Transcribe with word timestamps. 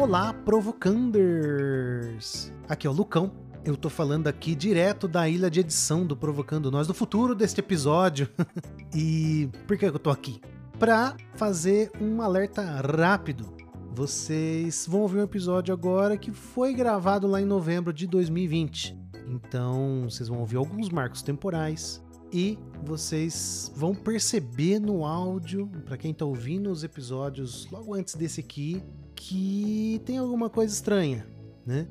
Olá, 0.00 0.32
Provocanders! 0.32 2.50
Aqui 2.66 2.86
é 2.86 2.90
o 2.90 2.92
Lucão. 2.92 3.30
Eu 3.62 3.76
tô 3.76 3.90
falando 3.90 4.28
aqui 4.28 4.54
direto 4.54 5.06
da 5.06 5.28
ilha 5.28 5.50
de 5.50 5.60
edição 5.60 6.06
do 6.06 6.16
Provocando 6.16 6.70
Nós, 6.70 6.86
do 6.86 6.94
futuro 6.94 7.34
deste 7.34 7.60
episódio. 7.60 8.26
e 8.96 9.50
por 9.68 9.76
que 9.76 9.84
eu 9.84 9.98
tô 9.98 10.08
aqui? 10.08 10.40
Pra 10.78 11.14
fazer 11.34 11.92
um 12.00 12.22
alerta 12.22 12.62
rápido. 12.80 13.52
Vocês 13.92 14.86
vão 14.88 15.02
ouvir 15.02 15.18
um 15.18 15.24
episódio 15.24 15.74
agora 15.74 16.16
que 16.16 16.32
foi 16.32 16.72
gravado 16.72 17.26
lá 17.26 17.38
em 17.38 17.44
novembro 17.44 17.92
de 17.92 18.06
2020. 18.06 18.98
Então, 19.28 20.04
vocês 20.08 20.30
vão 20.30 20.40
ouvir 20.40 20.56
alguns 20.56 20.88
marcos 20.88 21.20
temporais, 21.20 22.02
e 22.32 22.58
vocês 22.84 23.72
vão 23.74 23.94
perceber 23.94 24.78
no 24.78 25.04
áudio, 25.04 25.68
para 25.84 25.96
quem 25.96 26.14
tá 26.14 26.24
ouvindo 26.24 26.70
os 26.70 26.84
episódios 26.84 27.68
logo 27.70 27.92
antes 27.92 28.14
desse 28.14 28.40
aqui, 28.40 28.82
que 29.20 30.00
tem 30.06 30.16
alguma 30.16 30.48
coisa 30.48 30.72
estranha, 30.72 31.26
né? 31.66 31.86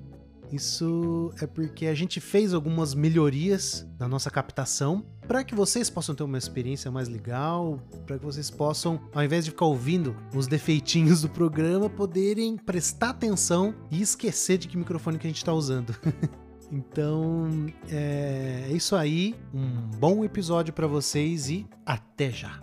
Isso 0.52 1.32
é 1.40 1.46
porque 1.46 1.86
a 1.86 1.94
gente 1.94 2.20
fez 2.20 2.56
algumas 2.56 2.96
melhorias 2.96 3.88
na 4.00 4.08
nossa 4.08 4.32
captação 4.32 5.06
para 5.28 5.44
que 5.44 5.54
vocês 5.54 5.92
possam 5.92 6.16
ter 6.16 6.23
uma 6.23 6.40
experiência 6.40 6.90
mais 6.90 7.08
legal, 7.08 7.80
para 8.08 8.18
que 8.18 8.26
vocês 8.26 8.50
possam, 8.50 9.00
ao 9.14 9.23
invés 9.23 9.46
de 9.46 9.52
ficar 9.52 9.66
ouvindo 9.66 10.16
os 10.34 10.48
defeitinhos 10.48 11.22
do 11.22 11.30
programa, 11.30 11.88
poderem 11.88 12.58
prestar 12.58 13.12
atenção 13.12 13.76
e 13.92 14.02
esquecer 14.02 14.58
de 14.58 14.68
que 14.68 14.76
microfone 14.76 15.20
que 15.20 15.28
a 15.28 15.30
gente 15.30 15.38
está 15.38 15.54
usando. 15.54 15.96
Então 16.72 17.66
é, 17.90 18.68
é 18.70 18.72
isso 18.73 18.96
aí. 18.96 19.36
Um 19.52 19.90
bom 19.98 20.23
episódio 20.23 20.72
para 20.72 20.86
vocês 20.86 21.50
e 21.50 21.66
até 21.84 22.30
já. 22.30 22.62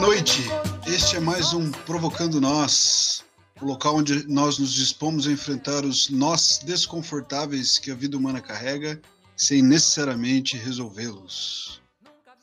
Noite! 0.00 0.44
Este 0.86 1.16
é 1.16 1.20
mais 1.20 1.52
um 1.52 1.70
Provocando 1.70 2.40
Nós, 2.40 3.24
o 3.60 3.66
local 3.66 3.96
onde 3.96 4.26
nós 4.28 4.58
nos 4.58 4.72
dispomos 4.72 5.26
a 5.26 5.32
enfrentar 5.32 5.84
os 5.84 6.08
nós 6.08 6.60
desconfortáveis 6.64 7.78
que 7.78 7.90
a 7.90 7.94
vida 7.94 8.16
humana 8.16 8.40
carrega, 8.40 9.00
sem 9.36 9.60
necessariamente 9.60 10.56
resolvê-los. 10.56 11.80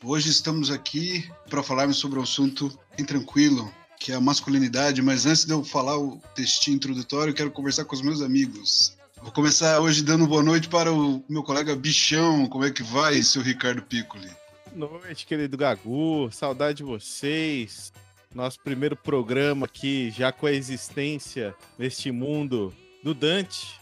Hoje 0.03 0.29
estamos 0.29 0.69
aqui 0.69 1.29
para 1.49 1.63
falarmos 1.63 1.97
sobre 1.97 2.19
um 2.19 2.23
assunto 2.23 2.77
bem 2.97 3.05
tranquilo, 3.05 3.73
que 3.99 4.11
é 4.11 4.15
a 4.15 4.21
masculinidade, 4.21 5.01
mas 5.01 5.25
antes 5.25 5.45
de 5.45 5.53
eu 5.53 5.63
falar 5.63 5.97
o 5.97 6.21
textinho 6.35 6.75
introdutório, 6.75 7.33
quero 7.33 7.51
conversar 7.51 7.85
com 7.85 7.95
os 7.95 8.01
meus 8.01 8.21
amigos. 8.21 8.97
Vou 9.21 9.31
começar 9.31 9.79
hoje 9.79 10.03
dando 10.03 10.27
boa 10.27 10.43
noite 10.43 10.67
para 10.67 10.91
o 10.91 11.23
meu 11.29 11.41
colega 11.41 11.75
Bichão. 11.75 12.47
Como 12.47 12.65
é 12.65 12.69
que 12.71 12.83
vai, 12.83 13.23
seu 13.23 13.41
Ricardo 13.41 13.81
Piccoli? 13.81 14.29
Noite, 14.75 15.25
querido 15.25 15.57
Gagu. 15.57 16.29
Saudade 16.31 16.77
de 16.77 16.83
vocês. 16.83 17.93
Nosso 18.33 18.59
primeiro 18.59 18.95
programa 18.95 19.65
aqui, 19.65 20.11
já 20.11 20.31
com 20.31 20.45
a 20.45 20.51
existência 20.51 21.55
neste 21.79 22.11
mundo 22.11 22.73
do 23.01 23.13
Dante. 23.13 23.79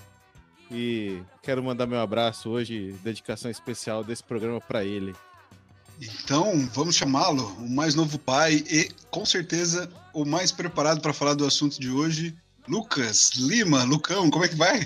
E 0.72 1.20
quero 1.42 1.64
mandar 1.64 1.88
meu 1.88 2.00
abraço 2.00 2.50
hoje, 2.50 2.96
dedicação 3.04 3.50
especial 3.50 4.04
desse 4.04 4.24
programa 4.24 4.62
para 4.62 4.86
ele. 4.86 5.16
Então, 6.00 6.68
vamos 6.74 6.96
chamá-lo, 6.96 7.46
o 7.60 7.70
mais 7.70 7.96
novo 7.96 8.18
pai 8.20 8.64
e, 8.70 8.90
com 9.10 9.26
certeza, 9.26 9.90
o 10.14 10.26
mais 10.26 10.52
preparado 10.52 11.02
para 11.02 11.14
falar 11.14 11.34
do 11.34 11.46
assunto 11.46 11.80
de 11.80 11.90
hoje, 11.90 12.36
Lucas 12.68 13.32
Lima. 13.36 13.84
Lucão, 13.84 14.30
como 14.30 14.46
é 14.46 14.48
que 14.48 14.56
vai? 14.56 14.84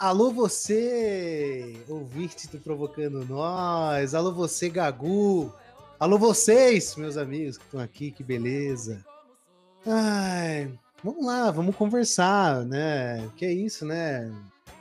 Alô 0.00 0.30
você, 0.30 1.76
ouvinte 1.86 2.48
do 2.48 2.58
Provocando 2.58 3.22
Nós. 3.26 4.14
Alô 4.14 4.32
você, 4.32 4.70
Gagu. 4.70 5.52
Alô 5.98 6.16
vocês, 6.16 6.96
meus 6.96 7.18
amigos 7.18 7.58
que 7.58 7.64
estão 7.64 7.80
aqui, 7.80 8.10
que 8.10 8.24
beleza. 8.24 9.04
Ai, 9.86 10.72
vamos 11.04 11.26
lá, 11.26 11.50
vamos 11.50 11.76
conversar, 11.76 12.64
né? 12.64 13.28
Que 13.36 13.44
é 13.44 13.52
isso, 13.52 13.84
né? 13.84 14.32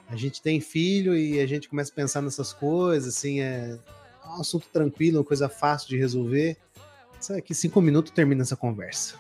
A 0.07 0.15
gente 0.15 0.41
tem 0.41 0.61
filho 0.61 1.13
e 1.13 1.41
a 1.41 1.45
gente 1.45 1.67
começa 1.67 1.91
a 1.91 1.95
pensar 1.95 2.21
nessas 2.21 2.53
coisas, 2.53 3.17
assim, 3.17 3.41
é 3.41 3.77
um 4.25 4.39
assunto 4.39 4.67
tranquilo, 4.71 5.17
uma 5.17 5.25
coisa 5.25 5.49
fácil 5.49 5.89
de 5.89 5.97
resolver. 5.97 6.55
Sabe 7.19 7.41
que 7.41 7.53
cinco 7.53 7.81
minutos 7.81 8.13
termina 8.13 8.43
essa 8.43 8.55
conversa. 8.55 9.15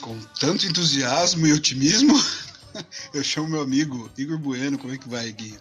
Com 0.00 0.16
tanto 0.38 0.66
entusiasmo 0.66 1.48
e 1.48 1.52
otimismo. 1.52 2.14
Eu 3.12 3.22
chamo 3.22 3.48
meu 3.48 3.60
amigo 3.60 4.10
Igor 4.16 4.38
Bueno. 4.38 4.78
Como 4.78 4.92
é 4.92 4.98
que 4.98 5.08
vai, 5.08 5.30
Gui? 5.32 5.58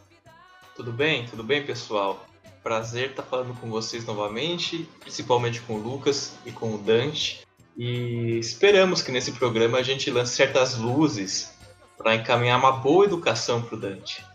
Tudo 0.76 0.92
bem? 0.92 1.26
Tudo 1.26 1.44
bem, 1.44 1.66
pessoal? 1.66 2.28
Prazer 2.64 3.12
estar 3.12 3.24
falando 3.24 3.54
com 3.60 3.70
vocês 3.70 4.06
novamente, 4.06 4.90
principalmente 5.00 5.62
com 5.62 5.76
o 5.76 5.82
Lucas 5.82 6.34
e 6.46 6.52
com 6.52 6.74
o 6.74 6.78
Dante. 6.78 7.46
E 7.78 8.38
esperamos 8.40 9.02
que 9.02 9.12
nesse 9.12 9.34
programa 9.34 9.78
a 9.78 9.84
gente 9.84 10.10
lance 10.10 10.36
certas 10.36 10.76
luzes 10.78 11.52
para 11.98 12.16
encaminhar 12.16 12.60
uma 12.60 12.72
boa 12.72 13.06
educação 13.06 13.62
para 13.62 13.76
o 13.76 13.80
Dante. 13.80 14.26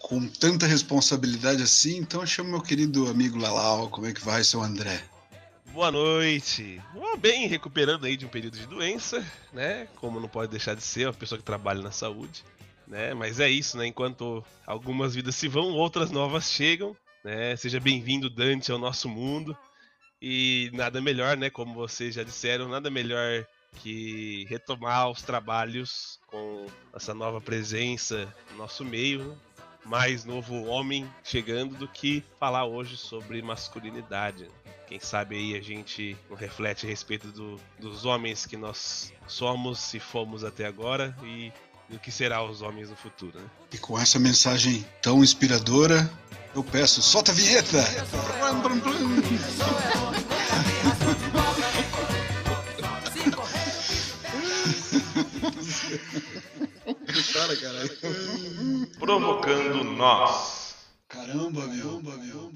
Com 0.00 0.26
tanta 0.26 0.66
responsabilidade 0.66 1.62
assim, 1.62 1.98
então 1.98 2.20
eu 2.20 2.26
chamo 2.26 2.50
meu 2.50 2.60
querido 2.60 3.08
amigo 3.08 3.38
Lalau. 3.38 3.88
Como 3.88 4.06
é 4.06 4.12
que 4.12 4.24
vai, 4.24 4.44
seu 4.44 4.62
André? 4.62 5.02
Boa 5.74 5.90
noite. 5.90 6.80
Bem, 7.18 7.48
recuperando 7.48 8.04
aí 8.04 8.16
de 8.16 8.24
um 8.24 8.28
período 8.28 8.56
de 8.56 8.64
doença, 8.64 9.26
né? 9.52 9.88
Como 9.96 10.20
não 10.20 10.28
pode 10.28 10.48
deixar 10.48 10.76
de 10.76 10.82
ser, 10.84 11.08
uma 11.08 11.12
pessoa 11.12 11.36
que 11.36 11.44
trabalha 11.44 11.82
na 11.82 11.90
saúde, 11.90 12.44
né? 12.86 13.12
Mas 13.12 13.40
é 13.40 13.50
isso, 13.50 13.76
né? 13.76 13.84
Enquanto 13.84 14.44
algumas 14.64 15.16
vidas 15.16 15.34
se 15.34 15.48
vão, 15.48 15.72
outras 15.72 16.12
novas 16.12 16.48
chegam, 16.48 16.96
né? 17.24 17.56
Seja 17.56 17.80
bem-vindo, 17.80 18.30
Dante, 18.30 18.70
ao 18.70 18.78
nosso 18.78 19.08
mundo. 19.08 19.58
E 20.22 20.70
nada 20.72 21.00
melhor, 21.00 21.36
né? 21.36 21.50
Como 21.50 21.74
vocês 21.74 22.14
já 22.14 22.22
disseram, 22.22 22.68
nada 22.68 22.88
melhor 22.88 23.44
que 23.82 24.46
retomar 24.48 25.10
os 25.10 25.22
trabalhos 25.22 26.20
com 26.28 26.66
essa 26.94 27.12
nova 27.12 27.40
presença 27.40 28.32
no 28.52 28.58
nosso 28.58 28.84
meio, 28.84 29.24
né? 29.24 29.36
Mais 29.84 30.24
novo 30.24 30.64
homem 30.64 31.08
chegando 31.22 31.76
do 31.76 31.86
que 31.86 32.24
falar 32.38 32.64
hoje 32.64 32.96
sobre 32.96 33.42
masculinidade. 33.42 34.48
Quem 34.86 34.98
sabe 35.00 35.36
aí 35.36 35.56
a 35.56 35.62
gente 35.62 36.16
não 36.28 36.36
reflete 36.36 36.86
a 36.86 36.88
respeito 36.88 37.28
do, 37.28 37.60
dos 37.78 38.04
homens 38.04 38.46
que 38.46 38.56
nós 38.56 39.12
somos 39.26 39.92
e 39.94 40.00
fomos 40.00 40.44
até 40.44 40.66
agora 40.66 41.16
e 41.22 41.52
do 41.88 41.98
que 41.98 42.10
será 42.10 42.42
os 42.42 42.62
homens 42.62 42.90
no 42.90 42.96
futuro. 42.96 43.38
Né? 43.38 43.46
E 43.72 43.78
com 43.78 43.98
essa 43.98 44.18
mensagem 44.18 44.84
tão 45.02 45.22
inspiradora, 45.22 46.10
eu 46.54 46.64
peço, 46.64 47.02
solta 47.02 47.32
a 47.32 47.34
vinheta! 47.34 47.78
Para, 57.34 57.56
caralho. 57.56 57.90
Provocando 58.96 59.82
nós. 59.82 60.76
Caramba, 61.08 61.66
meu, 61.66 62.00
meu, 62.00 62.52
meu. 62.52 62.54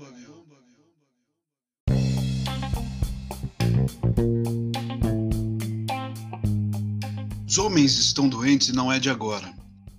Os 7.45 7.59
homens 7.59 7.99
estão 7.99 8.29
doentes 8.29 8.69
e 8.69 8.73
não 8.73 8.93
é 8.93 9.01
de 9.01 9.11
agora. 9.11 9.53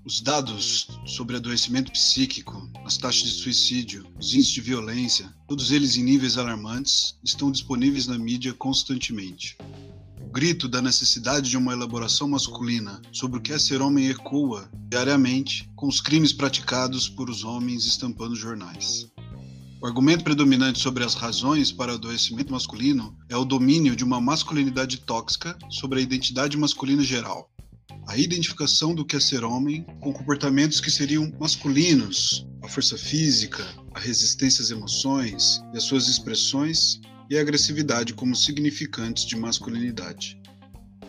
Os 0.06 0.22
dados 0.22 0.88
sobre 1.06 1.36
adoecimento 1.36 1.92
psíquico, 1.92 2.72
as 2.86 2.96
taxas 2.98 3.24
de 3.24 3.32
suicídio, 3.32 4.08
os 4.18 4.34
índices 4.34 4.54
de 4.54 4.62
violência, 4.62 5.36
todos 5.46 5.72
eles 5.72 5.98
em 5.98 6.04
níveis 6.04 6.38
alarmantes, 6.38 7.18
estão 7.22 7.52
disponíveis 7.52 8.08
na 8.08 8.18
mídia 8.18 8.54
constantemente. 8.54 9.58
Grito 10.32 10.68
da 10.68 10.80
necessidade 10.80 11.50
de 11.50 11.58
uma 11.58 11.74
elaboração 11.74 12.30
masculina 12.30 13.02
sobre 13.12 13.40
o 13.40 13.42
que 13.42 13.52
é 13.52 13.58
ser 13.58 13.82
homem 13.82 14.10
ecoa 14.10 14.70
diariamente 14.88 15.68
com 15.76 15.88
os 15.88 16.00
crimes 16.00 16.32
praticados 16.32 17.10
por 17.10 17.32
os 17.32 17.44
homens 17.44 17.86
estampando 17.86 18.36
jornais. 18.36 19.08
O 19.82 19.88
argumento 19.88 20.24
predominante 20.24 20.80
sobre 20.80 21.04
as 21.04 21.16
razões 21.16 21.72
para 21.72 21.94
o 21.94 21.96
adoecimento 21.96 22.52
masculino 22.52 23.18
é 23.28 23.36
o 23.36 23.44
domínio 23.44 23.96
de 23.96 24.04
uma 24.04 24.22
masculinidade 24.22 24.98
tóxica 24.98 25.58
sobre 25.68 26.00
a 26.00 26.04
identidade 26.04 26.56
masculina 26.58 27.04
geral. 27.04 27.50
A 28.08 28.16
identificação 28.16 28.94
do 28.94 29.04
que 29.04 29.16
é 29.16 29.20
ser 29.20 29.44
homem 29.44 29.84
com 30.00 30.14
comportamentos 30.14 30.80
que 30.80 30.92
seriam 30.92 31.32
masculinos, 31.40 32.46
a 32.62 32.68
força 32.68 32.98
física, 32.98 33.66
a 33.96 34.00
resistência 34.00 34.62
às 34.62 34.70
emoções 34.70 35.60
e 35.74 35.78
as 35.78 35.84
suas 35.84 36.08
expressões, 36.08 37.00
e 37.30 37.38
agressividade 37.38 38.14
como 38.14 38.36
significantes 38.36 39.26
de 39.26 39.36
masculinidade. 39.36 40.40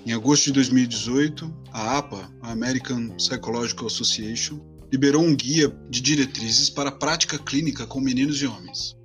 Em 0.05 0.13
agosto 0.13 0.47
de 0.47 0.53
2018, 0.53 1.53
a 1.73 1.99
APA, 1.99 2.31
a 2.43 2.51
American 2.51 3.11
Psychological 3.17 3.87
Association, 3.87 4.61
liberou 4.93 5.23
um 5.23 5.35
guia 5.35 5.69
de 5.89 6.01
diretrizes 6.01 6.69
para 6.69 6.89
a 6.89 6.93
prática 6.93 7.39
clínica 7.39 7.87
com 7.87 8.01
meninos 8.01 8.43
e 8.43 8.47
homens. 8.47 8.97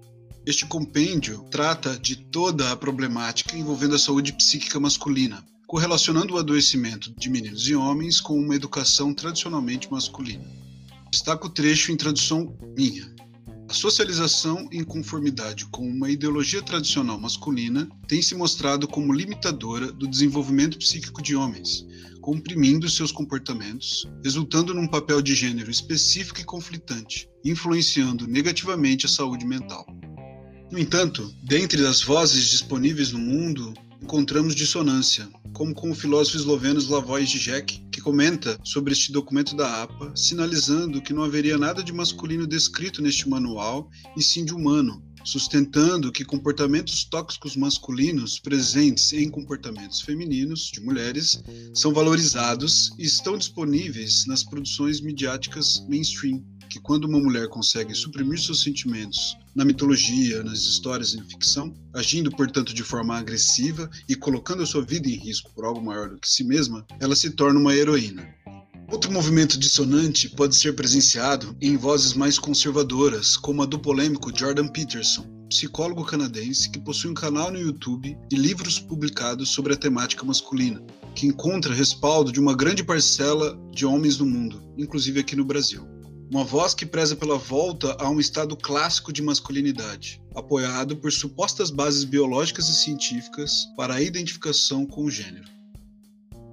Este 0.46 0.66
compêndio 0.66 1.44
trata 1.50 1.98
de 1.98 2.16
toda 2.16 2.72
a 2.72 2.76
problemática 2.76 3.58
envolvendo 3.58 3.96
a 3.96 4.00
saúde 4.00 4.34
psíquica 4.34 4.80
masculina, 4.80 5.44
correlacionando 5.68 6.36
o 6.36 6.38
adoecimento 6.38 7.12
de 7.18 7.30
meninos 7.30 7.68
e 7.68 7.76
homens 7.76 8.22
com 8.22 8.38
uma 8.38 8.56
educação 8.56 9.14
tradicionalmente 9.14 9.92
masculina. 9.92 10.46
Destaco 11.12 11.48
o 11.48 11.50
trecho 11.50 11.92
em 11.92 11.98
tradução 11.98 12.56
minha. 12.78 13.15
Socialização 13.76 14.70
em 14.72 14.86
conformidade 14.86 15.66
com 15.66 15.86
uma 15.86 16.10
ideologia 16.10 16.62
tradicional 16.62 17.20
masculina 17.20 17.90
tem 18.08 18.22
se 18.22 18.34
mostrado 18.34 18.88
como 18.88 19.12
limitadora 19.12 19.92
do 19.92 20.08
desenvolvimento 20.08 20.78
psíquico 20.78 21.22
de 21.22 21.36
homens, 21.36 21.86
comprimindo 22.22 22.90
seus 22.90 23.12
comportamentos, 23.12 24.10
resultando 24.24 24.74
num 24.74 24.88
papel 24.88 25.22
de 25.22 25.36
gênero 25.36 25.70
específico 25.70 26.40
e 26.40 26.46
conflitante, 26.46 27.30
influenciando 27.44 28.26
negativamente 28.26 29.08
a 29.08 29.10
saúde 29.10 29.46
mental. 29.46 29.86
No 30.72 30.80
entanto, 30.80 31.30
dentre 31.44 31.86
as 31.86 32.02
vozes 32.02 32.46
disponíveis 32.46 33.12
no 33.12 33.20
mundo, 33.20 33.74
encontramos 34.02 34.56
dissonância, 34.56 35.28
como 35.54 35.76
com 35.76 35.92
o 35.92 35.96
filósofo 35.96 36.38
esloveno 36.38 36.80
Slavoj 36.80 37.26
Žižek, 37.26 37.85
comenta 38.06 38.60
sobre 38.64 38.94
este 38.94 39.12
documento 39.12 39.56
da 39.56 39.82
APA, 39.82 40.14
sinalizando 40.16 41.02
que 41.02 41.12
não 41.12 41.24
haveria 41.24 41.58
nada 41.58 41.82
de 41.82 41.92
masculino 41.92 42.46
descrito 42.46 43.02
neste 43.02 43.28
manual, 43.28 43.90
e 44.16 44.22
sim 44.22 44.46
de 44.46 44.54
humano, 44.54 45.04
sustentando 45.24 46.12
que 46.12 46.24
comportamentos 46.24 47.04
tóxicos 47.04 47.56
masculinos 47.56 48.38
presentes 48.38 49.12
em 49.12 49.28
comportamentos 49.28 50.02
femininos 50.02 50.70
de 50.72 50.82
mulheres 50.82 51.42
são 51.74 51.92
valorizados 51.92 52.92
e 53.00 53.06
estão 53.06 53.40
disponíveis 53.40 54.28
nas 54.28 54.44
produções 54.44 55.02
midiáticas 55.02 55.84
mainstream 55.90 56.46
que 56.70 56.80
quando 56.80 57.06
uma 57.06 57.20
mulher 57.20 57.48
consegue 57.48 57.94
suprimir 57.94 58.40
seus 58.40 58.62
sentimentos 58.62 59.38
na 59.56 59.66
mitologia, 59.66 60.44
nas 60.44 60.60
histórias 60.60 61.14
em 61.14 61.24
ficção, 61.24 61.74
agindo, 61.94 62.32
portanto, 62.32 62.74
de 62.74 62.84
forma 62.84 63.18
agressiva 63.18 63.90
e 64.08 64.16
colocando 64.16 64.64
a 64.64 64.66
sua 64.66 64.84
vida 64.84 65.08
em 65.08 65.16
risco 65.16 65.52
por 65.54 65.66
algo 65.66 65.82
maior 65.82 66.10
do 66.10 66.18
que 66.18 66.30
si 66.30 66.44
mesma, 66.44 66.86
ela 67.00 67.16
se 67.16 67.30
torna 67.32 67.60
uma 67.60 67.76
heroína. 67.76 68.28
Outro 68.92 69.12
movimento 69.12 69.58
dissonante 69.58 70.30
pode 70.30 70.56
ser 70.56 70.76
presenciado 70.76 71.56
em 71.60 71.76
vozes 71.76 72.14
mais 72.14 72.38
conservadoras, 72.38 73.36
como 73.36 73.64
a 73.64 73.66
do 73.66 73.80
polêmico 73.80 74.32
Jordan 74.38 74.68
Peterson, 74.68 75.26
psicólogo 75.50 76.06
canadense 76.06 76.70
que 76.70 76.80
possui 76.80 77.10
um 77.10 77.16
canal 77.16 77.52
no 77.52 77.60
YouTube 77.60 78.18
e 78.32 78.36
livros 78.36 78.80
publicados 78.80 79.50
sobre 79.50 79.74
a 79.74 79.78
temática 79.78 80.24
masculina, 80.24 80.84
que 81.16 81.26
encontra 81.26 81.74
respaldo 81.74 82.32
de 82.32 82.40
uma 82.40 82.56
grande 82.56 82.84
parcela 82.84 83.58
de 83.72 83.86
homens 83.86 84.18
no 84.20 84.26
mundo, 84.26 84.62
inclusive 84.78 85.20
aqui 85.20 85.36
no 85.36 85.46
Brasil. 85.46 85.95
Uma 86.30 86.44
voz 86.44 86.74
que 86.74 86.88
preza 86.88 87.16
pela 87.16 87.38
volta 87.38 87.96
a 88.00 88.10
um 88.10 88.20
estado 88.20 88.58
clássico 88.58 89.14
de 89.14 89.22
masculinidade, 89.22 90.20
apoiado 90.34 90.98
por 90.98 91.12
supostas 91.12 91.70
bases 91.70 92.04
biológicas 92.04 92.68
e 92.68 92.76
científicas 92.76 93.68
para 93.78 93.94
a 93.94 94.02
identificação 94.02 94.88
com 94.88 95.06
o 95.06 95.12
gênero. 95.12 95.48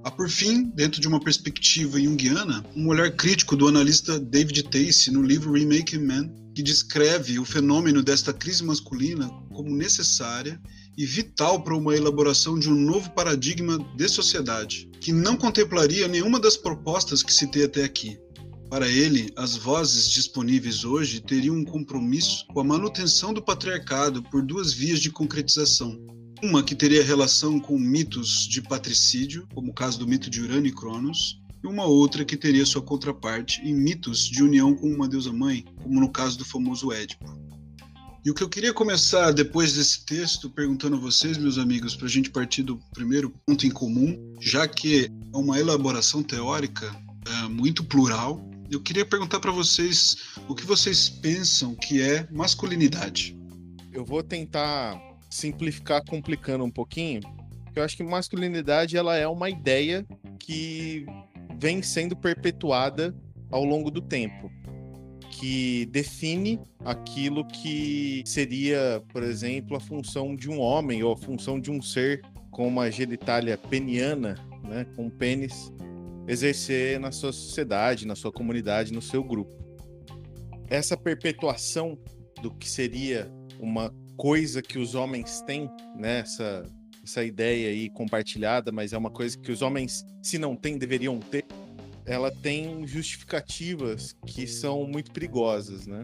Há 0.05 0.11
por 0.11 0.29
fim, 0.29 0.65
dentro 0.75 1.01
de 1.01 1.09
uma 1.09 1.21
perspectiva 1.21 1.99
junguiana, 1.99 2.65
um 2.77 2.89
olhar 2.89 3.11
crítico 3.13 3.57
do 3.57 3.67
analista 3.67 4.21
David 4.21 4.65
Tace 4.65 5.11
no 5.11 5.23
livro 5.23 5.53
Remaking 5.53 6.05
Man, 6.05 6.29
que 6.55 6.63
descreve 6.63 7.39
o 7.39 7.45
fenômeno 7.45 8.03
desta 8.03 8.33
crise 8.33 8.63
masculina 8.63 9.31
como 9.51 9.75
necessária 9.75 10.61
e 10.99 11.07
vital 11.07 11.63
para 11.63 11.77
uma 11.77 11.97
elaboração 11.97 12.59
de 12.59 12.69
um 12.69 12.75
novo 12.75 13.11
paradigma 13.11 13.79
de 13.97 14.09
sociedade, 14.09 14.91
que 15.01 15.13
não 15.13 15.37
contemplaria 15.37 16.07
nenhuma 16.07 16.39
das 16.39 16.57
propostas 16.57 17.23
que 17.23 17.33
citei 17.33 17.65
até 17.65 17.85
aqui, 17.85 18.19
para 18.73 18.89
ele, 18.89 19.31
as 19.37 19.55
vozes 19.55 20.09
disponíveis 20.09 20.83
hoje 20.83 21.21
teriam 21.21 21.57
um 21.57 21.63
compromisso 21.63 22.47
com 22.47 22.61
a 22.61 22.65
manutenção 22.65 23.35
do 23.35 23.43
patriarcado 23.43 24.23
por 24.23 24.41
duas 24.41 24.73
vias 24.73 24.99
de 24.99 25.11
concretização. 25.11 26.01
Uma 26.43 26.63
que 26.63 26.75
teria 26.75 27.05
relação 27.05 27.61
com 27.61 27.79
mitos 27.79 28.49
de 28.49 28.63
patricídio, 28.63 29.47
como 29.55 29.73
o 29.73 29.75
caso 29.75 29.99
do 29.99 30.09
mito 30.09 30.31
de 30.31 30.41
Urano 30.41 30.67
e 30.67 30.73
Cronos, 30.73 31.39
e 31.63 31.67
uma 31.67 31.85
outra 31.85 32.25
que 32.25 32.35
teria 32.35 32.65
sua 32.65 32.81
contraparte 32.81 33.61
em 33.61 33.75
mitos 33.75 34.27
de 34.27 34.43
união 34.43 34.75
com 34.75 34.89
uma 34.89 35.07
deusa-mãe, 35.07 35.67
como 35.83 36.01
no 36.01 36.11
caso 36.11 36.39
do 36.39 36.45
famoso 36.47 36.91
Édipo. 36.91 37.27
E 38.25 38.31
o 38.31 38.35
que 38.35 38.43
eu 38.43 38.49
queria 38.49 38.73
começar 38.73 39.33
depois 39.33 39.75
desse 39.75 40.07
texto 40.07 40.49
perguntando 40.49 40.97
a 40.97 40.99
vocês, 40.99 41.37
meus 41.37 41.59
amigos, 41.59 41.95
para 41.95 42.07
a 42.07 42.11
gente 42.11 42.31
partir 42.31 42.63
do 42.63 42.79
primeiro 42.95 43.35
ponto 43.45 43.67
em 43.67 43.71
comum, 43.71 44.35
já 44.41 44.67
que 44.67 45.05
é 45.05 45.37
uma 45.37 45.61
elaboração 45.61 46.23
teórica 46.23 46.91
é, 47.27 47.49
muito 47.49 47.85
plural 47.85 48.51
eu 48.73 48.81
queria 48.81 49.05
perguntar 49.05 49.39
para 49.39 49.51
vocês 49.51 50.17
o 50.49 50.55
que 50.55 50.65
vocês 50.65 51.09
pensam 51.09 51.75
que 51.75 52.01
é 52.01 52.27
masculinidade. 52.31 53.37
Eu 53.93 54.03
vou 54.03 54.23
tentar 54.23 54.99
simplificar 55.29 56.03
complicando 56.07 56.65
um 56.65 56.71
pouquinho. 56.71 57.21
Eu 57.77 57.83
acho 57.83 57.97
que 57.97 58.03
masculinidade 58.03 58.97
ela 58.97 59.15
é 59.17 59.29
uma 59.29 59.51
ideia 59.51 60.07
que 60.39 61.05
vem 61.59 61.83
sendo 61.83 62.17
perpetuada 62.17 63.15
ao 63.51 63.63
longo 63.63 63.91
do 63.91 64.01
tempo, 64.01 64.51
que 65.31 65.85
define 65.87 66.59
aquilo 66.83 67.47
que 67.47 68.23
seria, 68.25 69.03
por 69.13 69.23
exemplo, 69.23 69.77
a 69.77 69.81
função 69.81 70.35
de 70.35 70.49
um 70.49 70.59
homem 70.59 71.03
ou 71.03 71.13
a 71.13 71.17
função 71.17 71.61
de 71.61 71.71
um 71.71 71.83
ser 71.83 72.23
com 72.51 72.67
uma 72.67 72.91
genitália 72.91 73.59
peniana, 73.59 74.35
né, 74.65 74.87
com 74.97 75.11
pênis 75.11 75.71
exercer 76.27 76.99
na 77.01 77.11
sua 77.13 77.33
sociedade, 77.33 78.07
na 78.07 78.15
sua 78.15 78.33
comunidade, 78.33 78.93
no 78.93 79.03
seu 79.03 79.23
grupo. 79.23 79.53
Essa 80.69 80.97
perpetuação 80.97 81.99
do 82.41 82.51
que 82.51 82.69
seria 82.69 83.31
uma 83.59 83.93
coisa 84.17 84.63
que 84.63 84.79
os 84.79 84.95
homens 84.95 85.41
têm, 85.43 85.71
né? 85.97 86.21
essa, 86.21 87.25
ideia 87.25 87.69
aí 87.69 87.91
compartilhada, 87.91 88.71
mas 88.71 88.93
é 88.93 88.99
uma 88.99 89.11
coisa 89.11 89.39
que 89.39 89.51
os 89.51 89.63
homens, 89.63 90.05
se 90.23 90.39
não 90.39 90.57
têm, 90.57 90.79
deveriam 90.79 91.19
ter, 91.19 91.45
ela 92.05 92.31
tem 92.31 92.87
justificativas 92.87 94.15
que 94.27 94.47
são 94.47 94.85
muito 94.87 95.13
perigosas, 95.13 95.87
né? 95.87 96.03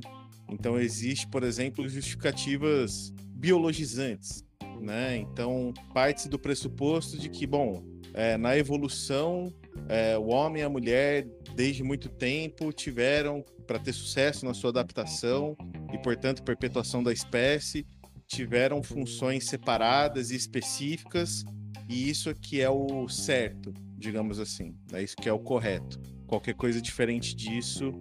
Então 0.48 0.78
existe, 0.78 1.26
por 1.26 1.42
exemplo, 1.42 1.88
justificativas 1.88 3.12
biologizantes, 3.34 4.44
né? 4.80 5.16
Então 5.16 5.74
parte-se 5.92 6.28
do 6.28 6.38
pressuposto 6.38 7.18
de 7.18 7.28
que, 7.28 7.46
bom, 7.46 7.84
é, 8.14 8.36
na 8.36 8.56
evolução 8.56 9.52
é, 9.88 10.16
o 10.18 10.26
homem 10.28 10.62
e 10.62 10.64
a 10.64 10.68
mulher, 10.68 11.26
desde 11.54 11.82
muito 11.82 12.08
tempo, 12.08 12.72
tiveram, 12.72 13.44
para 13.66 13.78
ter 13.78 13.92
sucesso 13.92 14.44
na 14.44 14.54
sua 14.54 14.70
adaptação 14.70 15.56
e, 15.92 15.98
portanto, 15.98 16.42
perpetuação 16.42 17.02
da 17.02 17.12
espécie, 17.12 17.86
tiveram 18.26 18.82
funções 18.82 19.46
separadas 19.46 20.30
e 20.30 20.36
específicas, 20.36 21.44
e 21.88 22.10
isso 22.10 22.28
aqui 22.28 22.60
é 22.60 22.68
o 22.68 23.08
certo, 23.08 23.72
digamos 23.96 24.38
assim, 24.38 24.76
é 24.92 25.02
isso 25.02 25.16
que 25.16 25.28
é 25.28 25.32
o 25.32 25.38
correto. 25.38 25.98
Qualquer 26.26 26.54
coisa 26.54 26.80
diferente 26.80 27.34
disso 27.34 27.92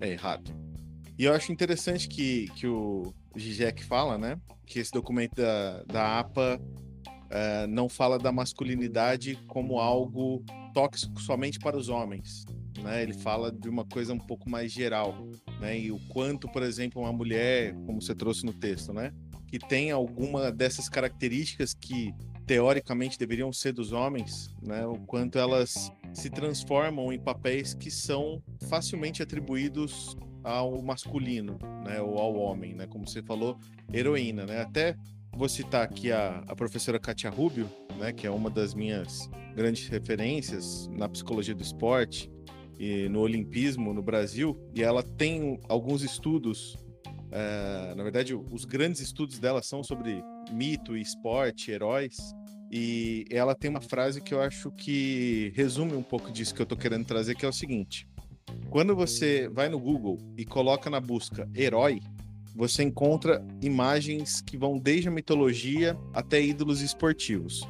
é 0.00 0.10
errado. 0.10 0.52
E 1.16 1.24
eu 1.24 1.32
acho 1.32 1.52
interessante 1.52 2.08
que, 2.08 2.48
que 2.56 2.66
o 2.66 3.14
Zizek 3.38 3.84
fala, 3.84 4.18
né, 4.18 4.38
que 4.66 4.80
esse 4.80 4.90
documento 4.90 5.36
da, 5.36 5.82
da 5.84 6.18
APA 6.18 6.60
uh, 6.60 7.66
não 7.68 7.88
fala 7.88 8.18
da 8.18 8.32
masculinidade 8.32 9.36
como 9.46 9.78
algo 9.78 10.44
tóxico 10.76 11.18
somente 11.22 11.58
para 11.58 11.74
os 11.74 11.88
homens. 11.88 12.44
Né? 12.82 13.02
Ele 13.02 13.14
fala 13.14 13.50
de 13.50 13.66
uma 13.66 13.86
coisa 13.86 14.12
um 14.12 14.18
pouco 14.18 14.50
mais 14.50 14.70
geral, 14.70 15.26
né? 15.58 15.78
E 15.78 15.90
o 15.90 15.98
quanto, 16.08 16.46
por 16.48 16.62
exemplo, 16.62 17.00
uma 17.00 17.12
mulher, 17.14 17.74
como 17.86 18.02
você 18.02 18.14
trouxe 18.14 18.44
no 18.44 18.52
texto, 18.52 18.92
né, 18.92 19.10
que 19.46 19.58
tem 19.58 19.90
alguma 19.90 20.52
dessas 20.52 20.86
características 20.86 21.72
que 21.72 22.12
teoricamente 22.46 23.18
deveriam 23.18 23.50
ser 23.54 23.72
dos 23.72 23.92
homens, 23.92 24.54
né? 24.62 24.86
O 24.86 24.98
quanto 24.98 25.38
elas 25.38 25.90
se 26.12 26.28
transformam 26.28 27.10
em 27.10 27.18
papéis 27.18 27.72
que 27.72 27.90
são 27.90 28.42
facilmente 28.68 29.22
atribuídos 29.22 30.14
ao 30.44 30.82
masculino, 30.82 31.58
né, 31.86 32.02
ou 32.02 32.18
ao 32.18 32.34
homem, 32.36 32.74
né? 32.74 32.86
Como 32.86 33.08
você 33.08 33.22
falou, 33.22 33.56
heroína, 33.90 34.44
né? 34.44 34.60
Até 34.60 34.94
vou 35.36 35.48
citar 35.48 35.84
aqui 35.84 36.10
a, 36.10 36.42
a 36.48 36.56
professora 36.56 36.98
Katia 36.98 37.28
Rubio, 37.28 37.68
né, 37.98 38.12
que 38.12 38.26
é 38.26 38.30
uma 38.30 38.48
das 38.48 38.74
minhas 38.74 39.28
grandes 39.54 39.86
referências 39.88 40.88
na 40.88 41.08
psicologia 41.08 41.54
do 41.54 41.62
esporte 41.62 42.30
e 42.78 43.08
no 43.08 43.20
olimpismo 43.20 43.92
no 43.92 44.02
Brasil, 44.02 44.58
e 44.74 44.82
ela 44.82 45.02
tem 45.02 45.60
alguns 45.68 46.02
estudos. 46.02 46.76
É, 47.30 47.94
na 47.94 48.02
verdade, 48.02 48.34
os 48.34 48.64
grandes 48.64 49.00
estudos 49.00 49.38
dela 49.38 49.62
são 49.62 49.82
sobre 49.82 50.22
mito 50.50 50.96
e 50.96 51.02
esporte, 51.02 51.70
heróis. 51.70 52.16
E 52.70 53.24
ela 53.30 53.54
tem 53.54 53.70
uma 53.70 53.80
frase 53.80 54.20
que 54.20 54.34
eu 54.34 54.40
acho 54.40 54.72
que 54.72 55.52
resume 55.54 55.92
um 55.92 56.02
pouco 56.02 56.32
disso 56.32 56.54
que 56.54 56.60
eu 56.60 56.64
estou 56.64 56.76
querendo 56.76 57.04
trazer, 57.04 57.34
que 57.36 57.46
é 57.46 57.48
o 57.48 57.52
seguinte: 57.52 58.08
quando 58.70 58.94
você 58.96 59.48
vai 59.48 59.68
no 59.68 59.78
Google 59.78 60.18
e 60.36 60.44
coloca 60.44 60.90
na 60.90 61.00
busca 61.00 61.48
herói, 61.54 62.00
você 62.56 62.82
encontra 62.82 63.46
imagens 63.60 64.40
que 64.40 64.56
vão 64.56 64.78
desde 64.78 65.08
a 65.08 65.12
mitologia 65.12 65.96
até 66.12 66.40
ídolos 66.40 66.80
esportivos 66.80 67.62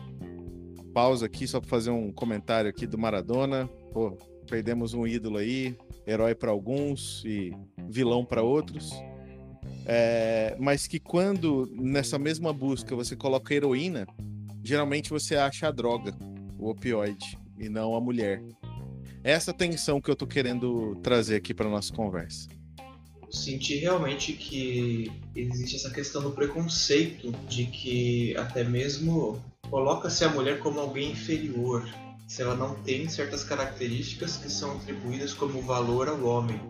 pausa 0.97 1.27
aqui 1.27 1.47
só 1.47 1.61
para 1.61 1.69
fazer 1.69 1.91
um 1.91 2.11
comentário 2.11 2.71
aqui 2.71 2.87
do 2.87 2.97
Maradona. 2.97 3.69
Pô, 3.93 4.17
perdemos 4.49 4.95
um 4.95 5.07
ídolo 5.07 5.37
aí, 5.37 5.77
herói 6.07 6.35
para 6.35 6.51
alguns 6.51 7.23
e 7.23 7.55
vilão 7.87 8.25
para 8.25 8.41
outros. 8.41 8.93
É, 9.85 10.57
mas 10.59 10.87
que 10.87 10.99
quando 10.99 11.71
nessa 11.71 12.19
mesma 12.19 12.51
busca 12.51 12.97
você 12.97 13.15
coloca 13.15 13.53
heroína, 13.53 14.07
geralmente 14.65 15.11
você 15.11 15.37
acha 15.37 15.69
a 15.69 15.71
droga, 15.71 16.17
o 16.59 16.71
opioide, 16.71 17.39
e 17.59 17.69
não 17.69 17.95
a 17.95 18.01
mulher. 18.01 18.43
Essa 19.23 19.53
tensão 19.53 20.01
que 20.01 20.11
eu 20.11 20.17
tô 20.17 20.27
querendo 20.27 20.97
trazer 21.03 21.37
aqui 21.37 21.53
para 21.53 21.69
nossa 21.69 21.93
conversa. 21.93 22.49
Senti 23.31 23.77
realmente 23.77 24.33
que 24.33 25.11
existe 25.35 25.77
essa 25.77 25.91
questão 25.91 26.23
do 26.23 26.31
preconceito 26.31 27.33
de 27.49 27.67
que 27.67 28.37
até 28.37 28.63
mesmo 28.65 29.43
coloca-se 29.69 30.25
a 30.25 30.29
mulher 30.29 30.61
como 30.61 30.81
alguém 30.81 31.13
inferior, 31.13 31.85
se 32.27 32.43
ela 32.43 32.55
não 32.55 32.75
tem 32.83 33.09
certas 33.09 33.45
características 33.45 34.37
que 34.37 34.51
são 34.51 34.77
atribuídas 34.77 35.33
como 35.33 35.61
valor 35.63 36.09
ao 36.09 36.25
homem. 36.25 36.61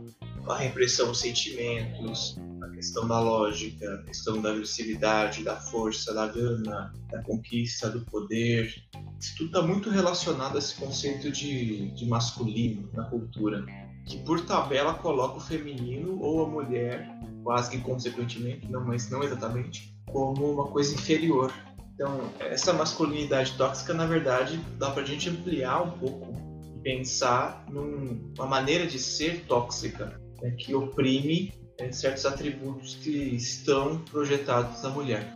A 0.49 0.57
repressão 0.57 1.09
dos 1.09 1.21
sentimentos, 1.21 2.39
a 2.63 2.69
questão 2.69 3.07
da 3.07 3.19
lógica, 3.19 3.95
a 3.95 4.03
questão 4.05 4.41
da 4.41 4.51
agressividade, 4.51 5.43
da 5.43 5.57
força, 5.57 6.15
da 6.15 6.29
gana, 6.29 6.93
da 7.11 7.23
conquista, 7.23 7.91
do 7.91 8.05
poder. 8.05 8.73
Isso 9.19 9.35
tudo 9.37 9.47
está 9.49 9.63
muito 9.63 9.91
relacionado 9.91 10.57
a 10.57 10.59
esse 10.59 10.75
conceito 10.75 11.31
de, 11.33 11.91
de 11.93 12.07
masculino 12.07 12.89
na 12.93 13.05
cultura, 13.05 13.65
que 14.07 14.19
por 14.19 14.41
tabela 14.41 14.95
coloca 14.95 15.37
o 15.37 15.41
feminino 15.41 16.19
ou 16.23 16.45
a 16.45 16.49
mulher, 16.49 17.11
quase 17.43 17.71
que 17.71 17.81
consequentemente, 17.81 18.71
não, 18.71 18.85
mas 18.85 19.11
não 19.11 19.23
exatamente, 19.23 19.93
como 20.07 20.51
uma 20.53 20.69
coisa 20.69 20.95
inferior. 20.95 21.53
Então, 21.95 22.31
essa 22.39 22.73
masculinidade 22.73 23.57
tóxica, 23.57 23.93
na 23.93 24.07
verdade, 24.07 24.61
dá 24.79 24.91
para 24.91 25.03
a 25.03 25.07
gente 25.07 25.29
ampliar 25.29 25.83
um 25.83 25.91
pouco 25.99 26.33
e 26.77 26.81
pensar 26.81 27.67
numa 27.69 28.47
maneira 28.47 28.87
de 28.87 28.99
ser 28.99 29.45
tóxica, 29.47 30.21
né, 30.41 30.53
que 30.53 30.75
oprime 30.75 31.53
é, 31.79 31.91
certos 31.91 32.25
atributos 32.25 32.95
que 32.97 33.11
estão 33.11 33.99
projetados 34.11 34.83
na 34.83 34.91
mulher. 34.91 35.35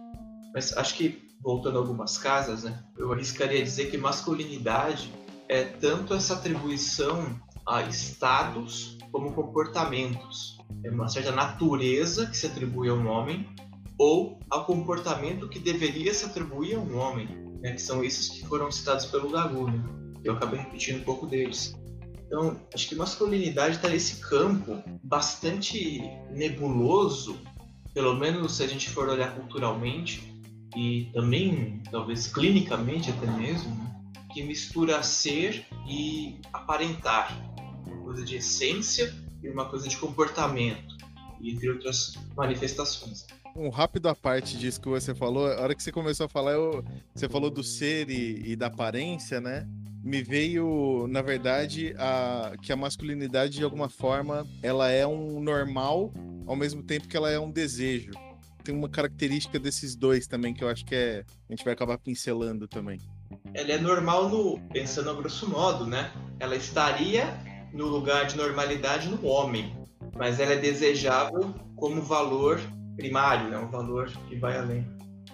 Mas 0.55 0.77
acho 0.77 0.95
que, 0.95 1.29
voltando 1.43 1.79
a 1.79 1.81
algumas 1.81 2.19
casas, 2.19 2.63
né, 2.63 2.79
eu 2.97 3.13
arriscaria 3.13 3.63
dizer 3.63 3.91
que 3.91 3.99
masculinidade 3.99 5.13
é 5.49 5.65
tanto 5.65 6.15
essa 6.15 6.35
atribuição 6.35 7.41
a 7.67 7.83
estados 7.83 8.99
como 9.13 9.33
comportamentos. 9.33 10.59
É 10.85 10.91
uma 10.91 11.09
certa 11.09 11.33
natureza 11.33 12.27
que 12.27 12.37
se 12.37 12.47
atribui 12.47 12.89
a 12.89 12.95
um 12.95 13.07
homem 13.09 13.47
ou 13.99 14.39
ao 14.49 14.65
comportamento 14.65 15.49
que 15.49 15.59
deveria 15.59 16.13
se 16.15 16.25
atribuir 16.25 16.77
a 16.77 16.79
um 16.79 16.97
homem, 16.97 17.29
né, 17.61 17.73
que 17.73 17.83
são 17.83 18.03
esses 18.03 18.29
que 18.29 18.47
foram 18.47 18.71
citados 18.71 19.05
pelo 19.07 19.31
Gagu. 19.31 19.71
Né? 19.71 19.83
Eu 20.25 20.35
acabei 20.35 20.61
repetindo 20.61 21.01
um 21.01 21.05
pouco 21.05 21.27
deles. 21.27 21.75
Então, 22.27 22.57
acho 22.73 22.89
que 22.89 22.95
masculinidade 22.95 23.77
está 23.77 23.89
nesse 23.89 24.21
campo 24.21 24.83
bastante 25.03 26.01
nebuloso, 26.31 27.37
pelo 27.93 28.15
menos 28.15 28.57
se 28.57 28.63
a 28.63 28.67
gente 28.67 28.89
for 28.89 29.09
olhar 29.09 29.35
culturalmente 29.35 30.41
e 30.77 31.11
também, 31.13 31.83
talvez 31.91 32.29
clinicamente 32.29 33.11
até 33.11 33.27
mesmo, 33.33 33.75
né? 33.75 33.91
que 34.33 34.43
mistura 34.43 35.03
ser 35.03 35.67
e 35.89 36.39
aparentar, 36.53 37.37
coisa 38.11 38.25
de 38.25 38.37
essência 38.37 39.15
e 39.41 39.49
uma 39.49 39.67
coisa 39.67 39.89
de 39.89 39.97
comportamento, 39.97 40.97
entre 41.41 41.71
outras 41.71 42.15
manifestações. 42.37 43.25
Um 43.55 43.69
rápido 43.69 44.09
à 44.09 44.17
parte 44.17 44.59
disso 44.59 44.81
que 44.81 44.89
você 44.89 45.15
falou, 45.15 45.47
a 45.47 45.61
hora 45.61 45.75
que 45.77 45.83
você 45.83 45.93
começou 45.93 46.27
a 46.27 46.29
falar, 46.29 46.53
eu, 46.53 46.85
você 47.15 47.29
falou 47.29 47.51
do 47.51 47.63
ser 47.63 48.11
e, 48.11 48.51
e 48.51 48.57
da 48.57 48.67
aparência, 48.67 49.41
né? 49.41 49.65
me 50.03 50.23
veio, 50.23 51.07
na 51.09 51.23
verdade, 51.23 51.95
a, 51.99 52.53
que 52.61 52.73
a 52.73 52.77
masculinidade, 52.77 53.59
de 53.59 53.63
alguma 53.63 53.89
forma, 53.89 54.45
ela 54.61 54.91
é 54.91 55.07
um 55.07 55.41
normal, 55.41 56.13
ao 56.47 56.57
mesmo 56.57 56.83
tempo 56.83 57.07
que 57.07 57.17
ela 57.17 57.31
é 57.31 57.39
um 57.39 57.51
desejo. 57.51 58.11
Tem 58.65 58.75
uma 58.75 58.89
característica 58.89 59.59
desses 59.59 59.95
dois 59.95 60.27
também, 60.27 60.53
que 60.53 60.65
eu 60.65 60.69
acho 60.69 60.85
que 60.85 60.95
é, 60.95 61.25
a 61.49 61.53
gente 61.53 61.63
vai 61.65 61.75
acabar 61.75 61.99
pincelando 61.99 62.67
também. 62.67 62.99
Ela 63.55 63.73
é 63.73 63.79
normal 63.79 64.29
no, 64.29 64.59
pensando 64.73 65.11
a 65.11 65.15
grosso 65.15 65.49
modo, 65.49 65.87
né? 65.87 66.11
Ela 66.41 66.57
estaria 66.57 67.50
no 67.73 67.87
lugar 67.87 68.27
de 68.27 68.37
normalidade 68.37 69.09
no 69.09 69.25
homem, 69.27 69.77
mas 70.17 70.41
ela 70.41 70.53
é 70.53 70.57
desejável 70.57 71.55
como 71.77 72.03
valor 72.03 72.61
primário, 72.97 73.49
né? 73.49 73.59
Um 73.59 73.71
valor 73.71 74.11
que 74.29 74.37
vai 74.37 74.59
além. 74.59 74.87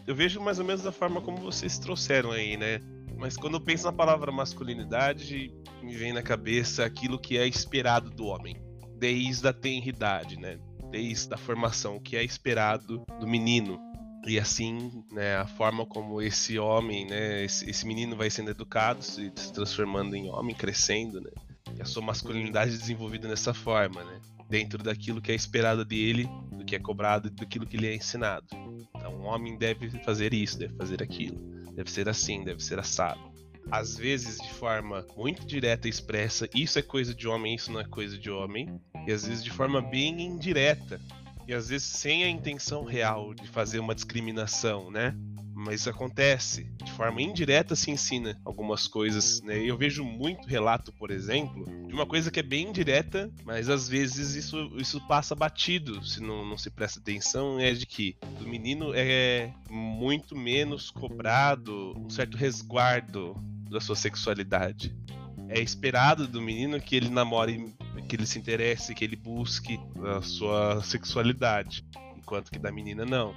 Eu 0.06 0.14
vejo 0.14 0.40
mais 0.40 0.58
ou 0.58 0.64
menos 0.64 0.82
da 0.82 0.92
forma 0.92 1.20
como 1.20 1.38
vocês 1.38 1.78
trouxeram 1.78 2.30
aí, 2.30 2.56
né? 2.56 2.80
Mas 3.16 3.36
quando 3.36 3.54
eu 3.54 3.60
penso 3.60 3.84
na 3.84 3.92
palavra 3.92 4.30
masculinidade, 4.30 5.52
me 5.82 5.96
vem 5.96 6.12
na 6.12 6.22
cabeça 6.22 6.84
aquilo 6.84 7.18
que 7.18 7.36
é 7.36 7.46
esperado 7.46 8.10
do 8.10 8.26
homem, 8.26 8.56
desde 8.98 9.48
a 9.48 9.52
tenridade, 9.52 10.38
né? 10.38 10.58
Desde 10.90 11.32
a 11.34 11.36
formação, 11.36 11.96
o 11.96 12.00
que 12.00 12.16
é 12.16 12.22
esperado 12.22 13.04
do 13.18 13.26
menino. 13.26 13.80
E 14.26 14.38
assim, 14.38 15.04
né, 15.12 15.36
a 15.36 15.46
forma 15.46 15.86
como 15.86 16.20
esse 16.20 16.58
homem, 16.58 17.06
né, 17.06 17.44
esse, 17.44 17.68
esse 17.70 17.86
menino 17.86 18.16
vai 18.16 18.28
sendo 18.28 18.50
educado, 18.50 19.02
se, 19.02 19.30
transformando 19.52 20.14
em 20.16 20.28
homem, 20.28 20.54
crescendo, 20.54 21.20
né? 21.20 21.30
E 21.74 21.82
a 21.82 21.84
sua 21.84 22.02
masculinidade 22.02 22.76
desenvolvida 22.76 23.28
dessa 23.28 23.54
forma, 23.54 24.04
né? 24.04 24.20
Dentro 24.48 24.82
daquilo 24.82 25.20
que 25.20 25.32
é 25.32 25.34
esperado 25.34 25.84
dele, 25.84 26.28
do 26.52 26.64
que 26.64 26.76
é 26.76 26.78
cobrado, 26.78 27.30
daquilo 27.30 27.66
que 27.66 27.76
lhe 27.76 27.88
é 27.88 27.94
ensinado. 27.94 28.46
Então, 28.96 29.14
um 29.16 29.24
homem 29.24 29.58
deve 29.58 29.90
fazer 30.04 30.32
isso, 30.32 30.58
deve 30.58 30.74
fazer 30.76 31.02
aquilo 31.02 31.56
deve 31.76 31.90
ser 31.90 32.08
assim, 32.08 32.42
deve 32.42 32.64
ser 32.64 32.78
assado. 32.78 33.20
Às 33.70 33.96
vezes 33.96 34.38
de 34.38 34.52
forma 34.54 35.06
muito 35.16 35.44
direta 35.46 35.86
e 35.86 35.90
expressa, 35.90 36.48
isso 36.54 36.78
é 36.78 36.82
coisa 36.82 37.14
de 37.14 37.28
homem, 37.28 37.54
isso 37.54 37.70
não 37.70 37.80
é 37.80 37.84
coisa 37.84 38.16
de 38.16 38.30
homem. 38.30 38.80
E 39.06 39.12
às 39.12 39.26
vezes 39.26 39.44
de 39.44 39.50
forma 39.50 39.82
bem 39.82 40.22
indireta. 40.22 41.00
E 41.46 41.52
às 41.52 41.68
vezes 41.68 41.86
sem 41.86 42.24
a 42.24 42.28
intenção 42.28 42.84
real 42.84 43.34
de 43.34 43.46
fazer 43.46 43.78
uma 43.78 43.94
discriminação, 43.94 44.90
né? 44.90 45.14
Mas 45.56 45.88
acontece. 45.88 46.64
De 46.84 46.92
forma 46.92 47.22
indireta 47.22 47.74
se 47.74 47.90
ensina 47.90 48.38
algumas 48.44 48.86
coisas, 48.86 49.40
né? 49.40 49.58
Eu 49.58 49.78
vejo 49.78 50.04
muito 50.04 50.46
relato, 50.46 50.92
por 50.92 51.10
exemplo, 51.10 51.64
de 51.86 51.94
uma 51.94 52.04
coisa 52.04 52.30
que 52.30 52.38
é 52.38 52.42
bem 52.42 52.68
indireta, 52.68 53.32
mas 53.42 53.70
às 53.70 53.88
vezes 53.88 54.34
isso, 54.34 54.70
isso 54.76 55.00
passa 55.08 55.34
batido, 55.34 56.04
se 56.04 56.20
não, 56.20 56.44
não 56.44 56.58
se 56.58 56.68
presta 56.68 57.00
atenção, 57.00 57.58
é 57.58 57.72
de 57.72 57.86
que 57.86 58.14
o 58.38 58.46
menino 58.46 58.92
é 58.94 59.50
muito 59.70 60.36
menos 60.36 60.90
cobrado, 60.90 61.94
um 61.96 62.10
certo 62.10 62.36
resguardo 62.36 63.34
da 63.70 63.80
sua 63.80 63.96
sexualidade. 63.96 64.94
É 65.48 65.58
esperado 65.58 66.28
do 66.28 66.42
menino 66.42 66.78
que 66.78 66.96
ele 66.96 67.08
namore, 67.08 67.74
que 68.06 68.14
ele 68.14 68.26
se 68.26 68.38
interesse, 68.38 68.94
que 68.94 69.04
ele 69.04 69.16
busque 69.16 69.80
a 70.04 70.20
sua 70.20 70.82
sexualidade, 70.82 71.82
enquanto 72.14 72.50
que 72.50 72.58
da 72.58 72.70
menina 72.70 73.06
não. 73.06 73.34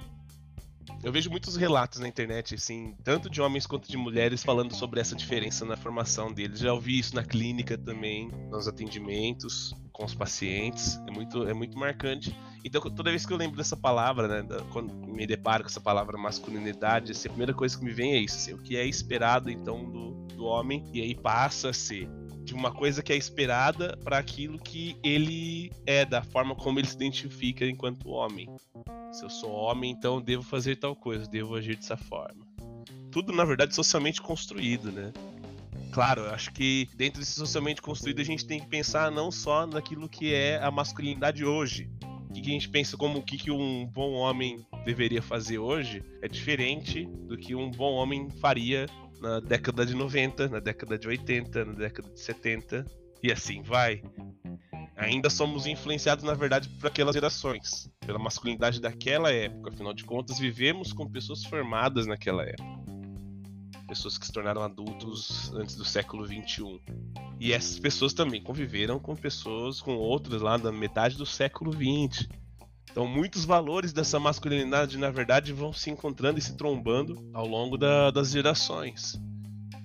Eu 1.02 1.10
vejo 1.10 1.30
muitos 1.30 1.56
relatos 1.56 1.98
na 1.98 2.06
internet, 2.06 2.54
assim, 2.54 2.94
tanto 3.02 3.30
de 3.30 3.40
homens 3.40 3.66
quanto 3.66 3.90
de 3.90 3.96
mulheres, 3.96 4.42
falando 4.42 4.74
sobre 4.74 5.00
essa 5.00 5.16
diferença 5.16 5.64
na 5.64 5.74
formação 5.74 6.30
deles. 6.30 6.58
Já 6.58 6.74
ouvi 6.74 6.98
isso 6.98 7.14
na 7.14 7.24
clínica 7.24 7.78
também, 7.78 8.30
nos 8.50 8.68
atendimentos 8.68 9.74
com 9.92 10.04
os 10.04 10.14
pacientes. 10.14 11.00
É 11.08 11.10
muito, 11.10 11.48
é 11.48 11.54
muito 11.54 11.78
marcante. 11.78 12.36
Então, 12.62 12.82
toda 12.82 13.08
vez 13.08 13.24
que 13.24 13.32
eu 13.32 13.38
lembro 13.38 13.56
dessa 13.56 13.78
palavra, 13.78 14.28
né, 14.28 14.46
quando 14.72 14.94
me 14.94 15.26
deparo 15.26 15.62
com 15.64 15.70
essa 15.70 15.80
palavra 15.80 16.18
masculinidade, 16.18 17.12
assim, 17.12 17.28
a 17.28 17.30
primeira 17.30 17.54
coisa 17.54 17.78
que 17.78 17.84
me 17.84 17.92
vem 17.92 18.12
é 18.12 18.18
isso, 18.18 18.36
assim, 18.36 18.52
o 18.52 18.58
que 18.58 18.76
é 18.76 18.84
esperado, 18.84 19.50
então, 19.50 19.82
do, 19.90 20.26
do 20.34 20.44
homem, 20.44 20.84
e 20.92 21.00
aí 21.00 21.14
passa 21.14 21.70
a 21.70 21.72
ser 21.72 22.10
de 22.50 22.54
uma 22.54 22.72
coisa 22.72 23.00
que 23.00 23.12
é 23.12 23.16
esperada 23.16 23.96
para 24.02 24.18
aquilo 24.18 24.58
que 24.58 24.96
ele 25.04 25.70
é, 25.86 26.04
da 26.04 26.20
forma 26.20 26.52
como 26.56 26.80
ele 26.80 26.88
se 26.88 26.96
identifica 26.96 27.64
enquanto 27.64 28.08
homem. 28.08 28.48
Se 29.12 29.24
eu 29.24 29.30
sou 29.30 29.52
homem, 29.52 29.92
então 29.92 30.20
devo 30.20 30.42
fazer 30.42 30.74
tal 30.74 30.96
coisa, 30.96 31.30
devo 31.30 31.54
agir 31.54 31.76
dessa 31.76 31.96
forma. 31.96 32.44
Tudo, 33.12 33.32
na 33.32 33.44
verdade, 33.44 33.72
socialmente 33.72 34.20
construído, 34.20 34.90
né? 34.90 35.12
Claro, 35.92 36.22
eu 36.22 36.30
acho 36.30 36.52
que 36.52 36.88
dentro 36.96 37.20
desse 37.20 37.34
socialmente 37.34 37.80
construído 37.80 38.20
a 38.20 38.24
gente 38.24 38.44
tem 38.44 38.58
que 38.58 38.66
pensar 38.66 39.12
não 39.12 39.30
só 39.30 39.64
naquilo 39.64 40.08
que 40.08 40.34
é 40.34 40.60
a 40.60 40.72
masculinidade 40.72 41.44
hoje. 41.44 41.88
O 42.28 42.32
que, 42.32 42.40
a 42.40 42.52
gente 42.52 42.68
pensa 42.68 42.96
como 42.96 43.20
o 43.20 43.22
que, 43.22 43.38
que 43.38 43.50
um 43.52 43.86
bom 43.86 44.14
homem 44.14 44.66
deveria 44.84 45.22
fazer 45.22 45.58
hoje 45.58 46.02
é 46.20 46.26
diferente 46.26 47.04
do 47.04 47.36
que 47.36 47.54
um 47.54 47.70
bom 47.70 47.92
homem 47.94 48.28
faria 48.40 48.86
na 49.20 49.40
década 49.40 49.84
de 49.84 49.94
90, 49.94 50.48
na 50.48 50.60
década 50.60 50.98
de 50.98 51.06
80, 51.06 51.64
na 51.64 51.72
década 51.72 52.08
de 52.10 52.20
70 52.20 52.86
e 53.22 53.30
assim 53.30 53.62
vai 53.62 54.02
ainda 55.00 55.30
somos 55.30 55.66
influenciados, 55.66 56.22
na 56.24 56.34
verdade, 56.34 56.68
por 56.68 56.86
aquelas 56.86 57.14
gerações, 57.14 57.90
pela 58.00 58.18
masculinidade 58.18 58.80
daquela 58.80 59.32
época. 59.32 59.70
Afinal 59.70 59.94
de 59.94 60.04
contas, 60.04 60.38
vivemos 60.38 60.92
com 60.92 61.08
pessoas 61.08 61.44
formadas 61.44 62.06
naquela 62.06 62.44
época. 62.44 62.80
Pessoas 63.88 64.18
que 64.18 64.26
se 64.26 64.32
tornaram 64.32 64.62
adultos 64.62 65.52
antes 65.54 65.74
do 65.74 65.84
século 65.84 66.26
XXI. 66.26 66.80
E 67.40 67.52
essas 67.52 67.78
pessoas 67.78 68.12
também 68.12 68.42
conviveram 68.42 69.00
com 69.00 69.16
pessoas, 69.16 69.80
com 69.80 69.96
outras 69.96 70.42
lá 70.42 70.56
da 70.56 70.70
metade 70.70 71.16
do 71.16 71.26
século 71.26 71.72
XX. 71.72 72.28
Então, 72.90 73.06
muitos 73.06 73.44
valores 73.44 73.92
dessa 73.92 74.18
masculinidade, 74.18 74.98
na 74.98 75.10
verdade, 75.10 75.52
vão 75.52 75.72
se 75.72 75.90
encontrando 75.90 76.38
e 76.38 76.42
se 76.42 76.56
trombando 76.56 77.28
ao 77.32 77.46
longo 77.46 77.78
da, 77.78 78.10
das 78.10 78.30
gerações 78.30 79.20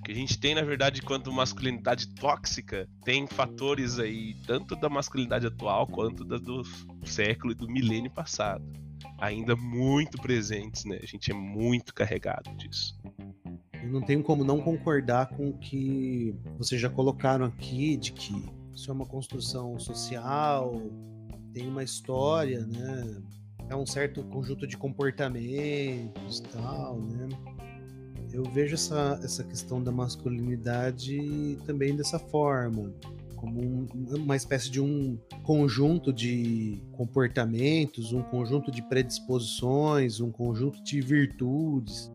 que 0.06 0.12
a 0.12 0.16
gente 0.16 0.40
tem, 0.40 0.54
na 0.54 0.62
verdade, 0.62 1.02
quanto 1.02 1.34
masculinidade 1.34 2.08
tóxica, 2.14 2.88
tem 3.04 3.26
fatores 3.26 3.98
aí, 3.98 4.36
tanto 4.46 4.76
da 4.76 4.88
masculinidade 4.88 5.48
atual 5.48 5.88
quanto 5.88 6.24
da 6.24 6.38
do 6.38 6.62
século 7.04 7.54
e 7.54 7.56
do 7.56 7.68
milênio 7.68 8.12
passado. 8.12 8.64
ainda 9.18 9.56
muito 9.56 10.22
presentes, 10.22 10.86
né? 10.86 11.00
A 11.02 11.06
gente 11.06 11.32
é 11.32 11.34
muito 11.34 11.94
carregado 11.94 12.56
disso. 12.56 12.96
Eu 13.74 13.92
não 13.92 14.02
tenho 14.02 14.22
como 14.22 14.44
não 14.44 14.60
concordar 14.62 15.30
com 15.30 15.50
o 15.50 15.58
que 15.58 16.36
vocês 16.58 16.80
já 16.80 16.90
colocaram 16.90 17.46
aqui, 17.46 17.98
de 17.98 18.12
que 18.12 18.34
isso 18.74 18.92
é 18.92 18.94
uma 18.94 19.06
construção 19.06 19.80
social, 19.80 20.82
tem 21.56 21.70
uma 21.70 21.84
história, 21.84 22.68
né? 22.68 23.16
É 23.70 23.76
um 23.76 23.86
certo 23.86 24.22
conjunto 24.26 24.68
de 24.68 24.76
comportamentos 24.76 26.42
tal, 26.52 27.00
né? 27.00 27.30
Eu 28.32 28.44
vejo 28.44 28.76
essa, 28.76 29.18
essa 29.24 29.42
questão 29.42 29.82
da 29.82 29.92
masculinidade 29.92 31.58
também 31.66 31.96
dessa 31.96 32.20
forma 32.20 32.94
como 33.38 33.62
um, 33.62 33.88
uma 34.16 34.36
espécie 34.36 34.70
de 34.70 34.82
um 34.82 35.18
conjunto 35.44 36.12
de 36.12 36.82
comportamentos, 36.92 38.12
um 38.12 38.22
conjunto 38.22 38.72
de 38.72 38.82
predisposições, 38.82 40.20
um 40.20 40.32
conjunto 40.32 40.84
de 40.84 41.00
virtudes 41.00 42.12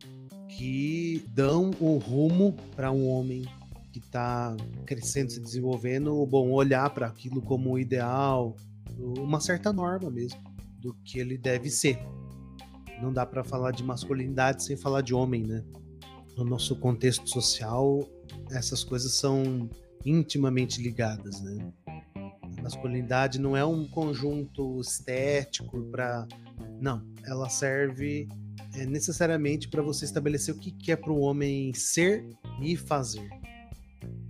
que 0.49 1.25
dão 1.35 1.71
o 1.81 1.97
rumo 1.97 2.55
para 2.75 2.91
um 2.91 3.09
homem 3.09 3.45
que 3.93 4.01
está 4.01 4.57
crescendo, 4.85 5.31
se 5.31 5.41
desenvolvendo, 5.41 6.27
bom, 6.27 6.51
olhar 6.51 6.91
para 6.91 7.07
aquilo 7.07 7.41
como 7.41 7.79
ideal, 7.79 8.57
uma 8.99 9.41
certa 9.41 9.73
norma 9.73 10.11
mesmo 10.11 10.41
do 10.79 10.95
que 11.05 11.19
ele 11.19 11.37
deve 11.37 11.71
ser. 11.71 11.99
Não 13.03 13.13
dá 13.13 13.25
para 13.25 13.45
falar 13.45 13.71
de 13.71 13.83
masculinidade 13.83 14.63
sem 14.63 14.77
falar 14.77 15.01
de 15.01 15.15
homem, 15.15 15.43
né? 15.43 15.65
No 16.37 16.45
nosso 16.45 16.77
contexto 16.77 17.29
social, 17.29 18.07
essas 18.51 18.85
coisas 18.85 19.13
são 19.15 19.69
intimamente 20.05 20.83
ligadas, 20.83 21.41
né? 21.41 21.73
A 21.87 22.63
masculinidade 22.63 23.41
não 23.41 23.57
é 23.57 23.65
um 23.65 23.87
conjunto 23.87 24.81
estético 24.81 25.83
para 25.91 26.27
não, 26.81 27.03
ela 27.25 27.49
serve 27.49 28.29
é, 28.75 28.87
necessariamente 28.87 29.69
para 29.69 29.83
você 29.83 30.05
estabelecer 30.05 30.55
o 30.55 30.59
que, 30.59 30.71
que 30.71 30.93
é 30.93 30.97
para 30.97 31.13
o 31.13 31.21
homem 31.21 31.73
ser 31.75 32.27
e 32.63 32.77
fazer. 32.77 33.29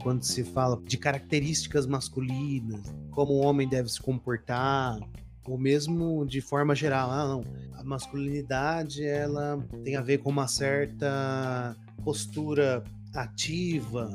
Quando 0.02 0.23
se 0.23 0.42
fala 0.45 0.80
de 0.85 0.97
características 0.97 1.87
masculinas, 1.87 2.80
como 3.11 3.35
o 3.35 3.40
homem 3.40 3.69
deve 3.69 3.88
se 3.88 4.00
comportar, 4.00 4.99
ou 5.47 5.59
mesmo 5.59 6.25
de 6.26 6.40
forma 6.40 6.75
geral, 6.75 7.11
ah, 7.11 7.26
não, 7.26 7.45
a 7.75 7.85
masculinidade 7.85 9.04
ela 9.04 9.59
tem 9.85 9.97
a 9.97 10.00
ver 10.00 10.19
com 10.19 10.30
uma 10.30 10.47
certa 10.47 11.76
postura 12.04 12.85
ativa, 13.14 14.11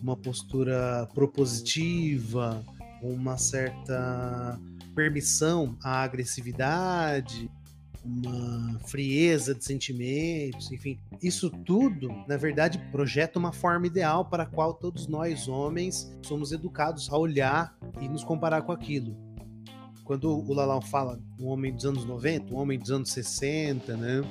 uma 0.00 0.16
postura 0.16 1.08
propositiva, 1.14 2.64
uma 3.02 3.36
certa 3.36 4.58
permissão 4.94 5.76
à 5.82 6.02
agressividade, 6.02 7.50
uma 8.04 8.78
frieza 8.80 9.54
de 9.54 9.64
sentimentos, 9.64 10.70
enfim, 10.72 10.98
isso 11.22 11.50
tudo, 11.50 12.08
na 12.26 12.36
verdade, 12.36 12.78
projeta 12.90 13.38
uma 13.38 13.52
forma 13.52 13.86
ideal 13.86 14.24
para 14.24 14.44
a 14.44 14.46
qual 14.46 14.74
todos 14.74 15.06
nós 15.06 15.48
homens 15.48 16.10
somos 16.22 16.52
educados 16.52 17.10
a 17.10 17.16
olhar 17.16 17.76
e 18.00 18.08
nos 18.08 18.24
comparar 18.24 18.62
com 18.62 18.72
aquilo. 18.72 19.16
Quando 20.04 20.30
o 20.30 20.54
Lalau 20.54 20.80
fala 20.80 21.20
um 21.38 21.48
homem 21.48 21.74
dos 21.74 21.84
anos 21.84 22.04
90, 22.04 22.54
um 22.54 22.58
homem 22.58 22.78
dos 22.78 22.90
anos 22.90 23.10
60, 23.10 23.94
né? 23.96 24.22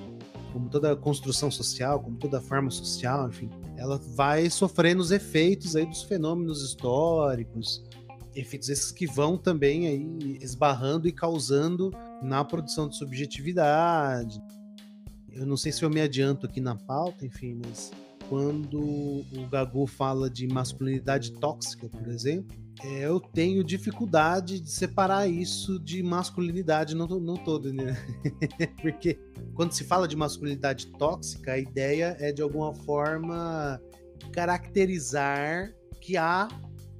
Como 0.52 0.70
toda 0.70 0.96
construção 0.96 1.52
social, 1.52 2.00
como 2.00 2.18
toda 2.18 2.42
forma 2.42 2.72
social, 2.72 3.30
enfim, 3.30 3.50
ela 3.76 4.00
vai 4.16 4.50
sofrendo 4.50 5.02
os 5.02 5.12
efeitos 5.12 5.76
aí 5.76 5.86
dos 5.86 6.02
fenômenos 6.02 6.64
históricos, 6.64 7.84
efeitos 8.36 8.70
esses 8.70 8.92
que 8.92 9.06
vão 9.06 9.38
também 9.38 9.88
aí 9.88 10.40
esbarrando 10.42 11.08
e 11.08 11.12
causando 11.12 11.92
na 12.22 12.44
produção 12.44 12.88
de 12.88 12.98
subjetividade. 12.98 14.42
Eu 15.32 15.46
não 15.46 15.58
sei 15.58 15.72
se 15.72 15.84
eu 15.84 15.90
me 15.90 16.02
adianto 16.02 16.46
aqui 16.46 16.60
na 16.60 16.76
pauta, 16.76 17.26
enfim, 17.26 17.60
mas 17.64 17.92
quando 18.28 18.80
o 18.80 19.48
Gagu 19.50 19.86
fala 19.86 20.30
de 20.30 20.48
masculinidade 20.48 21.34
tóxica, 21.34 21.88
por 21.88 22.08
exemplo, 22.08 22.56
é, 22.84 23.06
eu 23.06 23.20
tenho 23.20 23.64
dificuldade 23.64 24.60
de 24.60 24.70
separar 24.70 25.28
isso 25.28 25.80
de 25.80 26.04
masculinidade, 26.04 26.96
não, 26.96 27.08
não 27.08 27.36
todo, 27.36 27.74
né? 27.74 27.96
Porque 28.82 29.20
quando 29.56 29.72
se 29.72 29.84
fala 29.84 30.08
de 30.08 30.16
masculinidade 30.16 30.88
tóxica, 30.88 31.54
a 31.54 31.58
ideia 31.58 32.16
é 32.20 32.32
de 32.32 32.42
alguma 32.42 32.74
forma 32.74 33.82
caracterizar 34.32 35.74
que 36.00 36.18
há 36.18 36.48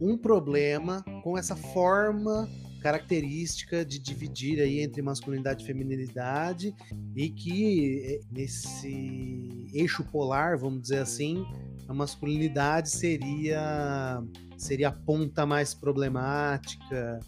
um 0.02 0.18
problema 0.18 1.04
com 1.24 1.38
essa 1.38 1.56
forma 1.56 2.50
característica 2.78 3.86
de 3.86 4.00
dividir 4.00 4.60
aí 4.62 4.82
entre 4.82 5.02
masculinidade 5.02 5.64
e 5.64 5.68
feminilidade 5.68 6.76
e 7.16 7.30
que 7.30 8.04
eh, 8.06 8.20
nesse 8.32 9.70
eixo 9.74 10.04
polar, 10.04 10.58
vamos 10.58 10.82
dizer 10.82 11.00
assim, 11.00 11.46
a 11.88 11.94
masculinidade 11.94 12.90
seria 12.90 14.22
seria 14.58 14.90
a 14.90 14.92
ponta 14.92 15.46
mais 15.46 15.74
problemática. 15.74 17.20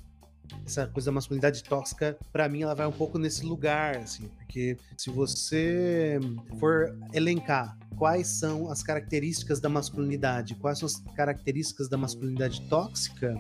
Essa 0.66 0.88
coisa 0.88 1.12
da 1.12 1.12
masculinidade 1.14 1.64
tóxica, 1.64 2.18
para 2.32 2.50
mim, 2.50 2.64
ela 2.64 2.74
vai 2.74 2.88
um 2.88 2.92
pouco 2.92 3.20
nesse 3.20 3.46
lugar, 3.46 3.98
assim, 3.98 4.28
porque 4.30 4.76
se 4.98 5.12
você 5.12 6.20
for 6.60 6.98
elencar 7.14 7.78
quais 7.96 8.28
são 8.28 8.72
as 8.72 8.82
características 8.82 9.60
da 9.60 9.70
masculinidade, 9.70 10.56
quais 10.56 10.80
são 10.80 10.88
as 10.88 10.96
características 11.16 11.88
da 11.88 11.98
masculinidade 11.98 12.62
tóxica, 12.68 13.36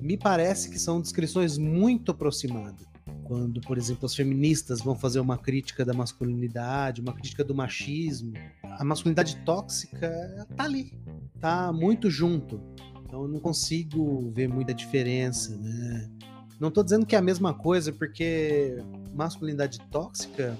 me 0.00 0.16
parece 0.16 0.70
que 0.70 0.78
são 0.78 1.00
descrições 1.00 1.58
muito 1.58 2.12
aproximadas. 2.12 2.86
Quando, 3.24 3.60
por 3.60 3.76
exemplo, 3.76 4.06
as 4.06 4.14
feministas 4.14 4.80
vão 4.80 4.94
fazer 4.94 5.20
uma 5.20 5.36
crítica 5.36 5.84
da 5.84 5.92
masculinidade, 5.92 7.00
uma 7.00 7.12
crítica 7.12 7.44
do 7.44 7.54
machismo, 7.54 8.32
a 8.62 8.84
masculinidade 8.84 9.36
tóxica 9.44 10.46
tá 10.56 10.64
ali, 10.64 10.92
tá 11.40 11.72
muito 11.72 12.10
junto. 12.10 12.60
Então 13.04 13.22
eu 13.22 13.28
não 13.28 13.40
consigo 13.40 14.30
ver 14.34 14.48
muita 14.48 14.72
diferença, 14.72 15.56
né? 15.56 16.10
Não 16.58 16.70
tô 16.70 16.82
dizendo 16.82 17.06
que 17.06 17.14
é 17.14 17.18
a 17.18 17.22
mesma 17.22 17.54
coisa, 17.54 17.92
porque 17.92 18.78
masculinidade 19.14 19.78
tóxica 19.90 20.58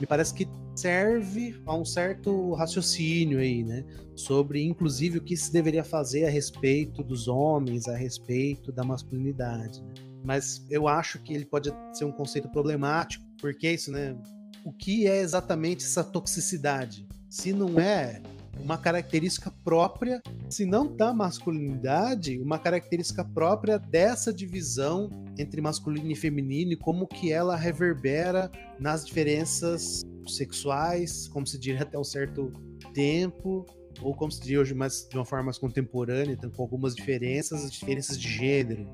me 0.00 0.06
parece 0.06 0.34
que 0.34 0.46
serve 0.80 1.60
a 1.66 1.74
um 1.74 1.84
certo 1.84 2.54
raciocínio 2.54 3.40
aí, 3.40 3.64
né? 3.64 3.84
Sobre, 4.14 4.62
inclusive, 4.62 5.18
o 5.18 5.22
que 5.22 5.36
se 5.36 5.52
deveria 5.52 5.82
fazer 5.82 6.24
a 6.24 6.30
respeito 6.30 7.02
dos 7.02 7.26
homens, 7.26 7.88
a 7.88 7.96
respeito 7.96 8.70
da 8.70 8.84
masculinidade. 8.84 9.82
Né? 9.82 9.94
Mas 10.24 10.64
eu 10.70 10.86
acho 10.86 11.18
que 11.20 11.34
ele 11.34 11.44
pode 11.44 11.72
ser 11.92 12.04
um 12.04 12.12
conceito 12.12 12.48
problemático, 12.48 13.24
porque 13.40 13.66
é 13.66 13.74
isso, 13.74 13.90
né? 13.90 14.16
O 14.64 14.72
que 14.72 15.06
é 15.06 15.20
exatamente 15.20 15.84
essa 15.84 16.04
toxicidade? 16.04 17.06
Se 17.28 17.52
não 17.52 17.78
é 17.78 18.22
uma 18.62 18.76
característica 18.76 19.50
própria, 19.64 20.22
se 20.48 20.64
não 20.64 20.94
da 20.94 21.12
masculinidade, 21.12 22.38
uma 22.40 22.58
característica 22.58 23.24
própria 23.24 23.78
dessa 23.78 24.32
divisão 24.32 25.10
entre 25.38 25.60
masculino 25.60 26.10
e 26.10 26.16
feminino 26.16 26.72
e 26.72 26.76
como 26.76 27.06
que 27.06 27.32
ela 27.32 27.56
reverbera 27.56 28.50
nas 28.78 29.04
diferenças 29.04 30.02
sexuais, 30.26 31.28
como 31.28 31.46
se 31.46 31.58
diria 31.58 31.82
até 31.82 31.98
um 31.98 32.04
certo 32.04 32.52
tempo, 32.92 33.64
ou 34.00 34.14
como 34.14 34.30
se 34.30 34.40
diria 34.40 34.60
hoje 34.60 34.74
mais 34.74 35.06
de 35.08 35.16
uma 35.16 35.24
forma 35.24 35.46
mais 35.46 35.58
contemporânea, 35.58 36.32
então, 36.32 36.50
com 36.50 36.62
algumas 36.62 36.94
diferenças, 36.94 37.64
as 37.64 37.72
diferenças 37.72 38.18
de 38.18 38.28
gênero. 38.28 38.88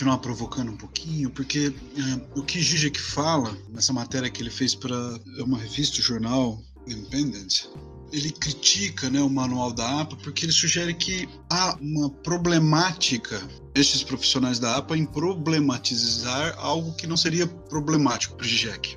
Continuar 0.00 0.18
provocando 0.18 0.70
um 0.72 0.76
pouquinho, 0.76 1.28
porque 1.28 1.74
é, 1.94 2.38
o 2.38 2.42
que 2.42 2.58
Zizek 2.58 2.98
fala 2.98 3.54
nessa 3.68 3.92
matéria 3.92 4.30
que 4.30 4.42
ele 4.42 4.48
fez 4.48 4.74
para 4.74 4.96
é 5.36 5.42
uma 5.42 5.58
revista, 5.58 6.00
o 6.00 6.02
jornal 6.02 6.58
Independent, 6.86 7.66
ele 8.10 8.30
critica 8.30 9.10
né, 9.10 9.20
o 9.20 9.28
manual 9.28 9.70
da 9.74 10.00
APA 10.00 10.16
porque 10.16 10.46
ele 10.46 10.52
sugere 10.52 10.94
que 10.94 11.28
há 11.50 11.76
uma 11.82 12.08
problemática 12.08 13.46
destes 13.74 14.02
profissionais 14.02 14.58
da 14.58 14.78
APA 14.78 14.96
em 14.96 15.04
problematizar 15.04 16.54
algo 16.58 16.94
que 16.94 17.06
não 17.06 17.16
seria 17.16 17.46
problemático 17.46 18.36
para 18.36 18.46
o 18.46 18.48
Zizek. 18.48 18.96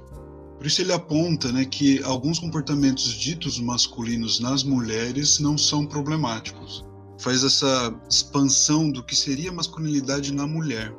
Por 0.58 0.66
isso 0.66 0.82
ele 0.82 0.94
aponta 0.94 1.52
né, 1.52 1.66
que 1.66 2.02
alguns 2.04 2.40
comportamentos 2.40 3.12
ditos 3.12 3.60
masculinos 3.60 4.40
nas 4.40 4.64
mulheres 4.64 5.38
não 5.38 5.58
são 5.58 5.86
problemáticos 5.86 6.86
faz 7.20 7.44
essa 7.44 7.94
expansão 8.10 8.92
do 8.92 9.04
que 9.04 9.16
seria 9.16 9.52
masculinidade 9.52 10.34
na 10.34 10.48
mulher. 10.48 10.94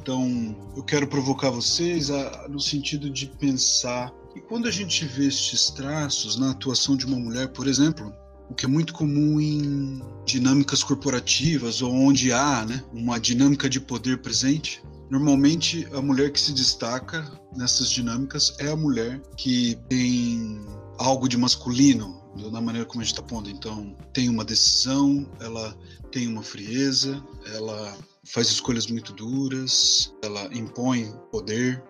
Então, 0.00 0.56
eu 0.76 0.82
quero 0.82 1.06
provocar 1.06 1.50
vocês 1.50 2.10
a, 2.10 2.48
no 2.48 2.60
sentido 2.60 3.10
de 3.10 3.26
pensar 3.26 4.12
que 4.32 4.40
quando 4.40 4.68
a 4.68 4.70
gente 4.70 5.04
vê 5.04 5.26
estes 5.26 5.70
traços 5.70 6.36
na 6.36 6.50
atuação 6.50 6.96
de 6.96 7.06
uma 7.06 7.18
mulher, 7.18 7.48
por 7.48 7.66
exemplo, 7.66 8.12
o 8.48 8.54
que 8.54 8.64
é 8.64 8.68
muito 8.68 8.92
comum 8.94 9.40
em 9.40 10.00
dinâmicas 10.24 10.82
corporativas 10.82 11.82
ou 11.82 11.92
onde 11.92 12.32
há 12.32 12.64
né, 12.64 12.82
uma 12.92 13.18
dinâmica 13.20 13.68
de 13.68 13.80
poder 13.80 14.22
presente, 14.22 14.82
normalmente 15.10 15.86
a 15.92 16.00
mulher 16.00 16.32
que 16.32 16.40
se 16.40 16.52
destaca 16.52 17.30
nessas 17.54 17.90
dinâmicas 17.90 18.54
é 18.58 18.68
a 18.68 18.76
mulher 18.76 19.20
que 19.36 19.78
tem 19.88 20.60
algo 20.98 21.28
de 21.28 21.36
masculino 21.36 22.17
da 22.36 22.60
maneira 22.60 22.86
como 22.86 23.00
a 23.00 23.04
gente 23.04 23.14
está 23.14 23.22
pondo. 23.22 23.50
Então, 23.50 23.96
tem 24.12 24.28
uma 24.28 24.44
decisão, 24.44 25.28
ela 25.40 25.76
tem 26.10 26.26
uma 26.26 26.42
frieza, 26.42 27.22
ela 27.54 27.96
faz 28.24 28.48
escolhas 28.48 28.86
muito 28.86 29.12
duras, 29.12 30.14
ela 30.22 30.44
impõe 30.54 31.12
poder. 31.30 31.82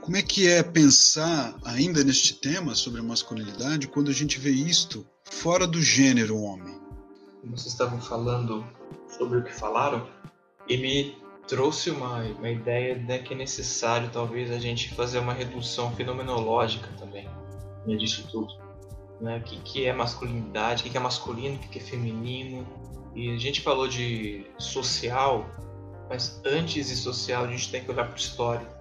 Como 0.00 0.16
é 0.16 0.22
que 0.22 0.48
é 0.48 0.62
pensar 0.62 1.56
ainda 1.64 2.04
neste 2.04 2.34
tema 2.34 2.74
sobre 2.74 3.00
a 3.00 3.04
masculinidade 3.04 3.88
quando 3.88 4.10
a 4.10 4.14
gente 4.14 4.38
vê 4.38 4.50
isto 4.50 5.06
fora 5.24 5.66
do 5.66 5.80
gênero 5.80 6.38
homem? 6.38 6.78
Vocês 7.44 7.72
estavam 7.72 8.00
falando 8.00 8.66
sobre 9.16 9.38
o 9.38 9.44
que 9.44 9.52
falaram 9.52 10.08
e 10.68 10.76
me 10.76 11.16
trouxe 11.46 11.90
uma, 11.90 12.22
uma 12.22 12.50
ideia 12.50 12.96
de 12.96 13.18
que 13.20 13.34
é 13.34 13.36
necessário 13.36 14.10
talvez 14.12 14.50
a 14.50 14.58
gente 14.58 14.94
fazer 14.94 15.18
uma 15.18 15.32
redução 15.32 15.94
fenomenológica 15.94 16.88
também 16.98 17.28
né, 17.86 17.96
disso 17.96 18.26
tudo. 18.30 18.52
Né? 19.20 19.38
O 19.38 19.42
que, 19.42 19.60
que 19.60 19.86
é 19.86 19.92
masculinidade, 19.92 20.82
o 20.82 20.84
que, 20.84 20.90
que 20.90 20.96
é 20.96 21.00
masculino, 21.00 21.56
o 21.56 21.58
que, 21.58 21.68
que 21.68 21.78
é 21.78 21.82
feminino. 21.82 22.66
E 23.14 23.34
a 23.34 23.38
gente 23.38 23.62
falou 23.62 23.88
de 23.88 24.46
social, 24.58 25.46
mas 26.08 26.40
antes 26.44 26.88
de 26.88 26.96
social 26.96 27.44
a 27.44 27.48
gente 27.48 27.70
tem 27.70 27.82
que 27.82 27.90
olhar 27.90 28.04
para 28.04 28.14
o 28.14 28.18
histórico. 28.18 28.72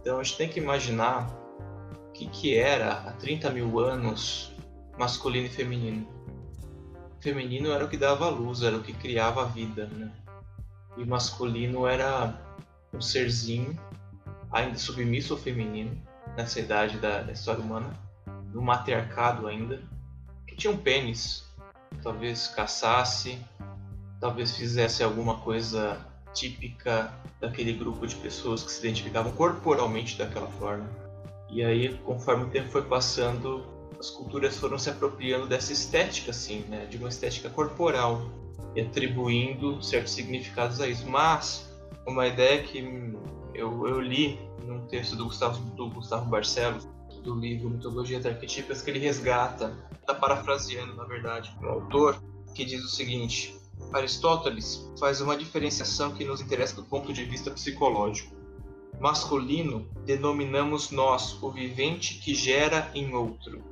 Então 0.00 0.18
a 0.18 0.22
gente 0.22 0.36
tem 0.36 0.48
que 0.48 0.60
imaginar 0.60 1.28
o 2.08 2.12
que, 2.12 2.26
que 2.26 2.56
era 2.56 2.92
há 2.92 3.12
30 3.12 3.50
mil 3.50 3.78
anos 3.80 4.52
masculino 4.98 5.46
e 5.46 5.50
feminino. 5.50 6.06
Feminino 7.20 7.70
era 7.70 7.84
o 7.84 7.88
que 7.88 7.96
dava 7.96 8.28
luz, 8.28 8.62
era 8.62 8.76
o 8.76 8.82
que 8.82 8.92
criava 8.92 9.42
a 9.42 9.46
vida, 9.46 9.86
né? 9.86 10.10
E 10.96 11.04
masculino 11.04 11.86
era 11.86 12.38
um 12.92 13.00
serzinho 13.00 13.78
ainda 14.50 14.76
submisso 14.78 15.34
ao 15.34 15.38
feminino 15.38 15.96
nessa 16.36 16.60
idade 16.60 16.98
da, 16.98 17.22
da 17.22 17.32
história 17.32 17.62
humana, 17.62 17.98
no 18.52 18.62
matriarcado 18.62 19.46
ainda, 19.46 19.80
que 20.46 20.56
tinha 20.56 20.72
um 20.72 20.76
pênis, 20.76 21.44
talvez 22.02 22.48
caçasse, 22.48 23.38
talvez 24.20 24.56
fizesse 24.56 25.02
alguma 25.02 25.36
coisa 25.38 25.98
típica 26.34 27.12
daquele 27.40 27.72
grupo 27.72 28.06
de 28.06 28.14
pessoas 28.16 28.62
que 28.62 28.70
se 28.70 28.80
identificavam 28.80 29.32
corporalmente 29.32 30.16
daquela 30.16 30.48
forma. 30.48 30.88
E 31.48 31.64
aí, 31.64 31.96
conforme 32.04 32.44
o 32.44 32.50
tempo 32.50 32.68
foi 32.68 32.82
passando, 32.82 33.64
as 33.98 34.10
culturas 34.10 34.56
foram 34.56 34.78
se 34.78 34.88
apropriando 34.88 35.46
dessa 35.46 35.72
estética, 35.72 36.30
assim, 36.30 36.60
né? 36.68 36.86
de 36.86 36.96
uma 36.96 37.08
estética 37.08 37.50
corporal 37.50 38.30
e 38.74 38.80
atribuindo 38.80 39.82
certos 39.82 40.12
significados 40.12 40.80
a 40.80 40.86
isso. 40.86 41.08
Mas 41.08 41.68
uma 42.06 42.26
ideia 42.26 42.62
que 42.62 42.78
eu, 43.54 43.88
eu 43.88 44.00
li 44.00 44.38
num 44.64 44.86
texto 44.86 45.16
do 45.16 45.24
Gustavo, 45.24 45.58
do 45.74 45.90
Gustavo 45.90 46.26
Barcelos, 46.30 46.86
do 47.22 47.34
livro 47.34 47.70
Mitologias 47.70 48.24
Arquetípicas, 48.26 48.82
que 48.82 48.90
ele 48.90 48.98
resgata, 48.98 49.76
está 50.00 50.14
parafraseando, 50.14 50.94
na 50.94 51.04
verdade, 51.04 51.54
o 51.62 51.66
autor, 51.66 52.22
que 52.54 52.64
diz 52.64 52.84
o 52.84 52.88
seguinte: 52.88 53.56
Aristóteles 53.92 54.88
faz 54.98 55.20
uma 55.20 55.36
diferenciação 55.36 56.12
que 56.12 56.24
nos 56.24 56.40
interessa 56.40 56.76
do 56.76 56.84
ponto 56.84 57.12
de 57.12 57.24
vista 57.24 57.50
psicológico. 57.50 58.34
Masculino 59.00 59.88
denominamos 60.04 60.90
nós 60.90 61.42
o 61.42 61.50
vivente 61.50 62.14
que 62.18 62.34
gera 62.34 62.90
em 62.94 63.14
outro. 63.14 63.62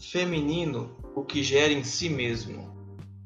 Feminino, 0.00 0.96
o 1.14 1.24
que 1.24 1.42
gera 1.42 1.72
em 1.72 1.84
si 1.84 2.08
mesmo. 2.08 2.74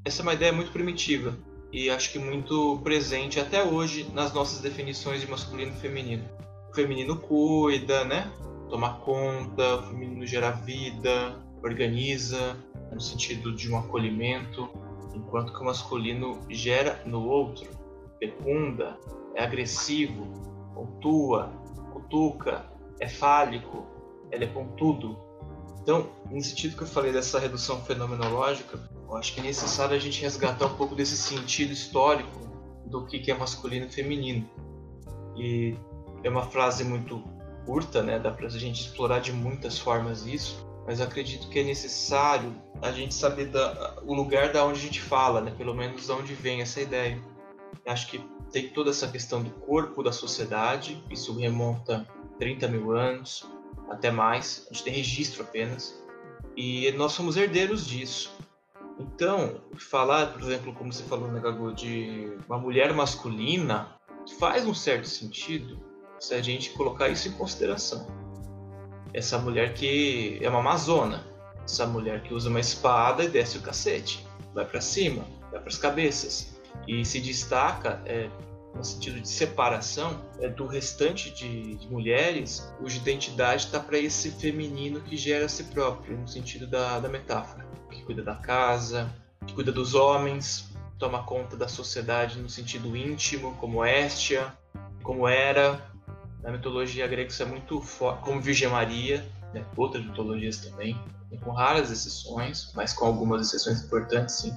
Essa 0.05 0.21
é 0.21 0.25
uma 0.25 0.35
ideia 0.35 0.53
muito 0.53 0.71
primitiva 0.71 1.37
e 1.73 1.91
acho 1.91 2.13
que 2.13 2.19
muito 2.19 2.79
presente 2.83 3.41
até 3.41 3.65
hoje 3.65 4.09
nas 4.15 4.33
nossas 4.33 4.61
definições 4.61 5.21
de 5.21 5.27
masculino 5.27 5.73
e 5.73 5.81
feminino. 5.81 6.25
O 6.71 6.75
feminino 6.75 7.17
cuida, 7.17 8.05
né? 8.05 8.31
Toma 8.69 8.95
conta, 9.01 9.77
o 9.77 9.83
feminino 9.85 10.27
gera 10.27 10.51
vida, 10.51 11.37
organiza, 11.63 12.57
no 12.93 13.01
sentido 13.01 13.55
de 13.55 13.71
um 13.71 13.79
acolhimento 13.79 14.69
enquanto 15.15 15.53
que 15.53 15.61
o 15.61 15.65
masculino 15.65 16.41
gera 16.49 17.03
no 17.05 17.27
outro, 17.27 17.69
fecunda, 18.19 18.99
é 19.35 19.43
agressivo, 19.43 20.27
pontua, 20.75 21.53
cutuca, 21.93 22.65
é 23.01 23.09
fálico, 23.09 23.87
ele 24.31 24.45
é 24.45 24.49
pontudo. 24.49 25.19
Então, 25.83 26.11
no 26.31 26.41
sentido 26.43 26.77
que 26.77 26.83
eu 26.83 26.87
falei 26.87 27.13
dessa 27.13 27.39
redução 27.39 27.81
fenomenológica, 27.83 28.79
eu 29.09 29.17
acho 29.17 29.33
que 29.35 29.41
é 29.41 29.43
necessário 29.43 29.97
a 29.97 29.99
gente 29.99 30.21
resgatar 30.21 30.67
um 30.67 30.77
pouco 30.77 30.95
desse 30.95 31.17
sentido 31.17 31.73
histórico 31.73 32.49
do 32.87 33.05
que 33.07 33.31
é 33.31 33.35
masculino 33.35 33.87
e 33.87 33.91
feminino. 33.91 34.49
E 35.37 35.77
é 36.23 36.29
uma 36.29 36.43
frase 36.43 36.85
muito 36.85 37.23
curta, 37.69 38.03
né? 38.03 38.19
Dá 38.19 38.31
pra 38.31 38.49
gente 38.49 38.81
explorar 38.81 39.19
de 39.19 39.31
muitas 39.31 39.79
formas 39.79 40.25
isso, 40.25 40.67
mas 40.87 41.03
acredito 41.03 41.51
que 41.51 41.59
é 41.59 41.63
necessário 41.63 42.51
a 42.81 42.91
gente 42.91 43.13
saber 43.13 43.49
da, 43.49 43.99
o 44.07 44.15
lugar 44.15 44.51
da 44.51 44.65
onde 44.65 44.79
a 44.79 44.83
gente 44.83 45.03
fala, 45.03 45.43
né? 45.43 45.55
Pelo 45.55 45.75
menos 45.75 46.07
de 46.07 46.13
onde 46.13 46.33
vem 46.33 46.63
essa 46.63 46.81
ideia. 46.81 47.23
Acho 47.87 48.09
que 48.09 48.25
tem 48.51 48.71
toda 48.71 48.89
essa 48.89 49.07
questão 49.07 49.43
do 49.43 49.51
corpo 49.51 50.03
da 50.03 50.13
sociedade, 50.13 51.05
isso 51.11 51.37
remonta 51.37 52.09
30 52.39 52.69
mil 52.69 52.97
anos, 52.97 53.45
até 53.91 54.11
mais, 54.11 54.67
a 54.71 54.73
gente 54.73 54.85
tem 54.85 54.95
registro 54.95 55.43
apenas, 55.43 56.03
e 56.57 56.91
nós 56.93 57.13
somos 57.13 57.37
herdeiros 57.37 57.87
disso. 57.87 58.35
Então, 58.99 59.61
falar, 59.77 60.33
por 60.33 60.43
exemplo, 60.43 60.75
como 60.75 60.91
você 60.91 61.03
falou, 61.03 61.31
né, 61.31 61.39
Gago, 61.39 61.73
de 61.75 62.33
uma 62.49 62.59
mulher 62.59 62.95
masculina, 62.95 63.95
faz 64.39 64.67
um 64.67 64.75
certo 64.75 65.07
sentido 65.07 65.88
se 66.19 66.35
a 66.35 66.43
gente 66.43 66.71
colocar 66.71 67.09
isso 67.09 67.29
em 67.29 67.33
consideração. 67.33 68.07
Essa 69.13 69.39
mulher 69.39 69.75
que 69.75 70.39
é 70.43 70.49
uma 70.49 70.59
amazona, 70.59 71.25
essa 71.65 71.87
mulher 71.87 72.23
que 72.23 72.35
usa 72.35 72.49
uma 72.49 72.61
espada 72.61 73.25
e 73.25 73.29
desce 73.29 73.59
o 73.59 73.63
cacete, 73.63 74.27
vai 74.55 74.65
para 74.65 74.81
cima, 74.81 75.25
vai 75.51 75.61
para 75.61 75.69
as 75.69 75.79
cabeças. 75.79 76.59
E 76.87 77.05
se 77.05 77.21
destaca 77.21 78.03
é, 78.07 78.29
no 78.75 78.85
sentido 78.85 79.21
de 79.21 79.29
separação 79.29 80.21
é, 80.41 80.49
do 80.49 80.67
restante 80.67 81.31
de, 81.31 81.77
de 81.77 81.89
mulheres, 81.89 82.73
cuja 82.79 82.99
identidade 82.99 83.67
está 83.67 83.81
para 83.81 83.99
esse 83.99 84.31
feminino 84.31 85.01
que 85.01 85.17
gera 85.17 85.47
a 85.47 85.49
si 85.49 85.65
próprio, 85.65 86.17
no 86.17 86.29
sentido 86.29 86.67
da, 86.67 87.01
da 87.01 87.09
metáfora, 87.09 87.67
que 87.91 88.03
cuida 88.05 88.23
da 88.23 88.35
casa, 88.35 89.13
que 89.47 89.55
cuida 89.55 89.73
dos 89.73 89.95
homens, 89.95 90.69
toma 90.99 91.23
conta 91.23 91.57
da 91.57 91.69
sociedade 91.69 92.39
no 92.39 92.49
sentido 92.49 92.97
íntimo, 92.97 93.55
como 93.57 93.85
Estia, 93.85 94.53
como 95.03 95.29
Hera, 95.29 95.83
na 96.43 96.53
mitologia 96.53 97.07
grega 97.07 97.31
isso 97.31 97.43
é 97.43 97.47
muito 97.47 97.81
forte, 97.81 98.23
como 98.23 98.41
Virgem 98.41 98.69
Maria, 98.69 99.25
né? 99.53 99.65
outras 99.77 100.05
mitologias 100.05 100.59
também, 100.59 100.99
com 101.43 101.51
raras 101.51 101.91
exceções, 101.91 102.73
mas 102.75 102.93
com 102.93 103.07
algumas 103.07 103.47
exceções 103.47 103.83
importantes, 103.83 104.37
sim. 104.37 104.57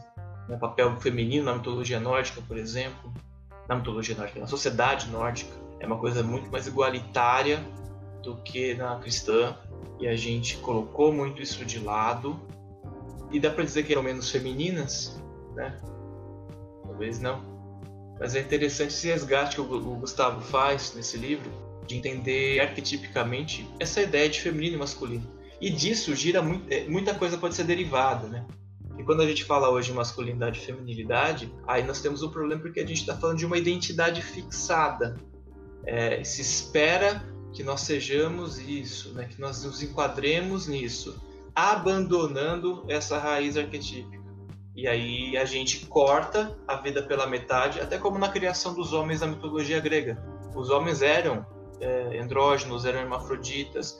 O 0.49 0.57
papel 0.57 0.95
feminino 0.99 1.45
na 1.45 1.55
mitologia 1.55 1.99
nórdica, 1.99 2.41
por 2.47 2.57
exemplo, 2.57 3.13
na 3.67 3.75
mitologia 3.75 4.15
nórdica, 4.15 4.39
na 4.39 4.47
sociedade 4.47 5.09
nórdica, 5.09 5.51
é 5.79 5.85
uma 5.85 5.97
coisa 5.97 6.21
muito 6.21 6.51
mais 6.51 6.67
igualitária 6.67 7.63
do 8.21 8.35
que 8.37 8.73
na 8.75 8.97
cristã, 8.97 9.55
e 9.99 10.07
a 10.07 10.15
gente 10.15 10.57
colocou 10.57 11.13
muito 11.13 11.41
isso 11.41 11.63
de 11.65 11.79
lado. 11.79 12.39
E 13.31 13.39
dá 13.39 13.49
para 13.49 13.63
dizer 13.63 13.83
que 13.83 13.93
eram 13.93 14.03
menos 14.03 14.29
femininas, 14.29 15.21
né? 15.55 15.79
Talvez 16.83 17.19
não. 17.19 17.41
Mas 18.19 18.35
é 18.35 18.41
interessante 18.41 18.89
esse 18.89 19.07
resgate 19.07 19.55
que 19.55 19.61
o 19.61 19.95
Gustavo 19.95 20.41
faz 20.41 20.93
nesse 20.95 21.17
livro, 21.17 21.49
de 21.87 21.97
entender 21.97 22.59
arquetipicamente 22.59 23.67
essa 23.79 24.01
ideia 24.01 24.29
de 24.29 24.39
feminino 24.39 24.75
e 24.75 24.79
masculino. 24.79 25.27
E 25.59 25.69
disso 25.69 26.15
gira 26.15 26.41
muito, 26.41 26.71
é, 26.71 26.85
muita 26.85 27.13
coisa 27.13 27.37
pode 27.37 27.55
ser 27.55 27.63
derivada, 27.63 28.27
né? 28.27 28.45
E 28.97 29.03
quando 29.03 29.21
a 29.21 29.27
gente 29.27 29.43
fala 29.43 29.69
hoje 29.69 29.89
de 29.89 29.95
masculinidade 29.95 30.59
e 30.59 30.65
feminilidade, 30.65 31.51
aí 31.67 31.83
nós 31.83 32.01
temos 32.01 32.23
um 32.23 32.29
problema 32.29 32.61
porque 32.61 32.79
a 32.79 32.85
gente 32.85 32.99
está 32.99 33.15
falando 33.15 33.37
de 33.37 33.45
uma 33.45 33.57
identidade 33.57 34.21
fixada. 34.21 35.17
É, 35.85 36.23
se 36.23 36.41
espera 36.41 37.25
que 37.53 37.63
nós 37.63 37.81
sejamos 37.81 38.59
isso, 38.59 39.13
né? 39.13 39.25
que 39.25 39.39
nós 39.39 39.63
nos 39.63 39.81
enquadremos 39.81 40.67
nisso, 40.67 41.19
abandonando 41.55 42.85
essa 42.87 43.17
raiz 43.17 43.57
arquetípica. 43.57 44.21
E 44.75 44.87
aí 44.87 45.35
a 45.35 45.45
gente 45.45 45.85
corta 45.85 46.57
a 46.67 46.75
vida 46.77 47.03
pela 47.03 47.27
metade, 47.27 47.79
até 47.79 47.97
como 47.97 48.17
na 48.17 48.29
criação 48.29 48.73
dos 48.73 48.93
homens 48.93 49.21
na 49.21 49.27
mitologia 49.27 49.79
grega. 49.79 50.23
Os 50.55 50.69
homens 50.69 51.01
eram 51.01 51.45
é, 51.81 52.19
andrógenos, 52.19 52.85
eram 52.85 52.99
hermafroditas, 52.99 53.99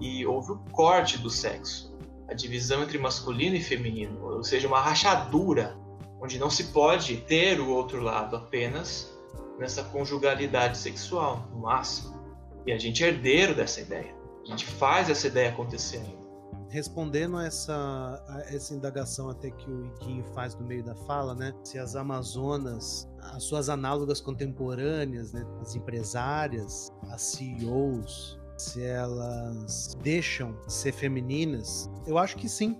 e 0.00 0.26
houve 0.26 0.52
o 0.52 0.58
corte 0.72 1.18
do 1.18 1.30
sexo, 1.30 1.96
a 2.28 2.34
divisão 2.34 2.82
entre 2.82 2.98
masculino 2.98 3.56
e 3.56 3.60
feminino, 3.60 4.22
ou 4.22 4.44
seja, 4.44 4.68
uma 4.68 4.80
rachadura, 4.80 5.76
onde 6.20 6.38
não 6.38 6.50
se 6.50 6.64
pode 6.64 7.16
ter 7.18 7.60
o 7.60 7.70
outro 7.70 8.00
lado 8.00 8.36
apenas 8.36 9.12
nessa 9.58 9.82
conjugalidade 9.84 10.78
sexual, 10.78 11.46
no 11.52 11.60
máximo. 11.60 12.20
E 12.66 12.72
a 12.72 12.78
gente 12.78 13.02
é 13.04 13.08
herdeiro 13.08 13.54
dessa 13.54 13.80
ideia. 13.80 14.14
A 14.42 14.46
gente 14.46 14.64
faz 14.64 15.08
essa 15.10 15.26
ideia 15.26 15.50
acontecer 15.50 15.98
ainda. 15.98 16.22
Respondendo 16.68 17.36
a 17.36 17.44
essa, 17.44 18.24
a 18.28 18.54
essa 18.54 18.74
indagação 18.74 19.28
até 19.28 19.50
que 19.50 19.70
o 19.70 19.86
Iguinho 19.86 20.24
faz 20.32 20.54
no 20.54 20.66
meio 20.66 20.82
da 20.82 20.94
fala, 20.94 21.34
né? 21.34 21.52
Se 21.62 21.78
as 21.78 21.94
Amazonas 21.94 23.08
as 23.22 23.44
suas 23.44 23.68
análogas 23.68 24.20
contemporâneas, 24.20 25.32
né, 25.32 25.46
as 25.60 25.74
empresárias, 25.74 26.92
as 27.10 27.22
CEOs, 27.22 28.38
se 28.56 28.82
elas 28.82 29.96
deixam 30.02 30.56
ser 30.68 30.92
femininas, 30.92 31.90
eu 32.06 32.18
acho 32.18 32.36
que 32.36 32.48
sim. 32.48 32.76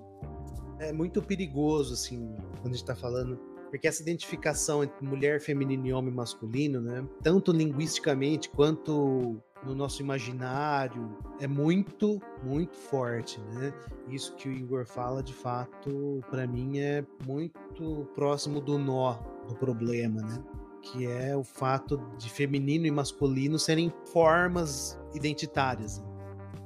é 0.78 0.92
muito 0.92 1.22
perigoso, 1.22 1.94
assim, 1.94 2.34
quando 2.60 2.74
a 2.74 2.76
gente 2.76 2.84
tá 2.84 2.94
falando. 2.94 3.38
Porque 3.70 3.88
essa 3.88 4.02
identificação 4.02 4.84
entre 4.84 5.02
mulher 5.04 5.40
feminina 5.40 5.88
e 5.88 5.92
homem 5.94 6.12
masculino, 6.12 6.78
né? 6.78 7.06
Tanto 7.22 7.52
linguisticamente 7.52 8.50
quanto 8.50 9.42
no 9.64 9.74
nosso 9.74 10.02
imaginário, 10.02 11.16
é 11.40 11.46
muito, 11.46 12.20
muito 12.42 12.76
forte, 12.76 13.40
né? 13.54 13.72
Isso 14.08 14.34
que 14.34 14.46
o 14.46 14.52
Igor 14.52 14.84
fala, 14.84 15.22
de 15.22 15.32
fato, 15.32 16.20
para 16.30 16.46
mim 16.46 16.80
é 16.80 17.02
muito 17.24 18.06
próximo 18.14 18.60
do 18.60 18.76
nó 18.76 19.31
do 19.48 19.54
problema, 19.54 20.20
né? 20.22 20.42
Que 20.82 21.06
é 21.06 21.36
o 21.36 21.44
fato 21.44 21.98
de 22.18 22.28
feminino 22.30 22.86
e 22.86 22.90
masculino 22.90 23.58
serem 23.58 23.92
formas 24.12 24.98
identitárias, 25.14 26.02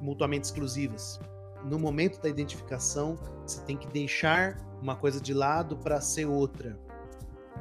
mutuamente 0.01 0.45
exclusivas. 0.45 1.21
No 1.65 1.79
momento 1.79 2.21
da 2.21 2.29
identificação, 2.29 3.19
você 3.47 3.61
tem 3.63 3.77
que 3.77 3.89
deixar 3.89 4.57
uma 4.81 4.97
coisa 4.97 5.21
de 5.21 5.35
lado 5.35 5.77
para 5.77 6.01
ser 6.01 6.27
outra. 6.27 6.79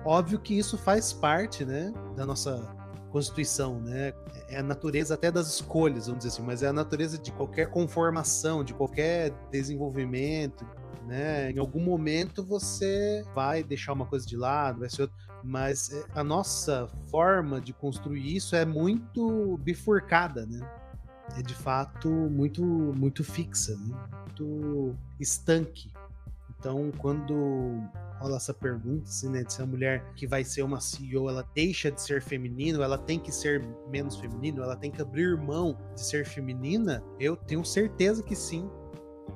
Óbvio 0.05 0.39
que 0.39 0.57
isso 0.57 0.77
faz 0.77 1.11
parte, 1.11 1.65
né, 1.65 1.91
da 2.15 2.25
nossa 2.25 2.75
Constituição, 3.11 3.79
né? 3.79 4.13
É 4.49 4.59
a 4.59 4.63
natureza 4.63 5.13
até 5.13 5.31
das 5.31 5.47
escolhas, 5.47 6.07
vamos 6.07 6.25
dizer 6.25 6.35
assim, 6.35 6.45
mas 6.45 6.61
é 6.61 6.67
a 6.67 6.73
natureza 6.73 7.17
de 7.17 7.31
qualquer 7.31 7.69
conformação, 7.69 8.61
de 8.61 8.73
qualquer 8.73 9.31
desenvolvimento, 9.49 10.67
né? 11.05 11.51
Em 11.51 11.59
algum 11.59 11.79
momento 11.79 12.43
você 12.43 13.23
vai 13.33 13.63
deixar 13.63 13.93
uma 13.93 14.05
coisa 14.05 14.25
de 14.25 14.35
lado, 14.35 14.79
vai 14.79 14.89
ser 14.89 15.03
outra, 15.03 15.15
mas 15.43 15.91
é, 15.91 16.05
a 16.13 16.23
nossa 16.23 16.89
forma 17.09 17.61
de 17.61 17.73
construir 17.73 18.35
isso 18.35 18.55
é 18.55 18.65
muito 18.65 19.57
bifurcada, 19.57 20.45
né? 20.45 20.59
É 21.37 21.41
de 21.41 21.55
fato 21.55 22.09
muito 22.09 22.63
muito 22.63 23.23
fixa, 23.23 23.75
né? 23.75 23.95
muito 24.37 24.95
estanque. 25.19 25.91
Então, 26.57 26.91
quando 26.97 27.33
rola 28.19 28.37
essa 28.37 28.53
pergunta, 28.53 29.07
assim, 29.07 29.29
né, 29.29 29.43
de 29.43 29.53
se 29.53 29.61
a 29.61 29.65
mulher 29.65 30.03
que 30.15 30.25
vai 30.25 30.43
ser 30.43 30.63
uma 30.63 30.79
CEO, 30.79 31.29
ela 31.29 31.47
deixa 31.53 31.91
de 31.91 32.01
ser 32.01 32.21
feminino, 32.21 32.81
ela 32.81 32.97
tem 32.97 33.19
que 33.19 33.31
ser 33.31 33.61
menos 33.89 34.15
feminino, 34.15 34.63
ela 34.63 34.75
tem 34.75 34.89
que 34.89 35.01
abrir 35.01 35.37
mão 35.37 35.77
de 35.93 36.01
ser 36.01 36.25
feminina, 36.25 37.03
eu 37.19 37.35
tenho 37.35 37.63
certeza 37.63 38.23
que 38.23 38.35
sim. 38.35 38.69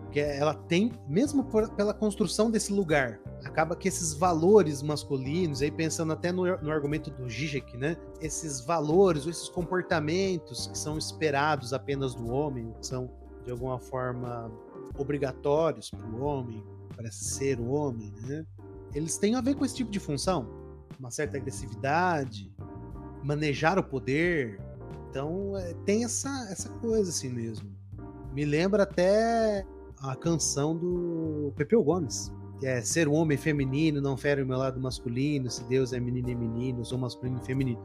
Porque 0.10 0.22
ela 0.22 0.56
tem, 0.56 0.92
mesmo 1.08 1.44
por, 1.44 1.70
pela 1.76 1.94
construção 1.94 2.50
desse 2.50 2.74
lugar, 2.74 3.20
acaba 3.46 3.76
que 3.76 3.88
esses 3.88 4.12
valores 4.12 4.82
masculinos, 4.82 5.62
aí 5.62 5.70
pensando 5.70 6.12
até 6.12 6.32
no, 6.32 6.46
no 6.58 6.72
argumento 6.72 7.12
do 7.12 7.30
Zizek, 7.30 7.78
né? 7.78 7.96
Esses 8.20 8.60
valores, 8.60 9.26
ou 9.26 9.30
esses 9.30 9.48
comportamentos 9.50 10.66
que 10.66 10.76
são 10.76 10.98
esperados 10.98 11.74
apenas 11.74 12.16
do 12.16 12.28
homem, 12.32 12.74
que 12.80 12.88
são 12.88 13.08
de 13.46 13.52
alguma 13.52 13.78
forma 13.78 14.52
obrigatórios 14.98 15.92
para 15.92 16.08
o 16.08 16.24
homem, 16.24 16.64
parece 16.96 17.26
ser 17.26 17.60
o 17.60 17.70
homem, 17.70 18.12
né? 18.24 18.44
Eles 18.96 19.16
têm 19.20 19.36
a 19.36 19.42
ver 19.42 19.54
com 19.54 19.64
esse 19.64 19.76
tipo 19.76 19.92
de 19.92 20.00
função, 20.00 20.50
uma 21.00 21.12
certa 21.12 21.38
agressividade, 21.38 22.52
manejar 23.24 23.78
o 23.78 23.84
poder. 23.84 24.60
Então 25.08 25.56
é, 25.56 25.76
tem 25.86 26.04
essa, 26.04 26.48
essa 26.50 26.70
coisa 26.80 27.12
assim 27.12 27.30
mesmo. 27.30 27.70
Me 28.34 28.44
lembra 28.44 28.82
até 28.82 29.64
a 30.02 30.16
canção 30.16 30.76
do 30.76 31.54
Pepeu 31.56 31.84
Gomes, 31.84 32.32
que 32.60 32.68
é 32.68 32.82
ser 32.82 33.08
um 33.08 33.14
homem 33.14 33.38
feminino, 33.38 34.02
não 34.02 34.18
fere 34.18 34.42
o 34.42 34.46
meu 34.46 34.58
lado 34.58 34.80
masculino, 34.80 35.50
se 35.50 35.64
Deus 35.66 35.94
é 35.94 36.00
menino 36.00 36.30
e 36.30 36.36
menino, 36.36 36.86
sou 36.86 36.98
masculino 36.98 37.40
e 37.42 37.46
feminino. 37.46 37.82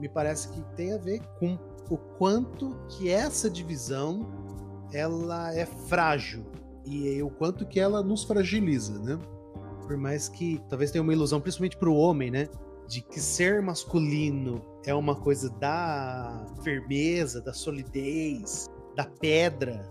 Me 0.00 0.08
parece 0.08 0.48
que 0.48 0.62
tem 0.76 0.92
a 0.92 0.98
ver 0.98 1.20
com 1.38 1.58
o 1.90 1.96
quanto 1.96 2.76
que 2.88 3.10
essa 3.10 3.48
divisão 3.50 4.26
ela 4.92 5.54
é 5.54 5.66
frágil 5.66 6.44
e 6.84 7.22
o 7.22 7.30
quanto 7.30 7.66
que 7.66 7.78
ela 7.78 8.02
nos 8.02 8.24
fragiliza, 8.24 8.98
né? 8.98 9.18
Por 9.86 9.96
mais 9.96 10.28
que 10.28 10.60
talvez 10.68 10.90
tenha 10.90 11.02
uma 11.02 11.12
ilusão, 11.12 11.40
principalmente 11.40 11.76
para 11.76 11.90
o 11.90 11.96
homem, 11.96 12.30
né? 12.30 12.48
De 12.88 13.00
que 13.00 13.20
ser 13.20 13.62
masculino 13.62 14.62
é 14.84 14.94
uma 14.94 15.14
coisa 15.14 15.48
da 15.50 16.44
firmeza, 16.62 17.40
da 17.40 17.52
solidez, 17.52 18.68
da 18.96 19.04
pedra. 19.04 19.88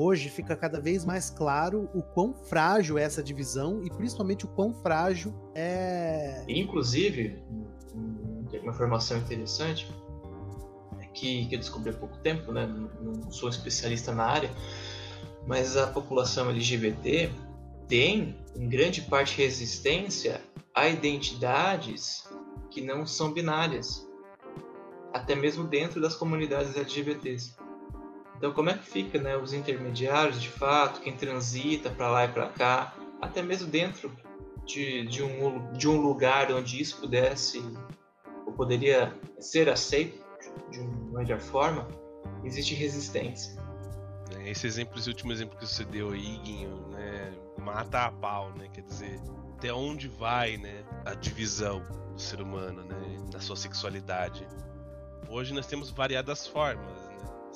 Hoje 0.00 0.28
fica 0.28 0.54
cada 0.54 0.80
vez 0.80 1.04
mais 1.04 1.28
claro 1.28 1.90
o 1.92 2.00
quão 2.00 2.32
frágil 2.32 2.96
é 2.96 3.02
essa 3.02 3.20
divisão 3.20 3.82
e 3.84 3.90
principalmente 3.90 4.44
o 4.44 4.48
quão 4.48 4.72
frágil 4.72 5.34
é. 5.56 6.44
Inclusive, 6.46 7.42
uma 8.62 8.70
informação 8.70 9.18
interessante 9.18 9.92
é 11.00 11.06
que, 11.06 11.46
que 11.46 11.54
eu 11.56 11.58
descobri 11.58 11.90
há 11.90 11.94
pouco 11.94 12.16
tempo, 12.18 12.52
né? 12.52 12.64
Não 13.02 13.28
sou 13.32 13.48
especialista 13.48 14.14
na 14.14 14.24
área, 14.24 14.50
mas 15.48 15.76
a 15.76 15.88
população 15.88 16.48
LGBT 16.48 17.32
tem, 17.88 18.38
em 18.54 18.68
grande 18.68 19.02
parte, 19.02 19.36
resistência 19.36 20.40
a 20.72 20.88
identidades 20.88 22.22
que 22.70 22.80
não 22.80 23.04
são 23.04 23.32
binárias, 23.32 24.08
até 25.12 25.34
mesmo 25.34 25.64
dentro 25.64 26.00
das 26.00 26.14
comunidades 26.14 26.76
LGBTs. 26.76 27.57
Então, 28.38 28.52
como 28.52 28.70
é 28.70 28.74
que 28.74 28.88
fica, 28.88 29.20
né, 29.20 29.36
os 29.36 29.52
intermediários, 29.52 30.40
de 30.40 30.48
fato, 30.48 31.00
quem 31.00 31.12
transita 31.12 31.90
para 31.90 32.08
lá 32.08 32.24
e 32.24 32.28
para 32.28 32.48
cá, 32.50 32.94
até 33.20 33.42
mesmo 33.42 33.68
dentro 33.68 34.16
de, 34.64 35.04
de, 35.06 35.24
um, 35.24 35.72
de 35.72 35.88
um 35.88 36.00
lugar 36.00 36.52
onde 36.52 36.80
isso 36.80 37.00
pudesse 37.00 37.60
ou 38.46 38.52
poderia 38.52 39.12
ser 39.40 39.68
aceito 39.68 40.24
de 40.70 40.78
uma 40.78 41.18
melhor 41.18 41.40
forma, 41.40 41.88
existe 42.44 42.74
resistência. 42.74 43.58
Esse 44.44 44.68
exemplo, 44.68 44.98
esse 45.00 45.08
último 45.08 45.32
exemplo 45.32 45.58
que 45.58 45.66
você 45.66 45.84
deu 45.84 46.10
aí, 46.10 46.38
Guinho, 46.38 46.88
né, 46.90 47.34
mata 47.58 48.06
a 48.06 48.12
pau, 48.12 48.52
né? 48.54 48.68
Quer 48.72 48.82
dizer, 48.82 49.20
até 49.56 49.72
onde 49.72 50.06
vai, 50.06 50.56
né, 50.56 50.84
a 51.04 51.14
divisão 51.14 51.82
do 52.12 52.20
ser 52.20 52.40
humano, 52.40 52.84
né, 52.84 53.16
na 53.32 53.40
sua 53.40 53.56
sexualidade. 53.56 54.46
Hoje 55.28 55.52
nós 55.52 55.66
temos 55.66 55.90
variadas 55.90 56.46
formas? 56.46 57.07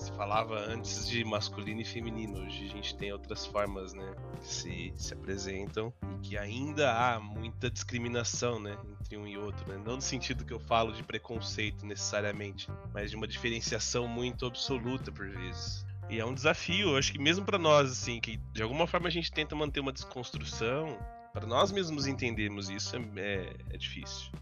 Se 0.03 0.11
falava 0.15 0.59
antes 0.59 1.09
de 1.09 1.25
masculino 1.25 1.81
e 1.81 1.85
feminino, 1.85 2.41
hoje 2.41 2.65
a 2.65 2.69
gente 2.69 2.97
tem 2.97 3.13
outras 3.13 3.47
formas, 3.47 3.95
né, 3.95 4.13
que 4.41 4.53
se, 4.53 4.93
se 4.97 5.15
apresentam 5.15 5.93
e 6.17 6.19
que 6.19 6.37
ainda 6.37 6.93
há 6.93 7.21
muita 7.21 7.71
discriminação, 7.71 8.59
né, 8.59 8.77
entre 9.01 9.17
um 9.17 9.29
e 9.29 9.39
outro, 9.39 9.65
né? 9.69 9.81
Não 9.87 9.95
no 9.95 10.03
sentido 10.03 10.45
que 10.45 10.53
eu 10.53 10.59
falo 10.59 10.93
de 10.93 11.05
preconceito 11.05 11.87
necessariamente, 11.87 12.69
mas 12.93 13.11
de 13.11 13.17
uma 13.17 13.29
diferenciação 13.29 14.09
muito 14.09 14.45
absoluta 14.45 15.13
por 15.13 15.29
vezes. 15.29 15.87
E 16.11 16.19
é 16.19 16.27
um 16.27 16.35
desafio, 16.35 16.97
acho 16.97 17.13
que 17.13 17.21
mesmo 17.21 17.45
para 17.45 17.57
nós, 17.57 17.93
assim, 17.93 18.21
que 18.21 18.39
de 18.53 18.61
alguma 18.61 18.89
forma 18.89 19.07
a 19.07 19.13
gente 19.13 19.31
tenta 19.31 19.55
manter 19.55 19.79
uma 19.79 19.93
desconstrução, 19.93 20.99
para 21.33 21.47
nós 21.47 21.71
mesmos 21.71 22.09
entendermos 22.09 22.69
isso 22.69 22.97
é, 22.97 23.55
é 23.71 23.77
difícil. 23.77 24.33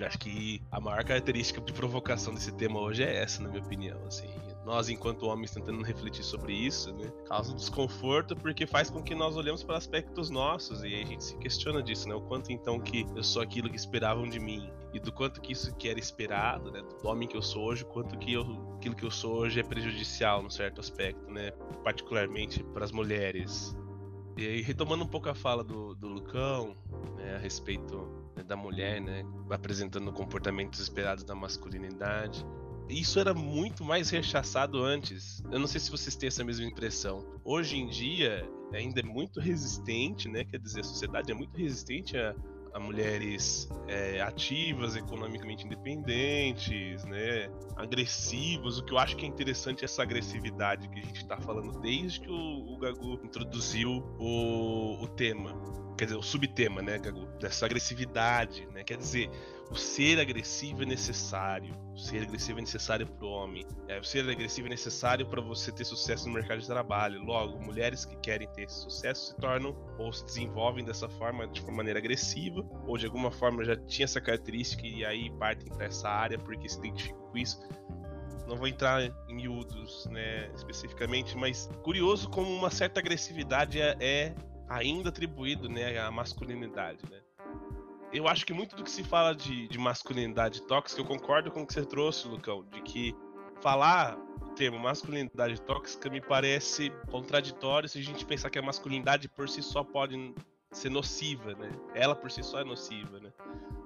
Acho 0.00 0.18
que 0.18 0.62
a 0.70 0.80
maior 0.80 1.04
característica 1.04 1.60
de 1.60 1.72
provocação 1.72 2.32
desse 2.32 2.50
tema 2.52 2.80
hoje 2.80 3.02
é 3.02 3.22
essa, 3.22 3.42
na 3.42 3.50
minha 3.50 3.62
opinião. 3.62 4.00
Assim, 4.06 4.28
nós, 4.64 4.88
enquanto 4.88 5.26
homens, 5.26 5.50
tentando 5.50 5.82
refletir 5.82 6.22
sobre 6.22 6.52
isso, 6.52 6.92
né, 6.92 7.12
causa 7.26 7.54
desconforto 7.54 8.36
porque 8.36 8.66
faz 8.66 8.90
com 8.90 9.02
que 9.02 9.14
nós 9.14 9.36
olhemos 9.36 9.62
para 9.62 9.76
aspectos 9.76 10.30
nossos 10.30 10.82
e 10.82 10.86
aí 10.86 11.02
a 11.02 11.06
gente 11.06 11.24
se 11.24 11.36
questiona 11.36 11.82
disso, 11.82 12.08
né? 12.08 12.14
O 12.14 12.20
quanto 12.20 12.52
então 12.52 12.78
que 12.80 13.06
eu 13.16 13.24
sou 13.24 13.42
aquilo 13.42 13.68
que 13.68 13.76
esperavam 13.76 14.28
de 14.28 14.38
mim 14.38 14.70
e 14.94 15.00
do 15.00 15.10
quanto 15.10 15.40
que 15.40 15.52
isso 15.52 15.74
que 15.76 15.88
era 15.88 15.98
esperado, 15.98 16.70
né, 16.70 16.82
do 16.82 17.08
homem 17.08 17.26
que 17.26 17.36
eu 17.36 17.42
sou 17.42 17.64
hoje, 17.64 17.84
quanto 17.84 18.16
que 18.18 18.32
eu, 18.32 18.42
aquilo 18.76 18.94
que 18.94 19.04
eu 19.04 19.10
sou 19.10 19.36
hoje 19.38 19.58
é 19.58 19.62
prejudicial 19.62 20.42
num 20.42 20.50
certo 20.50 20.80
aspecto, 20.80 21.30
né, 21.30 21.50
particularmente 21.82 22.62
para 22.62 22.84
as 22.84 22.92
mulheres. 22.92 23.76
E 24.36 24.46
aí, 24.46 24.62
retomando 24.62 25.04
um 25.04 25.06
pouco 25.06 25.28
a 25.28 25.34
fala 25.34 25.64
do, 25.64 25.94
do 25.94 26.08
Lucão, 26.08 26.76
né, 27.16 27.36
a 27.36 27.38
respeito 27.38 28.08
né, 28.36 28.42
da 28.42 28.56
mulher, 28.56 29.00
né, 29.00 29.24
apresentando 29.50 30.12
comportamentos 30.12 30.80
esperados 30.80 31.24
da 31.24 31.34
masculinidade, 31.34 32.46
isso 33.00 33.18
era 33.18 33.32
muito 33.32 33.84
mais 33.84 34.10
rechaçado 34.10 34.82
antes. 34.82 35.42
Eu 35.50 35.58
não 35.58 35.66
sei 35.66 35.80
se 35.80 35.90
vocês 35.90 36.14
têm 36.14 36.28
essa 36.28 36.44
mesma 36.44 36.66
impressão. 36.66 37.24
Hoje 37.44 37.76
em 37.76 37.88
dia, 37.88 38.48
ainda 38.72 39.00
é 39.00 39.02
muito 39.02 39.40
resistente, 39.40 40.28
né? 40.28 40.44
Quer 40.44 40.58
dizer, 40.58 40.80
a 40.80 40.84
sociedade 40.84 41.30
é 41.30 41.34
muito 41.34 41.56
resistente 41.56 42.16
a, 42.16 42.34
a 42.74 42.80
mulheres 42.80 43.68
é, 43.86 44.20
ativas, 44.20 44.96
economicamente 44.96 45.66
independentes, 45.66 47.04
né, 47.04 47.50
agressivas. 47.76 48.78
O 48.78 48.84
que 48.84 48.92
eu 48.92 48.98
acho 48.98 49.16
que 49.16 49.24
é 49.24 49.28
interessante 49.28 49.82
é 49.82 49.84
essa 49.84 50.02
agressividade 50.02 50.88
que 50.88 51.00
a 51.00 51.02
gente 51.02 51.22
está 51.22 51.36
falando 51.36 51.78
desde 51.80 52.20
que 52.20 52.30
o, 52.30 52.74
o 52.74 52.78
Gagu 52.78 53.20
introduziu 53.22 54.02
o, 54.18 55.02
o 55.02 55.08
tema, 55.08 55.54
quer 55.98 56.06
dizer, 56.06 56.16
o 56.16 56.22
subtema, 56.22 56.80
né, 56.80 56.98
Gagu, 56.98 57.26
dessa 57.38 57.66
agressividade, 57.66 58.66
né, 58.72 58.82
quer 58.82 58.96
dizer, 58.96 59.30
o 59.72 59.74
ser 59.74 60.20
agressivo 60.20 60.82
é 60.82 60.86
necessário. 60.86 61.74
O 61.94 61.98
ser 61.98 62.24
agressivo 62.24 62.58
é 62.58 62.60
necessário 62.60 63.06
para 63.06 63.24
o 63.24 63.30
homem. 63.30 63.66
É, 63.88 63.98
o 63.98 64.04
ser 64.04 64.28
agressivo 64.28 64.66
é 64.66 64.70
necessário 64.70 65.26
para 65.26 65.40
você 65.40 65.72
ter 65.72 65.86
sucesso 65.86 66.28
no 66.28 66.34
mercado 66.34 66.60
de 66.60 66.66
trabalho. 66.66 67.22
Logo, 67.22 67.58
mulheres 67.58 68.04
que 68.04 68.14
querem 68.16 68.46
ter 68.48 68.68
sucesso 68.68 69.28
se 69.28 69.36
tornam 69.36 69.74
ou 69.98 70.12
se 70.12 70.26
desenvolvem 70.26 70.84
dessa 70.84 71.08
forma, 71.08 71.46
de 71.46 71.62
uma 71.62 71.72
maneira 71.72 71.98
agressiva, 71.98 72.62
ou 72.86 72.98
de 72.98 73.06
alguma 73.06 73.30
forma 73.30 73.64
já 73.64 73.74
tinha 73.74 74.04
essa 74.04 74.20
característica 74.20 74.86
e 74.86 75.06
aí 75.06 75.30
partem 75.38 75.72
para 75.72 75.86
essa 75.86 76.06
área 76.06 76.38
porque 76.38 76.68
se 76.68 76.78
identificam 76.78 77.22
com 77.30 77.38
isso. 77.38 77.58
Não 78.46 78.56
vou 78.56 78.68
entrar 78.68 79.02
em 79.02 79.34
miúdos, 79.34 80.06
né, 80.10 80.50
especificamente, 80.54 81.34
mas 81.34 81.70
curioso 81.82 82.28
como 82.28 82.50
uma 82.50 82.70
certa 82.70 83.00
agressividade 83.00 83.80
é, 83.80 83.96
é 83.98 84.34
ainda 84.68 85.08
atribuído 85.08 85.66
né, 85.66 85.98
à 85.98 86.10
masculinidade, 86.10 86.98
né? 87.10 87.22
Eu 88.12 88.28
acho 88.28 88.44
que 88.44 88.52
muito 88.52 88.76
do 88.76 88.84
que 88.84 88.90
se 88.90 89.02
fala 89.02 89.34
de, 89.34 89.66
de 89.68 89.78
masculinidade 89.78 90.62
tóxica, 90.62 91.00
eu 91.00 91.04
concordo 91.06 91.50
com 91.50 91.62
o 91.62 91.66
que 91.66 91.72
você 91.72 91.84
trouxe, 91.84 92.28
Lucão, 92.28 92.62
de 92.70 92.82
que 92.82 93.16
falar 93.62 94.18
o 94.42 94.50
termo 94.54 94.78
masculinidade 94.78 95.60
tóxica 95.62 96.10
me 96.10 96.20
parece 96.20 96.90
contraditório 97.10 97.88
se 97.88 97.98
a 97.98 98.02
gente 98.02 98.26
pensar 98.26 98.50
que 98.50 98.58
a 98.58 98.62
masculinidade 98.62 99.28
por 99.30 99.48
si 99.48 99.62
só 99.62 99.82
pode 99.82 100.34
ser 100.72 100.90
nociva, 100.90 101.54
né? 101.54 101.70
Ela 101.94 102.14
por 102.14 102.30
si 102.30 102.42
só 102.42 102.60
é 102.60 102.64
nociva, 102.64 103.18
né? 103.18 103.32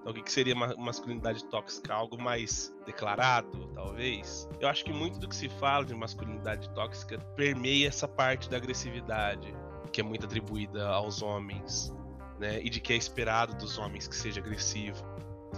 Então, 0.01 0.13
o 0.13 0.15
que, 0.15 0.31
seria 0.31 0.55
masculinidade 0.55 1.45
tóxica? 1.47 1.93
Algo 1.93 2.21
mais 2.21 2.75
declarado, 2.85 3.69
talvez? 3.75 4.49
Eu 4.61 4.69
acho 4.69 4.85
que 4.85 4.93
muito 4.93 5.19
do 5.19 5.29
que 5.29 5.35
se 5.35 5.49
fala 5.49 5.85
de 5.85 5.95
masculinidade 5.95 6.69
tóxica 6.71 7.19
permeia 7.37 7.89
essa 7.89 8.07
parte 8.07 8.49
da 8.49 8.57
agressividade, 8.57 9.53
que 9.93 10.01
é 10.01 10.05
muito 10.05 10.25
atribuída 10.25 10.89
aos 10.89 11.23
homens, 11.23 11.93
né? 12.39 12.61
E 12.63 12.71
de 12.71 12.81
que 12.81 12.93
é 12.93 12.97
esperado 12.97 13.55
dos 13.55 13.79
homens 13.79 14.07
que 14.07 14.15
seja 14.15 14.41
agressivo. 14.41 15.05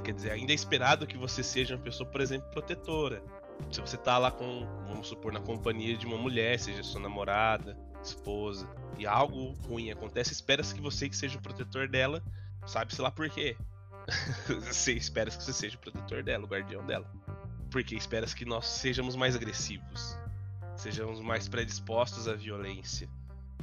Quer 0.05 0.13
dizer, 0.13 0.31
ainda 0.31 0.53
é 0.53 0.55
esperado 0.55 1.07
que 1.07 1.17
você 1.17 1.43
seja 1.43 1.75
uma 1.75 1.83
pessoa, 1.83 2.09
por 2.09 2.21
exemplo, 2.21 2.49
protetora. 2.51 3.23
Se 3.71 3.81
você 3.81 3.97
tá 3.97 4.17
lá 4.19 4.31
com, 4.31 4.67
vamos 4.87 5.09
supor, 5.09 5.33
na 5.33 5.41
companhia 5.41 5.97
de 5.97 6.07
uma 6.07 6.17
mulher, 6.17 6.59
seja 6.59 6.83
sua 6.83 7.01
namorada, 7.01 7.77
esposa, 8.03 8.69
e 8.97 9.07
algo 9.07 9.53
ruim 9.67 9.91
acontece, 9.91 10.33
espera-se 10.33 10.75
que 10.75 10.81
você 10.81 11.09
que 11.09 11.17
seja 11.17 11.39
o 11.39 11.43
protetor 11.43 11.89
dela, 11.89 12.23
sabe-se 12.67 13.01
lá 13.03 13.11
por 13.11 13.29
quê. 13.29 13.57
você 14.65 14.93
espera 14.95 15.31
que 15.31 15.43
você 15.43 15.53
seja 15.53 15.77
o 15.77 15.81
protetor 15.81 16.23
dela, 16.23 16.45
o 16.45 16.49
guardião 16.49 16.85
dela. 16.87 17.11
Porque 17.71 17.95
espera 17.95 18.27
que 18.27 18.45
nós 18.45 18.67
sejamos 18.67 19.15
mais 19.17 19.37
agressivos, 19.37 20.17
sejamos 20.77 21.21
mais 21.21 21.49
predispostos 21.49 22.29
à 22.29 22.35
violência. 22.35 23.09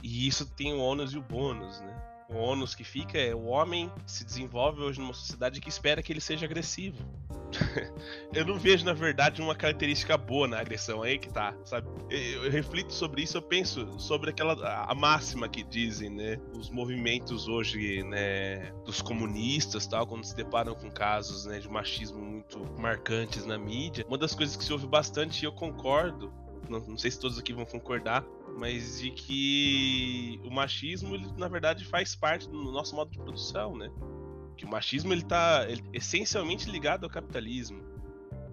E 0.04 0.28
isso 0.28 0.46
tem 0.46 0.74
o 0.74 0.80
ônus 0.80 1.14
e 1.14 1.18
o 1.18 1.22
bônus, 1.22 1.80
né? 1.82 2.15
O 2.30 2.38
ônus 2.38 2.74
que 2.74 2.84
fica 2.84 3.18
é 3.18 3.36
o 3.36 3.46
homem 3.46 3.92
se 4.06 4.26
desenvolve 4.26 4.82
hoje 4.82 5.00
numa 5.00 5.14
sociedade 5.14 5.62
que 5.62 5.70
espera 5.70 6.02
que 6.02 6.12
ele 6.12 6.22
seja 6.22 6.46
agressivo. 6.46 6.98
eu 8.34 8.46
não 8.46 8.58
vejo, 8.58 8.84
na 8.84 8.94
verdade, 8.94 9.42
uma 9.42 9.56
característica 9.56 10.18
boa 10.18 10.48
na 10.48 10.60
agressão, 10.60 11.04
aí 11.04 11.18
que 11.18 11.30
tá, 11.30 11.56
sabe? 11.64 11.88
Eu, 12.10 12.46
eu, 12.46 12.52
reflito 12.52 12.92
sobre 12.92 13.22
isso, 13.22 13.38
eu 13.38 13.42
penso 13.42 14.00
sobre 14.00 14.32
aquela 14.32 14.54
a 14.90 14.96
máxima 14.96 15.48
que 15.48 15.64
dizem, 15.64 16.10
né? 16.10 16.38
Os 16.58 16.70
movimentos 16.70 17.48
hoje, 17.48 18.04
né, 18.04 18.72
dos 18.84 19.02
comunistas, 19.02 19.86
tal, 19.88 20.08
quando 20.08 20.24
se 20.26 20.36
deparam 20.36 20.74
com 20.74 20.90
casos, 20.90 21.46
né, 21.46 21.60
de 21.60 21.70
machismo 21.70 22.20
muito 22.20 22.60
marcantes 22.80 23.46
na 23.46 23.58
mídia. 23.58 24.06
Uma 24.08 24.18
das 24.18 24.34
coisas 24.34 24.56
que 24.56 24.64
se 24.64 24.74
ouve 24.74 24.88
bastante 24.88 25.44
e 25.44 25.46
eu 25.46 25.54
concordo, 25.54 26.34
não, 26.70 26.80
não 26.80 26.98
sei 26.98 27.12
se 27.12 27.20
todos 27.20 27.38
aqui 27.38 27.54
vão 27.54 27.66
concordar, 27.66 28.26
mas 28.58 29.00
de 29.00 29.12
que 29.12 30.40
o 30.44 30.50
machismo, 30.50 31.16
ele, 31.16 31.28
na 31.38 31.48
verdade, 31.48 31.86
faz 31.86 32.16
parte 32.16 32.50
do 32.50 32.72
nosso 32.72 32.96
modo 32.96 33.12
de 33.12 33.18
produção, 33.18 33.76
né? 33.76 33.92
Que 34.58 34.66
o 34.66 34.70
machismo 34.70 35.14
ele 35.14 35.24
tá 35.24 35.66
ele, 35.68 35.84
essencialmente 35.94 36.70
ligado 36.70 37.04
ao 37.04 37.10
capitalismo. 37.10 37.84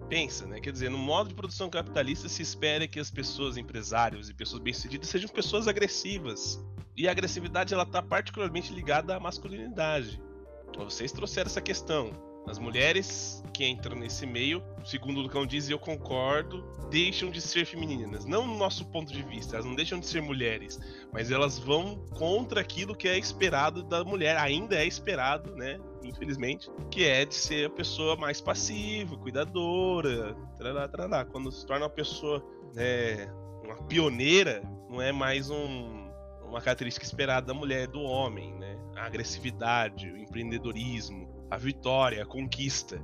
Pensa, 0.09 0.45
né? 0.45 0.59
Quer 0.59 0.71
dizer, 0.71 0.89
no 0.89 0.97
modo 0.97 1.29
de 1.29 1.35
produção 1.35 1.69
capitalista 1.69 2.27
se 2.27 2.41
espera 2.41 2.87
que 2.87 2.99
as 2.99 3.09
pessoas, 3.09 3.55
empresários 3.55 4.29
e 4.29 4.33
pessoas 4.33 4.61
bem-sucedidas 4.61 5.07
sejam 5.07 5.29
pessoas 5.29 5.67
agressivas. 5.67 6.61
E 6.95 7.07
a 7.07 7.11
agressividade 7.11 7.73
ela 7.73 7.85
tá 7.85 8.01
particularmente 8.01 8.73
ligada 8.73 9.15
à 9.15 9.19
masculinidade. 9.19 10.21
Então, 10.69 10.89
vocês 10.89 11.11
trouxeram 11.11 11.47
essa 11.47 11.61
questão 11.61 12.32
as 12.47 12.59
mulheres 12.59 13.43
que 13.53 13.65
entram 13.65 13.95
nesse 13.95 14.25
meio, 14.25 14.63
segundo 14.83 15.19
o 15.19 15.23
Lucão 15.23 15.45
diz, 15.45 15.69
e 15.69 15.71
eu 15.71 15.79
concordo, 15.79 16.63
deixam 16.89 17.29
de 17.29 17.39
ser 17.39 17.65
femininas. 17.65 18.25
Não 18.25 18.45
no 18.45 18.57
nosso 18.57 18.85
ponto 18.85 19.11
de 19.13 19.23
vista, 19.23 19.55
elas 19.55 19.65
não 19.65 19.75
deixam 19.75 19.99
de 19.99 20.05
ser 20.05 20.21
mulheres, 20.21 20.79
mas 21.11 21.31
elas 21.31 21.57
vão 21.57 22.03
contra 22.11 22.59
aquilo 22.61 22.95
que 22.95 23.07
é 23.07 23.17
esperado 23.17 23.83
da 23.83 24.03
mulher, 24.03 24.37
ainda 24.37 24.75
é 24.75 24.85
esperado, 24.85 25.55
né? 25.55 25.79
Infelizmente, 26.03 26.69
que 26.91 27.05
é 27.05 27.25
de 27.25 27.35
ser 27.35 27.67
a 27.67 27.69
pessoa 27.69 28.15
mais 28.15 28.41
passiva, 28.41 29.15
cuidadora, 29.17 30.35
trará, 30.57 30.87
trará. 30.87 31.25
Quando 31.25 31.51
se 31.51 31.65
torna 31.65 31.85
uma 31.85 31.91
pessoa, 31.91 32.43
né, 32.73 33.31
uma 33.63 33.75
pioneira, 33.83 34.61
não 34.89 35.01
é 35.01 35.11
mais 35.11 35.49
um, 35.49 36.09
uma 36.43 36.61
característica 36.61 37.05
esperada 37.05 37.47
da 37.47 37.53
mulher, 37.53 37.87
do 37.87 38.01
homem, 38.01 38.53
né? 38.55 38.77
A 38.95 39.05
agressividade, 39.05 40.11
o 40.11 40.17
empreendedorismo, 40.17 41.32
a 41.53 41.57
vitória, 41.57 42.23
a 42.23 42.25
conquista. 42.25 42.99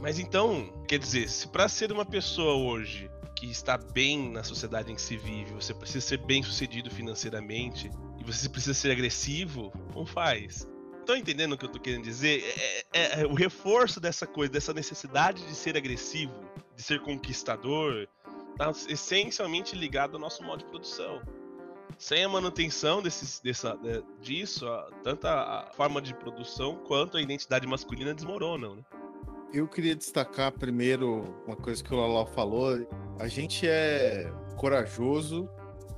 Mas 0.00 0.18
então, 0.20 0.72
quer 0.86 0.98
dizer, 0.98 1.28
se 1.28 1.48
para 1.48 1.68
ser 1.68 1.90
uma 1.90 2.06
pessoa 2.06 2.54
hoje 2.54 3.10
que 3.34 3.46
está 3.46 3.76
bem 3.76 4.30
na 4.30 4.44
sociedade 4.44 4.92
em 4.92 4.94
que 4.94 5.02
se 5.02 5.16
vive, 5.16 5.52
você 5.52 5.74
precisa 5.74 6.06
ser 6.06 6.18
bem 6.18 6.42
sucedido 6.42 6.90
financeiramente 6.90 7.90
e 8.18 8.24
você 8.24 8.48
precisa 8.48 8.74
ser 8.74 8.92
agressivo, 8.92 9.72
não 9.94 10.06
faz. 10.06 10.68
Estão 11.00 11.16
entendendo 11.16 11.54
o 11.54 11.58
que 11.58 11.64
eu 11.64 11.68
estou 11.68 11.82
querendo 11.82 12.04
dizer? 12.04 12.44
É, 12.44 12.84
é, 12.92 13.20
é, 13.22 13.26
o 13.26 13.34
reforço 13.34 13.98
dessa 13.98 14.26
coisa, 14.26 14.52
dessa 14.52 14.72
necessidade 14.72 15.44
de 15.44 15.54
ser 15.54 15.76
agressivo, 15.76 16.34
de 16.76 16.82
ser 16.82 17.00
conquistador, 17.00 18.06
está 18.52 18.70
essencialmente 18.88 19.74
ligado 19.74 20.14
ao 20.14 20.20
nosso 20.20 20.42
modo 20.44 20.58
de 20.58 20.66
produção 20.66 21.20
sem 21.96 22.24
a 22.24 22.28
manutenção 22.28 23.02
desse, 23.02 23.42
dessa, 23.42 23.78
disso, 24.20 24.66
tanto 25.02 25.26
a 25.26 25.70
forma 25.74 26.02
de 26.02 26.14
produção 26.14 26.76
quanto 26.86 27.16
a 27.16 27.22
identidade 27.22 27.66
masculina 27.66 28.14
desmoronam, 28.14 28.76
né? 28.76 28.82
Eu 29.52 29.66
queria 29.66 29.96
destacar 29.96 30.52
primeiro 30.52 31.34
uma 31.46 31.56
coisa 31.56 31.82
que 31.82 31.92
o 31.92 31.96
Lalau 31.96 32.26
falou. 32.26 32.86
A 33.18 33.28
gente 33.28 33.66
é 33.66 34.30
corajoso, 34.56 35.48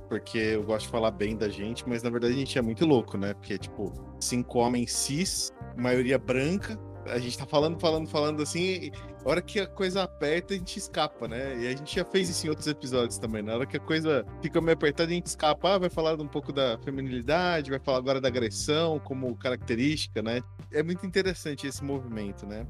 porque 0.07 0.37
eu 0.37 0.63
gosto 0.63 0.85
de 0.85 0.91
falar 0.91 1.11
bem 1.11 1.35
da 1.35 1.49
gente, 1.49 1.87
mas 1.87 2.01
na 2.01 2.09
verdade 2.09 2.33
a 2.33 2.37
gente 2.37 2.57
é 2.57 2.61
muito 2.61 2.85
louco, 2.85 3.17
né? 3.17 3.33
Porque, 3.33 3.57
tipo, 3.57 3.91
cinco 4.21 4.59
homens 4.59 4.93
cis, 4.93 5.51
maioria 5.77 6.17
branca, 6.17 6.79
a 7.05 7.19
gente 7.19 7.37
tá 7.37 7.45
falando, 7.45 7.79
falando, 7.79 8.07
falando 8.07 8.41
assim, 8.41 8.91
a 9.23 9.29
hora 9.29 9.41
que 9.41 9.59
a 9.59 9.67
coisa 9.67 10.03
aperta, 10.03 10.53
a 10.53 10.57
gente 10.57 10.77
escapa, 10.77 11.27
né? 11.27 11.57
E 11.59 11.67
a 11.67 11.71
gente 11.71 11.95
já 11.95 12.05
fez 12.05 12.29
isso 12.29 12.45
em 12.45 12.49
outros 12.49 12.67
episódios 12.67 13.17
também. 13.17 13.41
Na 13.41 13.55
hora 13.55 13.65
que 13.65 13.77
a 13.77 13.79
coisa 13.79 14.25
fica 14.41 14.59
meio 14.61 14.73
apertada, 14.73 15.11
a 15.11 15.13
gente 15.13 15.27
escapa. 15.27 15.75
Ah, 15.75 15.77
vai 15.77 15.89
falar 15.89 16.19
um 16.19 16.27
pouco 16.27 16.51
da 16.51 16.77
feminilidade, 16.79 17.69
vai 17.69 17.79
falar 17.79 17.97
agora 17.97 18.21
da 18.21 18.27
agressão 18.27 18.99
como 18.99 19.35
característica, 19.35 20.21
né? 20.21 20.41
É 20.71 20.83
muito 20.83 21.05
interessante 21.05 21.67
esse 21.67 21.83
movimento, 21.83 22.45
né? 22.45 22.65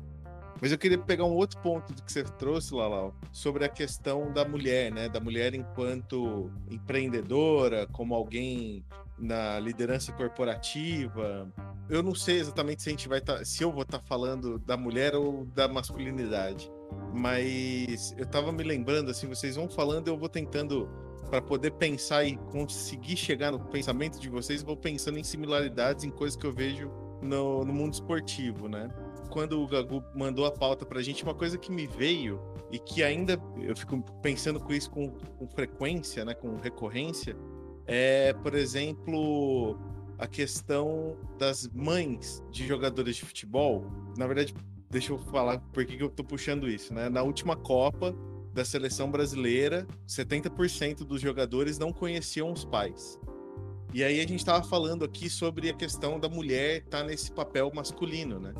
Mas 0.61 0.71
eu 0.71 0.77
queria 0.77 0.97
pegar 0.99 1.25
um 1.25 1.33
outro 1.33 1.59
ponto 1.59 1.91
que 2.03 2.11
você 2.11 2.23
trouxe, 2.23 2.73
Lalau, 2.75 3.15
sobre 3.31 3.65
a 3.65 3.69
questão 3.69 4.31
da 4.31 4.45
mulher, 4.45 4.91
né? 4.91 5.09
Da 5.09 5.19
mulher 5.19 5.55
enquanto 5.55 6.51
empreendedora, 6.69 7.87
como 7.87 8.13
alguém 8.13 8.85
na 9.21 9.59
liderança 9.59 10.11
corporativa. 10.11 11.47
Eu 11.89 12.01
não 12.01 12.15
sei 12.15 12.39
exatamente 12.39 12.81
se 12.81 12.89
a 12.89 12.91
gente 12.91 13.07
vai 13.07 13.21
tá, 13.21 13.45
se 13.45 13.63
eu 13.63 13.71
vou 13.71 13.83
estar 13.83 13.99
tá 13.99 14.03
falando 14.03 14.57
da 14.59 14.75
mulher 14.75 15.15
ou 15.15 15.45
da 15.45 15.67
masculinidade, 15.67 16.71
mas 17.13 18.13
eu 18.17 18.23
estava 18.23 18.51
me 18.51 18.63
lembrando 18.63 19.11
assim, 19.11 19.27
vocês 19.27 19.55
vão 19.55 19.69
falando, 19.69 20.07
eu 20.07 20.17
vou 20.17 20.27
tentando 20.27 20.89
para 21.29 21.41
poder 21.41 21.71
pensar 21.71 22.25
e 22.25 22.35
conseguir 22.35 23.15
chegar 23.15 23.51
no 23.51 23.59
pensamento 23.59 24.19
de 24.19 24.29
vocês, 24.29 24.63
vou 24.63 24.75
pensando 24.75 25.17
em 25.17 25.23
similaridades 25.23 26.03
em 26.03 26.09
coisas 26.09 26.35
que 26.35 26.45
eu 26.45 26.51
vejo 26.51 26.91
no, 27.21 27.63
no 27.63 27.71
mundo 27.71 27.93
esportivo, 27.93 28.67
né? 28.67 28.89
quando 29.31 29.61
o 29.61 29.65
Gagu 29.65 30.03
mandou 30.13 30.45
a 30.45 30.51
pauta 30.51 30.85
pra 30.85 31.01
gente, 31.01 31.23
uma 31.23 31.33
coisa 31.33 31.57
que 31.57 31.71
me 31.71 31.87
veio 31.87 32.39
e 32.69 32.77
que 32.77 33.01
ainda 33.01 33.41
eu 33.57 33.75
fico 33.75 34.01
pensando 34.21 34.59
com 34.59 34.73
isso 34.73 34.91
com, 34.91 35.09
com 35.09 35.47
frequência, 35.47 36.23
né, 36.25 36.33
com 36.33 36.57
recorrência, 36.57 37.35
é, 37.93 38.31
por 38.31 38.55
exemplo, 38.55 39.77
a 40.17 40.25
questão 40.25 41.17
das 41.37 41.67
mães 41.67 42.41
de 42.49 42.65
jogadores 42.65 43.17
de 43.17 43.25
futebol. 43.25 43.85
Na 44.17 44.25
verdade, 44.25 44.55
deixa 44.89 45.11
eu 45.11 45.17
falar 45.17 45.59
por 45.73 45.85
que, 45.85 45.97
que 45.97 46.03
eu 46.03 46.09
tô 46.09 46.23
puxando 46.23 46.69
isso, 46.69 46.93
né? 46.93 47.09
Na 47.09 47.21
última 47.21 47.53
Copa 47.53 48.15
da 48.53 48.63
seleção 48.63 49.11
brasileira, 49.11 49.85
70% 50.07 50.99
dos 50.99 51.19
jogadores 51.19 51.77
não 51.77 51.91
conheciam 51.91 52.53
os 52.53 52.63
pais. 52.63 53.19
E 53.93 54.05
aí 54.05 54.21
a 54.21 54.23
gente 54.25 54.39
estava 54.39 54.63
falando 54.63 55.03
aqui 55.03 55.29
sobre 55.29 55.69
a 55.69 55.73
questão 55.73 56.17
da 56.17 56.29
mulher 56.29 56.77
estar 56.77 56.99
tá 56.99 57.03
nesse 57.03 57.29
papel 57.29 57.69
masculino, 57.75 58.39
né? 58.39 58.53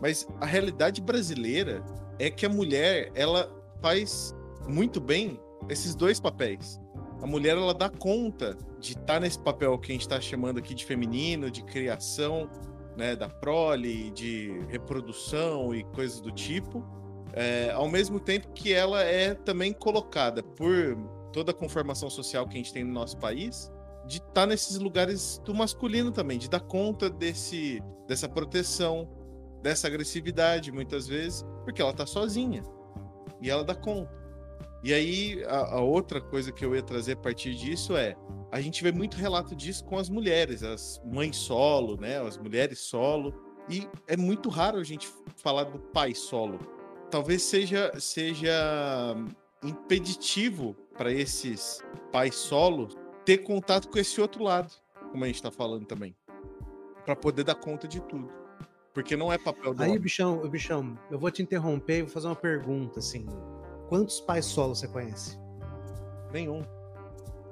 Mas 0.00 0.24
a 0.40 0.46
realidade 0.46 1.00
brasileira 1.00 1.84
é 2.16 2.30
que 2.30 2.46
a 2.46 2.48
mulher, 2.48 3.10
ela 3.16 3.52
faz 3.80 4.32
muito 4.68 5.00
bem 5.00 5.40
esses 5.68 5.96
dois 5.96 6.20
papéis. 6.20 6.80
A 7.22 7.26
mulher, 7.26 7.56
ela 7.56 7.72
dá 7.72 7.88
conta 7.88 8.56
de 8.80 8.92
estar 8.92 9.04
tá 9.04 9.20
nesse 9.20 9.38
papel 9.38 9.78
que 9.78 9.92
a 9.92 9.94
gente 9.94 10.02
está 10.02 10.20
chamando 10.20 10.58
aqui 10.58 10.74
de 10.74 10.84
feminino, 10.84 11.50
de 11.50 11.62
criação, 11.62 12.50
né, 12.96 13.14
da 13.14 13.28
prole, 13.28 14.10
de 14.10 14.60
reprodução 14.68 15.72
e 15.74 15.84
coisas 15.84 16.20
do 16.20 16.32
tipo, 16.32 16.84
é, 17.32 17.70
ao 17.70 17.88
mesmo 17.88 18.20
tempo 18.20 18.48
que 18.52 18.72
ela 18.72 19.02
é 19.02 19.34
também 19.34 19.72
colocada 19.72 20.42
por 20.42 20.96
toda 21.32 21.52
a 21.52 21.54
conformação 21.54 22.10
social 22.10 22.46
que 22.46 22.54
a 22.54 22.58
gente 22.58 22.72
tem 22.72 22.84
no 22.84 22.92
nosso 22.92 23.16
país, 23.16 23.70
de 24.06 24.18
estar 24.18 24.32
tá 24.32 24.46
nesses 24.46 24.78
lugares 24.78 25.40
do 25.44 25.54
masculino 25.54 26.10
também, 26.10 26.38
de 26.38 26.50
dar 26.50 26.60
conta 26.60 27.08
desse, 27.08 27.80
dessa 28.06 28.28
proteção, 28.28 29.08
dessa 29.62 29.86
agressividade, 29.86 30.70
muitas 30.72 31.06
vezes, 31.06 31.44
porque 31.64 31.80
ela 31.80 31.92
tá 31.92 32.04
sozinha. 32.04 32.62
E 33.40 33.48
ela 33.48 33.64
dá 33.64 33.74
conta. 33.74 34.21
E 34.82 34.92
aí, 34.92 35.44
a, 35.46 35.76
a, 35.76 35.80
outra 35.80 36.20
coisa 36.20 36.50
que 36.50 36.64
eu 36.64 36.74
ia 36.74 36.82
trazer 36.82 37.12
a 37.12 37.16
partir 37.16 37.54
disso 37.54 37.96
é 37.96 38.16
a 38.50 38.60
gente 38.60 38.82
vê 38.82 38.90
muito 38.90 39.16
relato 39.16 39.54
disso 39.54 39.84
com 39.84 39.96
as 39.96 40.10
mulheres, 40.10 40.62
as 40.62 41.00
mães 41.04 41.36
solo, 41.36 41.96
né? 41.96 42.20
As 42.20 42.36
mulheres 42.36 42.80
solo. 42.80 43.32
E 43.68 43.88
é 44.08 44.16
muito 44.16 44.48
raro 44.48 44.78
a 44.78 44.84
gente 44.84 45.08
falar 45.36 45.64
do 45.64 45.78
pai 45.78 46.14
solo. 46.14 46.58
Talvez 47.10 47.42
seja, 47.42 47.92
seja 47.98 49.14
impeditivo 49.62 50.74
para 50.96 51.12
esses 51.12 51.80
pais 52.10 52.34
solos 52.34 52.96
ter 53.24 53.38
contato 53.38 53.88
com 53.88 53.98
esse 53.98 54.20
outro 54.20 54.42
lado, 54.42 54.72
como 55.10 55.22
a 55.22 55.26
gente 55.28 55.36
está 55.36 55.50
falando 55.50 55.86
também, 55.86 56.14
para 57.04 57.14
poder 57.14 57.44
dar 57.44 57.54
conta 57.54 57.86
de 57.86 58.00
tudo. 58.00 58.28
Porque 58.92 59.16
não 59.16 59.32
é 59.32 59.38
papel 59.38 59.72
do 59.72 59.82
Aí, 59.82 59.90
homem. 59.90 60.00
bichão, 60.00 60.38
bichão, 60.48 60.98
eu 61.10 61.18
vou 61.18 61.30
te 61.30 61.40
interromper 61.42 61.98
e 61.98 62.02
vou 62.02 62.10
fazer 62.10 62.26
uma 62.26 62.36
pergunta, 62.36 62.98
assim. 62.98 63.26
Quantos 63.92 64.20
pais 64.22 64.46
solos 64.46 64.78
você 64.78 64.88
conhece? 64.88 65.38
nenhum. 66.32 66.62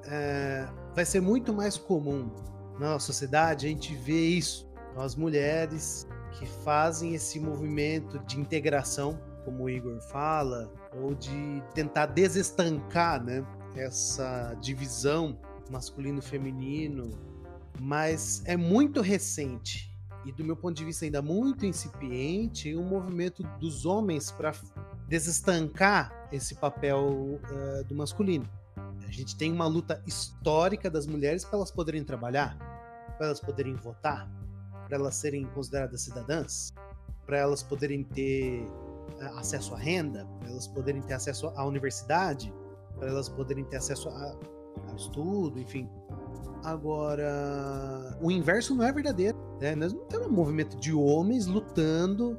É, 0.06 0.66
vai 0.94 1.04
ser 1.04 1.20
muito 1.20 1.52
mais 1.52 1.76
comum 1.76 2.30
na 2.78 2.92
nossa 2.92 3.04
sociedade 3.04 3.66
a 3.66 3.68
gente 3.68 3.94
ver 3.94 4.26
isso. 4.26 4.66
As 4.96 5.14
mulheres 5.14 6.08
que 6.32 6.46
fazem 6.46 7.14
esse 7.14 7.38
movimento 7.38 8.18
de 8.20 8.40
integração, 8.40 9.20
como 9.44 9.64
o 9.64 9.68
Igor 9.68 10.00
fala, 10.00 10.72
ou 10.98 11.14
de 11.14 11.62
tentar 11.74 12.06
desestancar 12.06 13.22
né, 13.22 13.44
essa 13.76 14.56
divisão 14.62 15.38
masculino-feminino, 15.70 17.10
mas 17.78 18.42
é 18.46 18.56
muito 18.56 19.02
recente 19.02 19.94
e, 20.24 20.32
do 20.32 20.44
meu 20.44 20.56
ponto 20.56 20.74
de 20.74 20.86
vista, 20.86 21.04
ainda 21.04 21.22
muito 21.22 21.64
incipiente 21.64 22.74
um 22.74 22.84
movimento 22.84 23.42
dos 23.58 23.84
homens 23.84 24.30
para 24.30 24.52
desestancar 25.10 26.28
esse 26.30 26.54
papel 26.54 27.00
uh, 27.02 27.84
do 27.88 27.96
masculino. 27.96 28.48
A 28.76 29.10
gente 29.10 29.36
tem 29.36 29.52
uma 29.52 29.66
luta 29.66 30.00
histórica 30.06 30.88
das 30.88 31.04
mulheres 31.04 31.44
para 31.44 31.56
elas 31.56 31.72
poderem 31.72 32.04
trabalhar, 32.04 32.56
para 33.18 33.26
elas 33.26 33.40
poderem 33.40 33.74
votar, 33.74 34.30
para 34.86 34.96
elas 34.96 35.16
serem 35.16 35.44
consideradas 35.46 36.02
cidadãs, 36.02 36.72
para 37.26 37.38
elas 37.38 37.60
poderem 37.60 38.04
ter 38.04 38.62
uh, 38.62 39.38
acesso 39.38 39.74
à 39.74 39.78
renda, 39.78 40.24
para 40.38 40.48
elas 40.48 40.68
poderem 40.68 41.02
ter 41.02 41.14
acesso 41.14 41.48
à 41.56 41.64
universidade, 41.66 42.54
para 42.96 43.08
elas 43.08 43.28
poderem 43.28 43.64
ter 43.64 43.78
acesso 43.78 44.08
a, 44.10 44.36
ao 44.90 44.94
estudo, 44.94 45.58
enfim. 45.58 45.90
Agora, 46.62 48.16
o 48.22 48.30
inverso 48.30 48.76
não 48.76 48.84
é 48.84 48.92
verdadeiro. 48.92 49.36
Né? 49.60 49.74
Nós 49.74 49.92
não 49.92 50.04
temos 50.04 50.28
um 50.28 50.32
movimento 50.32 50.76
de 50.76 50.92
homens 50.92 51.46
lutando 51.46 52.38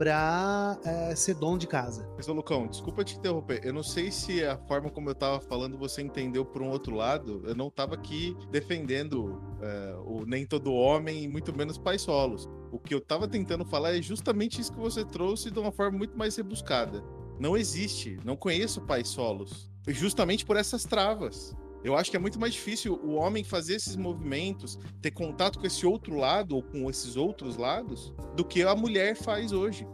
pra 0.00 0.80
é, 0.82 1.14
ser 1.14 1.34
dono 1.34 1.58
de 1.58 1.66
casa. 1.66 2.08
Mas, 2.16 2.26
ô, 2.26 2.32
Lucão, 2.32 2.66
desculpa 2.66 3.04
te 3.04 3.18
interromper. 3.18 3.60
Eu 3.62 3.74
não 3.74 3.82
sei 3.82 4.10
se 4.10 4.42
a 4.42 4.56
forma 4.56 4.88
como 4.88 5.10
eu 5.10 5.14
tava 5.14 5.42
falando 5.42 5.76
você 5.76 6.00
entendeu 6.00 6.42
por 6.42 6.62
um 6.62 6.70
outro 6.70 6.94
lado. 6.94 7.42
Eu 7.44 7.54
não 7.54 7.68
tava 7.68 7.96
aqui 7.96 8.34
defendendo 8.50 9.38
é, 9.60 9.94
o 10.06 10.24
nem 10.24 10.46
todo 10.46 10.72
homem 10.72 11.24
e 11.24 11.28
muito 11.28 11.54
menos 11.54 11.76
pais 11.76 12.00
solos. 12.00 12.48
O 12.72 12.78
que 12.78 12.94
eu 12.94 13.00
tava 13.02 13.28
tentando 13.28 13.62
falar 13.62 13.94
é 13.94 14.00
justamente 14.00 14.58
isso 14.58 14.72
que 14.72 14.80
você 14.80 15.04
trouxe 15.04 15.50
de 15.50 15.58
uma 15.58 15.70
forma 15.70 15.98
muito 15.98 16.16
mais 16.16 16.34
rebuscada. 16.34 17.04
Não 17.38 17.54
existe, 17.54 18.18
não 18.24 18.36
conheço 18.36 18.80
pais 18.80 19.06
solos. 19.06 19.70
Justamente 19.86 20.46
por 20.46 20.56
essas 20.56 20.84
travas. 20.84 21.54
Eu 21.82 21.96
acho 21.96 22.10
que 22.10 22.16
é 22.16 22.20
muito 22.20 22.38
mais 22.38 22.52
difícil 22.52 23.00
o 23.02 23.14
homem 23.14 23.42
fazer 23.42 23.76
esses 23.76 23.96
movimentos, 23.96 24.78
ter 25.00 25.10
contato 25.10 25.58
com 25.58 25.66
esse 25.66 25.86
outro 25.86 26.14
lado 26.14 26.56
ou 26.56 26.62
com 26.62 26.90
esses 26.90 27.16
outros 27.16 27.56
lados, 27.56 28.12
do 28.36 28.44
que 28.44 28.62
a 28.62 28.74
mulher 28.74 29.16
faz 29.16 29.50
hoje, 29.50 29.86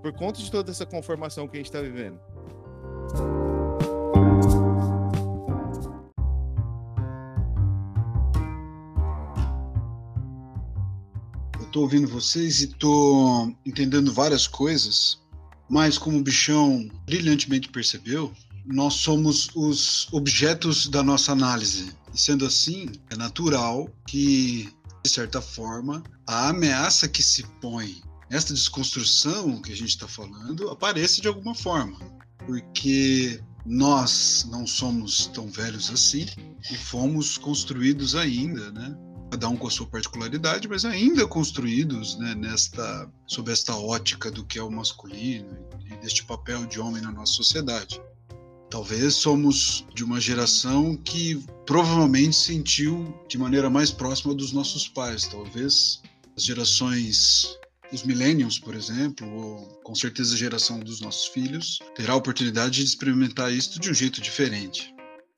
por 0.00 0.12
conta 0.12 0.40
de 0.40 0.50
toda 0.50 0.70
essa 0.70 0.86
conformação 0.86 1.48
que 1.48 1.56
a 1.56 1.58
gente 1.58 1.66
está 1.66 1.80
vivendo. 1.80 2.20
Eu 11.60 11.66
tô 11.72 11.80
ouvindo 11.80 12.06
vocês 12.06 12.60
e 12.60 12.68
tô 12.68 13.52
entendendo 13.66 14.12
várias 14.12 14.46
coisas, 14.46 15.20
mas 15.68 15.98
como 15.98 16.18
o 16.18 16.22
bichão 16.22 16.88
brilhantemente 17.04 17.68
percebeu, 17.68 18.32
nós 18.64 18.94
somos 18.94 19.50
os 19.54 20.08
objetos 20.12 20.88
da 20.88 21.02
nossa 21.02 21.32
análise. 21.32 21.92
E 22.14 22.20
sendo 22.20 22.46
assim, 22.46 22.88
é 23.10 23.16
natural 23.16 23.88
que, 24.06 24.68
de 25.04 25.10
certa 25.10 25.40
forma, 25.40 26.02
a 26.26 26.48
ameaça 26.48 27.08
que 27.08 27.22
se 27.22 27.44
põe, 27.60 28.02
esta 28.30 28.54
desconstrução 28.54 29.60
que 29.60 29.72
a 29.72 29.76
gente 29.76 29.90
está 29.90 30.08
falando, 30.08 30.70
apareça 30.70 31.20
de 31.20 31.28
alguma 31.28 31.54
forma. 31.54 31.98
Porque 32.46 33.40
nós 33.64 34.46
não 34.50 34.66
somos 34.66 35.26
tão 35.28 35.48
velhos 35.48 35.90
assim 35.90 36.26
e 36.70 36.76
fomos 36.76 37.38
construídos 37.38 38.14
ainda, 38.14 38.72
né? 38.72 38.96
Cada 39.30 39.48
um 39.48 39.56
com 39.56 39.66
a 39.66 39.70
sua 39.70 39.86
particularidade, 39.86 40.68
mas 40.68 40.84
ainda 40.84 41.26
construídos 41.26 42.18
né, 42.18 42.34
nesta, 42.34 43.10
sob 43.26 43.50
esta 43.50 43.74
ótica 43.74 44.30
do 44.30 44.44
que 44.44 44.58
é 44.58 44.62
o 44.62 44.70
masculino 44.70 45.56
e 45.86 45.96
deste 45.96 46.22
papel 46.24 46.66
de 46.66 46.78
homem 46.78 47.00
na 47.00 47.10
nossa 47.10 47.32
sociedade. 47.32 48.00
Talvez 48.72 49.16
somos 49.16 49.84
de 49.94 50.02
uma 50.02 50.18
geração 50.18 50.96
que 50.96 51.38
provavelmente 51.66 52.34
sentiu 52.34 53.14
de 53.28 53.36
maneira 53.36 53.68
mais 53.68 53.90
próxima 53.90 54.34
dos 54.34 54.50
nossos 54.50 54.88
pais. 54.88 55.26
Talvez 55.26 56.00
as 56.34 56.42
gerações, 56.42 57.54
os 57.92 58.02
millennials, 58.02 58.58
por 58.58 58.74
exemplo, 58.74 59.30
ou 59.30 59.66
com 59.84 59.94
certeza 59.94 60.32
a 60.32 60.38
geração 60.38 60.80
dos 60.80 61.02
nossos 61.02 61.26
filhos, 61.26 61.80
terá 61.94 62.14
a 62.14 62.16
oportunidade 62.16 62.76
de 62.76 62.84
experimentar 62.84 63.52
isso 63.52 63.78
de 63.78 63.90
um 63.90 63.94
jeito 63.94 64.22
diferente. 64.22 64.94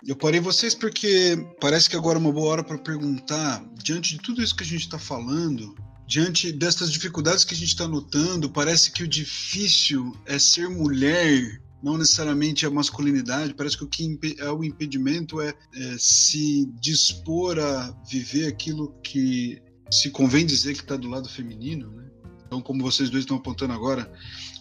Eu 0.07 0.15
parei 0.15 0.39
vocês 0.39 0.73
porque 0.73 1.37
parece 1.61 1.91
que 1.91 1.97
agora 1.97 2.19
é 2.19 2.21
uma 2.21 2.31
boa 2.31 2.51
hora 2.51 2.63
para 2.63 2.79
perguntar, 2.79 3.69
diante 3.83 4.11
de 4.11 4.21
tudo 4.21 4.45
isso 4.45 4.55
que 4.55 4.63
a 4.63 4.67
gente 4.67 4.83
está 4.83 4.99
falando, 4.99 5.75
diante 6.07 6.53
dessas 6.53 6.93
dificuldades 6.93 7.45
que 7.45 7.55
a 7.55 7.57
gente 7.57 7.71
está 7.71 7.89
notando, 7.89 8.49
parece 8.49 8.93
que 8.93 9.03
o 9.03 9.09
difícil 9.09 10.17
é 10.25 10.39
ser 10.39 10.69
mulher 10.69 11.64
não 11.85 11.99
necessariamente 11.99 12.65
a 12.65 12.71
masculinidade, 12.71 13.53
parece 13.53 13.77
que 13.77 13.85
o 13.85 13.89
que 13.89 14.19
é 14.39 14.51
o 14.51 14.65
impedimento 14.65 15.39
é, 15.43 15.51
é, 15.75 15.97
se 15.99 16.65
dispor 16.81 17.59
a 17.59 17.95
viver 18.09 18.47
aquilo 18.47 18.95
que 19.03 19.61
se 19.91 20.11
convém 20.11 20.47
dizer 20.47 20.73
que 20.73 20.81
está 20.81 20.97
do 20.97 21.11
lado 21.11 21.29
feminino, 21.29 21.91
né? 21.91 22.09
Então, 22.47 22.63
como 22.63 22.83
vocês 22.83 23.11
dois 23.11 23.25
estão 23.25 23.37
apontando 23.37 23.75
agora, 23.75 24.11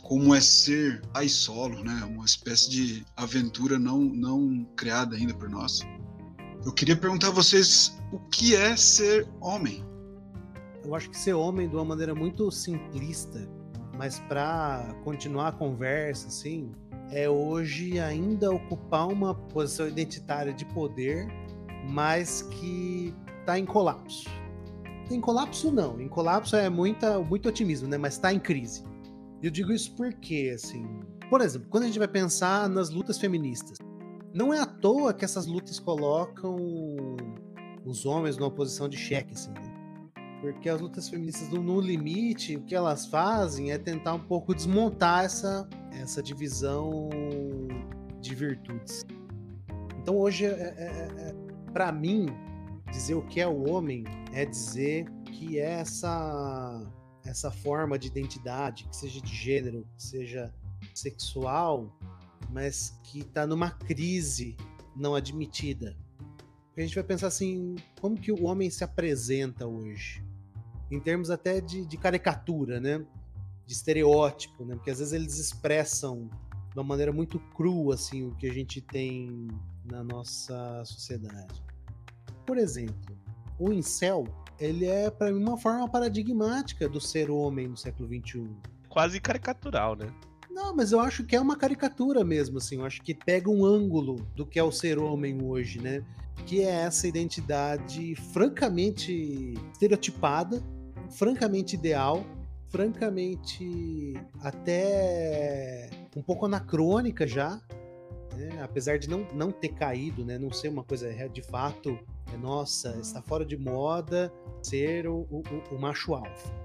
como 0.02 0.36
é 0.36 0.42
ser 0.42 1.02
pai 1.14 1.30
solo, 1.30 1.82
né? 1.82 2.04
Uma 2.10 2.26
espécie 2.26 2.70
de 2.70 3.06
aventura 3.16 3.80
não, 3.80 4.02
não 4.02 4.66
criada 4.76 5.16
ainda 5.16 5.34
por 5.34 5.50
nós. 5.50 5.80
Eu 6.66 6.74
queria 6.74 6.98
perguntar 6.98 7.30
a 7.30 7.32
vocês 7.32 7.98
o 8.12 8.20
que 8.20 8.54
é 8.54 8.76
ser 8.76 9.26
homem? 9.40 9.82
Eu 10.84 10.94
acho 10.94 11.10
que 11.10 11.18
ser 11.18 11.34
homem 11.34 11.70
de 11.70 11.76
uma 11.76 11.86
maneira 11.86 12.14
muito 12.14 12.52
simplista, 12.52 13.50
mas 13.98 14.20
para 14.28 14.94
continuar 15.06 15.50
a 15.50 15.52
conversa, 15.54 16.28
assim, 16.28 16.70
é 17.14 17.30
hoje 17.30 18.00
ainda 18.00 18.52
ocupar 18.52 19.08
uma 19.08 19.36
posição 19.36 19.88
identitária 19.88 20.52
de 20.52 20.66
poder, 20.66 21.28
mas 21.90 22.42
que 22.42 23.14
está 23.40 23.58
em 23.60 23.66
colapso. 23.66 24.28
Em 25.12 25.22
colapso 25.22 25.72
não, 25.72 26.02
em 26.02 26.08
colapso 26.08 26.56
é 26.56 26.70
muita, 26.70 27.20
muito 27.20 27.48
otimismo, 27.48 27.88
né? 27.88 27.98
Mas 27.98 28.14
está 28.14 28.34
em 28.34 28.40
crise. 28.40 28.84
Eu 29.44 29.52
digo 29.52 29.72
isso 29.72 29.96
porque, 29.96 30.52
assim, 30.56 30.88
por 31.30 31.42
exemplo, 31.42 31.68
quando 31.70 31.84
a 31.84 31.88
gente 31.88 32.00
vai 32.00 32.08
pensar 32.08 32.68
nas 32.68 32.90
lutas 32.90 33.20
feministas, 33.20 33.78
não 34.34 34.52
é 34.52 34.60
à 34.60 34.66
toa 34.66 35.14
que 35.14 35.24
essas 35.24 35.46
lutas 35.46 35.80
colocam 35.80 36.56
os 37.86 38.06
homens 38.08 38.38
numa 38.38 38.50
posição 38.50 38.90
de 38.90 38.98
cheque, 38.98 39.34
assim, 39.34 39.52
né? 39.52 39.63
Porque 40.44 40.68
as 40.68 40.82
lutas 40.82 41.08
feministas 41.08 41.48
no 41.48 41.80
limite, 41.80 42.58
o 42.58 42.62
que 42.66 42.76
elas 42.76 43.06
fazem 43.06 43.72
é 43.72 43.78
tentar 43.78 44.14
um 44.14 44.20
pouco 44.20 44.54
desmontar 44.54 45.24
essa, 45.24 45.66
essa 45.94 46.22
divisão 46.22 47.08
de 48.20 48.36
virtudes. 48.36 49.06
Então 50.02 50.18
hoje, 50.18 50.46
é, 50.46 50.50
é, 50.50 51.12
é, 51.18 51.36
para 51.72 51.94
mim, 51.94 52.26
dizer 52.92 53.16
o 53.16 53.22
que 53.22 53.40
é 53.40 53.48
o 53.48 53.70
homem 53.72 54.04
é 54.34 54.46
dizer 54.46 55.06
que 55.32 55.60
é 55.60 55.80
essa 55.80 56.92
essa 57.24 57.50
forma 57.50 57.98
de 57.98 58.08
identidade, 58.08 58.84
que 58.90 58.98
seja 58.98 59.22
de 59.22 59.34
gênero, 59.34 59.88
que 59.96 60.04
seja 60.04 60.54
sexual, 60.94 61.98
mas 62.50 63.00
que 63.02 63.20
está 63.20 63.48
numa 63.48 63.72
crise 63.72 64.58
não 64.94 65.16
admitida. 65.16 65.96
A 66.76 66.82
gente 66.82 66.96
vai 66.96 67.04
pensar 67.06 67.28
assim, 67.28 67.76
como 68.02 68.20
que 68.20 68.30
o 68.30 68.44
homem 68.44 68.70
se 68.70 68.84
apresenta 68.84 69.66
hoje? 69.66 70.23
Em 70.92 71.00
termos 71.00 71.30
até 71.30 71.60
de, 71.62 71.86
de, 71.86 71.98
caricatura, 71.98 72.80
né? 72.80 73.06
De 73.66 73.74
estereótipo, 73.74 74.66
né? 74.66 74.76
Porque 74.76 74.92
às 74.92 75.00
vezes 75.00 75.14
eles 75.14 75.38
expressam 75.38 76.30
de 76.72 76.80
uma 76.80 76.84
maneira 76.84 77.12
muito 77.12 77.40
crua, 77.56 77.96
assim, 77.96 78.28
o 78.28 78.36
que 78.36 78.48
a 78.48 78.54
gente 78.54 78.82
tem 78.82 79.48
na 79.86 80.04
nossa 80.04 80.84
sociedade. 80.86 81.64
Por 82.46 82.58
exemplo, 82.58 83.18
o 83.60 83.72
incel, 83.72 84.26
ele 84.60 84.86
é, 84.86 85.10
para 85.10 85.32
mim, 85.32 85.42
uma 85.42 85.58
forma 85.58 85.88
paradigmática 85.88 86.90
do 86.90 87.00
ser 87.00 87.30
homem 87.30 87.68
no 87.68 87.78
século 87.78 88.08
XXI. 88.08 88.50
Quase 88.90 89.20
caricatural, 89.20 89.96
né? 89.96 90.08
Não, 90.54 90.76
mas 90.76 90.92
eu 90.92 91.00
acho 91.00 91.24
que 91.24 91.36
é 91.36 91.42
uma 91.42 91.56
caricatura 91.56 92.24
mesmo, 92.24 92.60
assim. 92.60 92.78
Eu 92.78 92.86
acho 92.86 93.02
que 93.02 93.14
pega 93.14 93.50
um 93.50 93.66
ângulo 93.66 94.18
do 94.36 94.46
que 94.46 94.60
é 94.60 94.64
o 94.64 94.72
ser 94.72 95.00
homem 95.00 95.42
hoje, 95.44 95.80
né? 95.80 96.06
Que 96.46 96.62
é 96.62 96.70
essa 96.70 97.08
identidade 97.08 98.16
francamente 98.32 99.54
estereotipada, 99.72 100.64
francamente 101.14 101.76
ideal, 101.76 102.24
francamente 102.70 104.14
até 104.42 105.90
um 106.16 106.22
pouco 106.22 106.46
anacrônica 106.46 107.26
já, 107.28 107.62
né? 108.36 108.62
apesar 108.62 108.98
de 108.98 109.10
não, 109.10 109.28
não 109.34 109.52
ter 109.52 109.70
caído, 109.70 110.26
né? 110.26 110.38
não 110.38 110.52
ser 110.52 110.70
uma 110.70 110.84
coisa 110.84 111.12
de 111.30 111.42
fato, 111.42 111.98
é, 112.34 112.38
nossa, 112.38 112.98
está 113.00 113.22
fora 113.22 113.46
de 113.46 113.58
moda 113.58 114.34
ser 114.62 115.08
o, 115.08 115.28
o, 115.30 115.44
o 115.72 115.80
macho 115.80 116.14
alfa. 116.14 116.64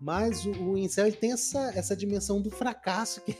Mas 0.00 0.44
o, 0.44 0.50
o 0.50 0.76
incel 0.76 1.12
tem 1.12 1.32
essa, 1.32 1.72
essa 1.76 1.94
dimensão 1.94 2.40
do 2.42 2.50
fracasso 2.50 3.20
que, 3.20 3.36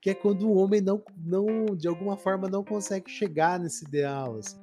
que 0.00 0.10
é 0.10 0.14
quando 0.14 0.48
o 0.48 0.54
homem 0.54 0.80
não, 0.80 1.02
não, 1.16 1.74
de 1.74 1.88
alguma 1.88 2.16
forma, 2.16 2.48
não 2.48 2.62
consegue 2.62 3.10
chegar 3.10 3.58
nesse 3.58 3.84
ideal. 3.86 4.36
Assim. 4.36 4.58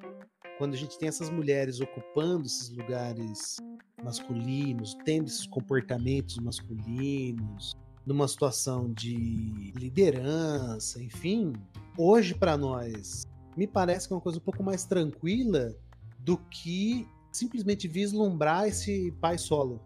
Quando 0.58 0.74
a 0.74 0.78
gente 0.78 0.98
tem 0.98 1.08
essas 1.08 1.30
mulheres 1.30 1.80
ocupando 1.80 2.48
esses 2.48 2.70
lugares 2.70 3.58
masculinos, 4.04 4.98
tendo 5.06 5.28
esses 5.28 5.46
comportamentos 5.46 6.38
masculinos, 6.38 7.76
numa 8.06 8.28
situação 8.28 8.92
de 8.92 9.72
liderança, 9.76 11.02
enfim, 11.04 11.54
hoje 11.98 12.34
para 12.34 12.58
nós 12.58 13.24
me 13.56 13.68
parece 13.68 14.08
que 14.08 14.14
é 14.14 14.16
uma 14.16 14.22
coisa 14.22 14.40
um 14.40 14.42
pouco 14.42 14.64
mais 14.64 14.86
tranquila 14.86 15.76
do 16.20 16.38
que 16.38 17.08
simplesmente 17.32 17.88
vislumbrar 17.88 18.68
esse 18.68 19.12
pai 19.20 19.38
solo. 19.38 19.80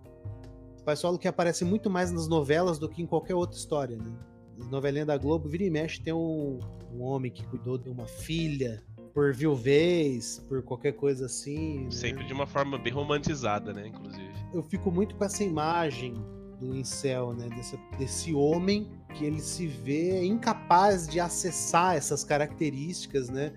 Pai 0.86 0.96
solo 0.96 1.18
que 1.18 1.28
aparece 1.28 1.66
muito 1.66 1.90
mais 1.90 2.12
nas 2.12 2.28
novelas 2.28 2.80
do 2.80 2.88
que 2.88 3.02
em 3.02 3.06
qualquer 3.06 3.36
outra 3.36 3.58
história, 3.58 3.98
né? 3.98 4.12
Novelinha 4.70 5.06
da 5.06 5.18
Globo, 5.18 5.50
vira 5.50 5.64
e 5.64 5.70
mexe, 5.70 6.02
tem 6.02 6.14
um, 6.14 6.60
um 6.94 7.02
homem 7.02 7.32
que 7.32 7.46
cuidou 7.46 7.78
de 7.78 7.90
uma 7.90 8.06
filha 8.08 8.84
por 9.14 9.34
viuvez, 9.34 10.40
por 10.48 10.62
qualquer 10.64 10.94
coisa 10.94 11.26
assim. 11.26 11.86
Né? 11.86 11.92
Sempre 11.92 12.26
de 12.26 12.34
uma 12.34 12.48
forma 12.48 12.78
bem 12.78 12.94
romantizada, 12.94 13.74
né? 13.74 13.88
Inclusive. 13.88 14.32
Eu 14.54 14.64
fico 14.64 14.92
muito 14.92 15.16
com 15.16 15.24
essa 15.24 15.44
imagem 15.44 16.14
do 16.60 16.76
incel, 16.76 17.34
né? 17.34 17.50
Desse, 17.50 17.80
desse 17.98 18.34
homem 18.34 18.90
que 19.14 19.26
ele 19.26 19.40
se 19.40 19.68
vê 19.68 20.24
incapaz 20.24 21.08
de 21.08 21.20
acessar 21.20 21.96
essas 21.96 22.24
características, 22.24 23.30
né? 23.30 23.52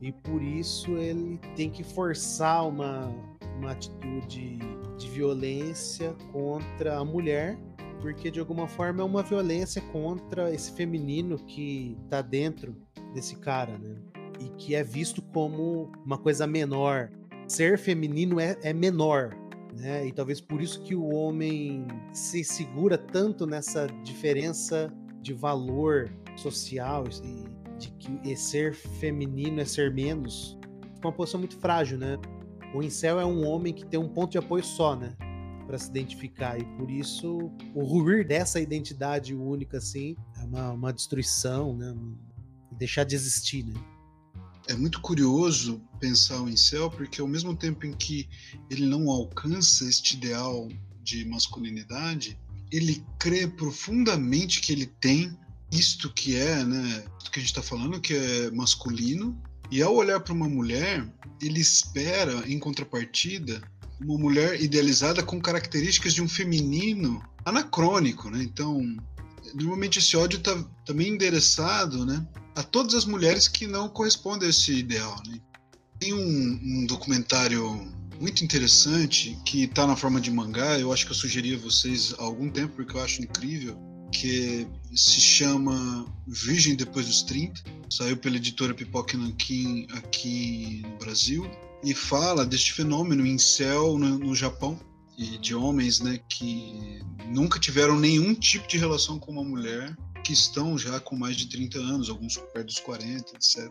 E 0.00 0.12
por 0.12 0.42
isso 0.42 0.92
ele 0.92 1.40
tem 1.56 1.70
que 1.70 1.82
forçar 1.82 2.66
uma, 2.68 3.12
uma 3.58 3.72
atitude 3.72 4.58
de 4.96 5.08
violência 5.08 6.14
contra 6.32 6.98
a 6.98 7.04
mulher, 7.04 7.58
porque 8.00 8.30
de 8.30 8.38
alguma 8.38 8.68
forma 8.68 9.02
é 9.02 9.04
uma 9.04 9.22
violência 9.22 9.82
contra 9.92 10.52
esse 10.52 10.72
feminino 10.72 11.36
que 11.38 11.96
tá 12.08 12.22
dentro 12.22 12.76
desse 13.12 13.36
cara, 13.36 13.76
né? 13.78 13.96
E 14.40 14.48
que 14.50 14.74
é 14.74 14.82
visto 14.82 15.20
como 15.20 15.90
uma 16.04 16.18
coisa 16.18 16.46
menor. 16.46 17.10
Ser 17.46 17.78
feminino 17.78 18.38
é, 18.38 18.56
é 18.62 18.72
menor, 18.72 19.34
né? 19.76 20.06
E 20.06 20.12
talvez 20.12 20.40
por 20.40 20.60
isso 20.60 20.82
que 20.82 20.94
o 20.94 21.08
homem 21.08 21.86
se 22.12 22.44
segura 22.44 22.98
tanto 22.98 23.46
nessa 23.46 23.86
diferença 24.04 24.92
de 25.20 25.32
valor 25.32 26.10
social 26.36 27.04
e 27.24 27.48
de 27.78 27.90
que 27.92 28.36
ser 28.36 28.74
feminino 28.74 29.60
é 29.60 29.64
ser 29.64 29.94
menos, 29.94 30.58
uma 31.02 31.12
posição 31.12 31.38
muito 31.38 31.56
frágil, 31.56 31.96
né? 31.96 32.18
O 32.74 32.82
incel 32.82 33.18
é 33.20 33.24
um 33.24 33.46
homem 33.46 33.72
que 33.72 33.86
tem 33.86 33.98
um 33.98 34.08
ponto 34.08 34.32
de 34.32 34.38
apoio 34.38 34.64
só, 34.64 34.96
né? 34.96 35.14
Para 35.66 35.78
se 35.78 35.88
identificar. 35.88 36.58
E 36.60 36.64
por 36.76 36.90
isso, 36.90 37.50
o 37.74 37.84
ruir 37.84 38.26
dessa 38.26 38.60
identidade 38.60 39.34
única, 39.34 39.78
assim, 39.78 40.16
é 40.38 40.44
uma, 40.44 40.72
uma 40.72 40.92
destruição, 40.92 41.76
né? 41.76 41.94
Deixar 42.72 43.04
de 43.04 43.14
existir, 43.14 43.64
né? 43.64 43.74
É 44.68 44.74
muito 44.74 45.00
curioso 45.00 45.80
pensar 45.98 46.42
o 46.42 46.48
incel, 46.48 46.90
porque 46.90 47.20
ao 47.20 47.26
mesmo 47.26 47.56
tempo 47.56 47.86
em 47.86 47.92
que 47.92 48.28
ele 48.70 48.84
não 48.84 49.08
alcança 49.10 49.88
este 49.88 50.16
ideal 50.16 50.68
de 51.02 51.24
masculinidade, 51.24 52.38
ele 52.70 53.02
crê 53.18 53.46
profundamente 53.46 54.60
que 54.60 54.72
ele 54.72 54.86
tem 54.86 55.34
isto 55.72 56.12
que 56.12 56.36
é, 56.36 56.64
né, 56.64 57.04
que 57.32 57.38
a 57.38 57.42
gente 57.42 57.50
está 57.50 57.62
falando, 57.62 58.00
que 58.00 58.14
é 58.14 58.50
masculino, 58.50 59.40
e 59.70 59.82
ao 59.82 59.94
olhar 59.94 60.20
para 60.20 60.32
uma 60.32 60.48
mulher, 60.48 61.06
ele 61.40 61.60
espera, 61.60 62.44
em 62.46 62.58
contrapartida, 62.58 63.62
uma 64.00 64.18
mulher 64.18 64.60
idealizada 64.60 65.22
com 65.22 65.40
características 65.40 66.14
de 66.14 66.22
um 66.22 66.28
feminino 66.28 67.22
anacrônico, 67.44 68.30
né? 68.30 68.42
Então, 68.42 68.96
normalmente 69.54 69.98
esse 69.98 70.16
ódio 70.16 70.38
está 70.38 70.56
também 70.84 71.08
endereçado, 71.08 72.04
né, 72.04 72.26
a 72.54 72.62
todas 72.62 72.94
as 72.94 73.04
mulheres 73.04 73.48
que 73.48 73.66
não 73.66 73.88
correspondem 73.88 74.46
a 74.46 74.50
esse 74.50 74.72
ideal, 74.72 75.20
né? 75.26 75.40
Tem 75.98 76.14
um, 76.14 76.60
um 76.62 76.86
documentário 76.86 77.92
muito 78.20 78.44
interessante 78.44 79.38
que 79.44 79.64
está 79.64 79.86
na 79.86 79.96
forma 79.96 80.20
de 80.20 80.30
mangá. 80.30 80.78
Eu 80.78 80.92
acho 80.92 81.06
que 81.06 81.12
eu 81.12 81.16
sugeri 81.16 81.54
a 81.54 81.58
vocês 81.58 82.14
há 82.18 82.22
algum 82.22 82.50
tempo 82.50 82.74
porque 82.76 82.96
eu 82.96 83.02
acho 83.02 83.22
incrível 83.22 83.76
que 84.12 84.66
se 84.94 85.20
chama 85.20 86.06
Virgem 86.26 86.74
Depois 86.74 87.06
dos 87.06 87.22
30, 87.22 87.62
saiu 87.90 88.16
pela 88.16 88.36
editora 88.36 88.74
Pipoca 88.74 89.16
Nankin 89.16 89.86
aqui 89.92 90.82
no 90.84 90.98
Brasil, 90.98 91.48
e 91.84 91.94
fala 91.94 92.44
deste 92.44 92.72
fenômeno 92.72 93.26
em 93.26 93.38
céu 93.38 93.98
no, 93.98 94.18
no 94.18 94.34
Japão, 94.34 94.78
e 95.18 95.36
de 95.36 95.52
homens 95.52 95.98
né, 95.98 96.20
que 96.28 97.00
nunca 97.26 97.58
tiveram 97.58 97.98
nenhum 97.98 98.32
tipo 98.32 98.68
de 98.68 98.78
relação 98.78 99.18
com 99.18 99.32
uma 99.32 99.42
mulher, 99.42 99.94
que 100.22 100.32
estão 100.32 100.78
já 100.78 101.00
com 101.00 101.16
mais 101.16 101.36
de 101.36 101.48
30 101.48 101.78
anos, 101.78 102.08
alguns 102.08 102.36
perto 102.36 102.66
dos 102.66 102.78
40, 102.78 103.34
etc. 103.34 103.68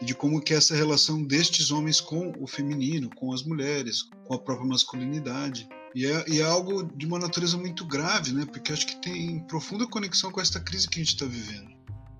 E 0.00 0.04
de 0.04 0.14
como 0.14 0.40
que 0.40 0.52
é 0.52 0.56
essa 0.56 0.74
relação 0.74 1.22
destes 1.22 1.70
homens 1.70 2.00
com 2.00 2.32
o 2.40 2.46
feminino, 2.46 3.08
com 3.14 3.32
as 3.32 3.44
mulheres, 3.44 4.02
com 4.26 4.34
a 4.34 4.38
própria 4.38 4.66
masculinidade. 4.66 5.68
E 5.94 6.04
é, 6.04 6.24
e 6.28 6.40
é, 6.40 6.44
algo 6.44 6.84
de 6.84 7.06
uma 7.06 7.18
natureza 7.18 7.56
muito 7.56 7.84
grave, 7.84 8.32
né? 8.32 8.44
Porque 8.44 8.72
acho 8.72 8.86
que 8.86 9.00
tem 9.00 9.40
profunda 9.46 9.86
conexão 9.86 10.30
com 10.30 10.40
esta 10.40 10.60
crise 10.60 10.88
que 10.88 11.00
a 11.00 11.02
gente 11.04 11.14
está 11.14 11.26
vivendo. 11.26 11.70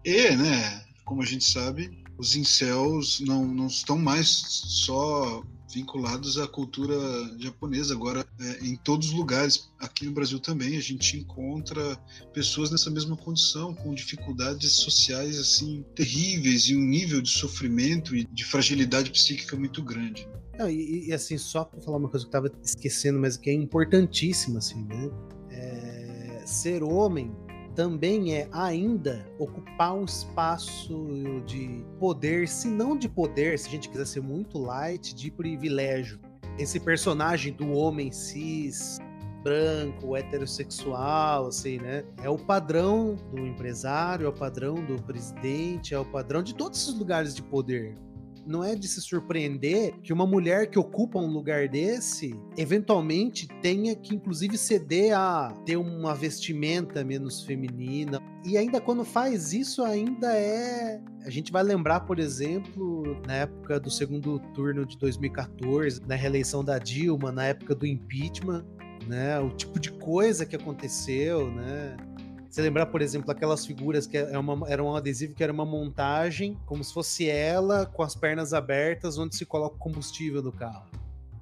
E, 0.05 0.31
né, 0.37 0.85
como 1.05 1.23
a 1.23 1.27
gente 1.27 1.45
sabe, 1.45 1.91
os 2.17 2.35
incels 2.37 3.21
não, 3.21 3.47
não 3.47 3.67
estão 3.67 3.99
mais 3.99 4.29
só 4.29 5.43
vinculados 5.73 6.39
à 6.39 6.47
cultura 6.47 6.95
japonesa. 7.39 7.95
Agora, 7.95 8.27
é, 8.41 8.65
em 8.65 8.77
todos 8.77 9.09
os 9.09 9.15
lugares, 9.15 9.71
aqui 9.79 10.07
no 10.07 10.13
Brasil 10.13 10.39
também, 10.39 10.77
a 10.77 10.81
gente 10.81 11.17
encontra 11.17 11.97
pessoas 12.33 12.71
nessa 12.71 12.91
mesma 12.91 13.17
condição, 13.17 13.75
com 13.75 13.95
dificuldades 13.95 14.73
sociais 14.73 15.39
assim 15.39 15.85
terríveis 15.95 16.69
e 16.69 16.77
um 16.77 16.81
nível 16.81 17.21
de 17.21 17.31
sofrimento 17.31 18.17
e 18.17 18.25
de 18.25 18.45
fragilidade 18.45 19.11
psíquica 19.11 19.57
muito 19.57 19.83
grande. 19.83 20.29
Não, 20.59 20.69
e, 20.69 21.07
e, 21.07 21.13
assim, 21.13 21.39
só 21.39 21.65
para 21.65 21.81
falar 21.81 21.99
uma 21.99 22.09
coisa 22.09 22.25
que 22.27 22.29
eu 22.29 22.33
tava 22.33 22.51
esquecendo, 22.65 23.19
mas 23.19 23.37
que 23.37 23.49
é 23.49 23.53
importantíssima, 23.53 24.59
assim, 24.59 24.85
né? 24.85 25.11
É, 25.51 26.43
ser 26.45 26.83
homem 26.83 27.33
também 27.79 28.35
é 28.35 28.49
ainda 28.51 29.25
ocupar 29.39 29.95
um 29.95 30.05
espaço 30.05 31.07
de 31.47 31.87
poder, 32.01 32.49
se 32.49 32.67
não 32.67 32.99
de 32.99 33.09
poder, 33.09 33.57
se 33.57 33.69
a 33.69 33.71
gente 33.71 33.89
quiser 33.89 34.05
ser 34.05 34.21
muito 34.21 34.59
light, 34.59 35.15
de 35.15 35.31
privilégio. 35.31 36.19
Esse 36.59 36.81
personagem 36.81 37.53
do 37.53 37.71
homem 37.71 38.11
cis, 38.11 38.99
branco, 39.45 40.17
heterossexual, 40.17 41.47
assim, 41.47 41.79
né? 41.79 42.05
É 42.21 42.29
o 42.29 42.37
padrão 42.37 43.15
do 43.31 43.47
empresário, 43.47 44.27
é 44.27 44.29
o 44.29 44.33
padrão 44.33 44.75
do 44.85 45.01
presidente, 45.01 45.95
é 45.95 45.99
o 46.01 46.05
padrão 46.05 46.43
de 46.43 46.57
todos 46.57 46.83
esses 46.83 46.99
lugares 46.99 47.33
de 47.33 47.45
poder 47.45 47.95
não 48.49 48.65
é 48.65 48.75
de 48.75 48.89
se 48.89 49.01
surpreender 49.03 49.95
que 50.03 50.13
uma 50.13 50.27
mulher 50.27 50.71
que 50.71 50.79
ocupa 50.79 51.19
um 51.19 51.31
lugar 51.31 51.69
desse, 51.69 52.35
eventualmente 52.57 53.47
tenha 53.61 53.95
que, 53.95 54.15
inclusive, 54.15 54.57
ceder 54.57 55.17
a 55.17 55.53
ter 55.67 55.77
uma 55.77 56.15
vestimenta 56.15 57.05
menos 57.05 57.45
feminina. 57.45 58.21
E 58.45 58.57
ainda 58.57 58.81
quando 58.81 59.05
faz 59.05 59.53
isso, 59.53 59.83
ainda 59.83 60.33
é. 60.33 60.99
A 61.25 61.31
gente 61.31 61.53
vai 61.53 61.63
lembrar, 61.63 62.01
por 62.01 62.19
exemplo, 62.19 63.21
na 63.27 63.35
época 63.35 63.79
do 63.79 63.91
segundo 63.91 64.39
turno 64.55 64.87
de 64.87 64.97
2014, 64.97 66.01
na 66.07 66.15
reeleição 66.15 66.65
da 66.65 66.79
Dilma, 66.79 67.31
na 67.31 67.45
época 67.45 67.75
do 67.75 67.87
impeachment, 67.87 68.65
né? 69.07 69.39
O 69.39 69.51
tipo 69.51 69.79
de 69.79 69.93
coisa 69.93 70.47
que 70.47 70.57
aconteceu, 70.57 71.51
né? 71.51 71.97
Você 72.49 72.63
lembrar, 72.63 72.87
por 72.87 73.03
exemplo, 73.03 73.31
aquelas 73.31 73.67
figuras 73.67 74.07
que 74.07 74.17
é 74.17 74.39
uma, 74.39 74.69
era 74.69 74.83
um 74.83 74.97
adesivo 74.97 75.35
que 75.35 75.43
era 75.45 75.53
uma 75.53 75.67
montagem, 75.67 76.59
como 76.65 76.83
se 76.83 76.95
fosse 76.95 77.29
ela 77.29 77.85
com 77.85 78.03
as 78.03 78.15
pernas 78.15 78.55
abertas, 78.55 79.19
onde 79.19 79.37
se 79.37 79.45
coloca 79.45 79.77
o 79.77 79.79
combustível 79.79 80.41
do 80.41 80.51
carro. 80.51 80.89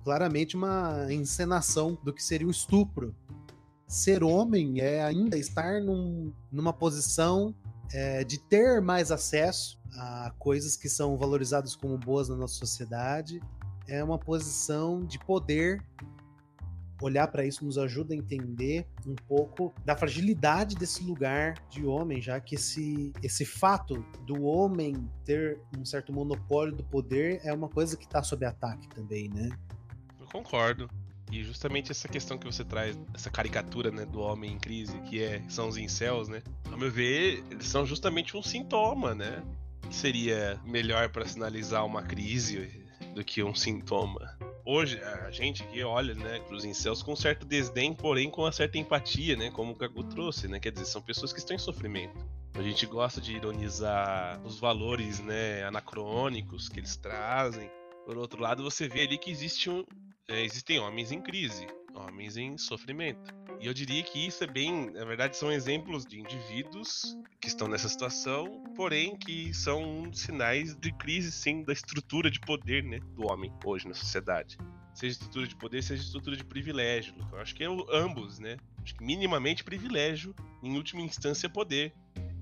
Claramente 0.02 0.56
uma 0.56 1.06
encenação 1.10 1.96
do 2.02 2.12
que 2.12 2.22
seria 2.22 2.46
o 2.46 2.50
estupro. 2.50 3.14
Ser 3.86 4.24
homem 4.24 4.80
é 4.80 5.04
ainda 5.04 5.38
estar 5.38 5.80
num, 5.80 6.32
numa 6.50 6.72
posição 6.72 7.54
é, 7.92 8.24
de 8.24 8.38
ter 8.38 8.80
mais 8.80 9.12
acesso 9.12 9.78
a 9.94 10.32
coisas 10.38 10.76
que 10.76 10.88
são 10.88 11.16
valorizadas 11.16 11.76
como 11.76 11.96
boas 11.96 12.28
na 12.28 12.36
nossa 12.36 12.54
sociedade. 12.54 13.40
É 13.86 14.02
uma 14.02 14.18
posição 14.18 15.04
de 15.04 15.20
poder 15.20 15.80
olhar 17.00 17.26
para 17.28 17.44
isso 17.44 17.64
nos 17.64 17.78
ajuda 17.78 18.14
a 18.14 18.16
entender 18.16 18.86
um 19.06 19.14
pouco 19.14 19.74
da 19.84 19.96
fragilidade 19.96 20.74
desse 20.76 21.02
lugar 21.04 21.54
de 21.68 21.84
homem, 21.84 22.20
já 22.20 22.40
que 22.40 22.54
esse, 22.54 23.12
esse 23.22 23.44
fato 23.44 24.04
do 24.26 24.44
homem 24.44 25.08
ter 25.24 25.60
um 25.78 25.84
certo 25.84 26.12
monopólio 26.12 26.74
do 26.74 26.84
poder 26.84 27.40
é 27.44 27.52
uma 27.52 27.68
coisa 27.68 27.96
que 27.96 28.04
está 28.04 28.22
sob 28.22 28.44
ataque 28.44 28.88
também, 28.88 29.28
né? 29.28 29.50
Eu 30.20 30.26
concordo. 30.26 30.88
E 31.30 31.42
justamente 31.42 31.90
essa 31.90 32.06
questão 32.06 32.38
que 32.38 32.46
você 32.46 32.64
traz, 32.64 32.96
essa 33.12 33.28
caricatura 33.30 33.90
né, 33.90 34.04
do 34.06 34.20
homem 34.20 34.52
em 34.52 34.58
crise, 34.58 34.96
que 35.00 35.22
é, 35.22 35.42
são 35.48 35.68
os 35.68 35.76
incels, 35.76 36.28
né? 36.28 36.40
Ao 36.70 36.78
meu 36.78 36.90
ver, 36.90 37.42
eles 37.50 37.66
são 37.66 37.84
justamente 37.84 38.36
um 38.36 38.42
sintoma, 38.42 39.14
né? 39.14 39.42
Seria 39.90 40.60
melhor 40.64 41.08
para 41.08 41.26
sinalizar 41.26 41.84
uma 41.84 42.02
crise 42.02 42.84
do 43.14 43.24
que 43.24 43.42
um 43.42 43.54
sintoma. 43.54 44.35
Hoje, 44.68 45.00
a 45.00 45.30
gente 45.30 45.62
aqui 45.62 45.84
olha, 45.84 46.12
né, 46.12 46.40
para 46.40 46.56
os 46.56 46.64
incels 46.64 47.00
com 47.00 47.14
certo 47.14 47.46
desdém, 47.46 47.94
porém 47.94 48.28
com 48.28 48.42
uma 48.42 48.50
certa 48.50 48.76
empatia, 48.76 49.36
né? 49.36 49.48
Como 49.52 49.70
o 49.70 49.76
Kagu 49.76 50.02
trouxe, 50.02 50.48
né? 50.48 50.58
Quer 50.58 50.72
dizer, 50.72 50.86
são 50.86 51.00
pessoas 51.00 51.32
que 51.32 51.38
estão 51.38 51.54
em 51.54 51.58
sofrimento. 51.58 52.18
A 52.52 52.62
gente 52.62 52.84
gosta 52.84 53.20
de 53.20 53.36
ironizar 53.36 54.40
os 54.44 54.58
valores, 54.58 55.20
né, 55.20 55.62
anacrônicos 55.62 56.68
que 56.68 56.80
eles 56.80 56.96
trazem. 56.96 57.70
Por 58.04 58.18
outro 58.18 58.42
lado, 58.42 58.64
você 58.64 58.88
vê 58.88 59.02
ali 59.02 59.16
que 59.16 59.30
existe 59.30 59.70
um, 59.70 59.84
é, 60.28 60.42
existem 60.42 60.80
homens 60.80 61.12
em 61.12 61.20
crise, 61.20 61.64
homens 61.96 62.36
em 62.36 62.56
sofrimento. 62.58 63.34
E 63.60 63.66
eu 63.66 63.74
diria 63.74 64.02
que 64.02 64.26
isso 64.26 64.44
é 64.44 64.46
bem, 64.46 64.90
na 64.90 65.04
verdade, 65.04 65.36
são 65.36 65.50
exemplos 65.50 66.04
de 66.04 66.20
indivíduos 66.20 67.16
que 67.40 67.48
estão 67.48 67.66
nessa 67.66 67.88
situação, 67.88 68.62
porém 68.74 69.16
que 69.16 69.52
são 69.54 70.12
sinais 70.12 70.74
de 70.74 70.92
crise, 70.92 71.32
sim, 71.32 71.62
da 71.62 71.72
estrutura 71.72 72.30
de 72.30 72.40
poder, 72.40 72.84
né, 72.84 72.98
do 73.14 73.30
homem 73.30 73.52
hoje 73.64 73.88
na 73.88 73.94
sociedade. 73.94 74.58
Seja 74.94 75.12
estrutura 75.12 75.46
de 75.46 75.56
poder, 75.56 75.82
seja 75.82 76.02
estrutura 76.02 76.36
de 76.36 76.44
privilégio. 76.44 77.14
Eu 77.30 77.38
acho 77.38 77.54
que 77.54 77.62
é 77.62 77.68
ambos, 77.92 78.38
né? 78.38 78.56
Acho 78.82 78.94
que 78.94 79.04
minimamente 79.04 79.62
privilégio, 79.62 80.34
em 80.62 80.74
última 80.76 81.02
instância 81.02 81.48
poder. 81.48 81.92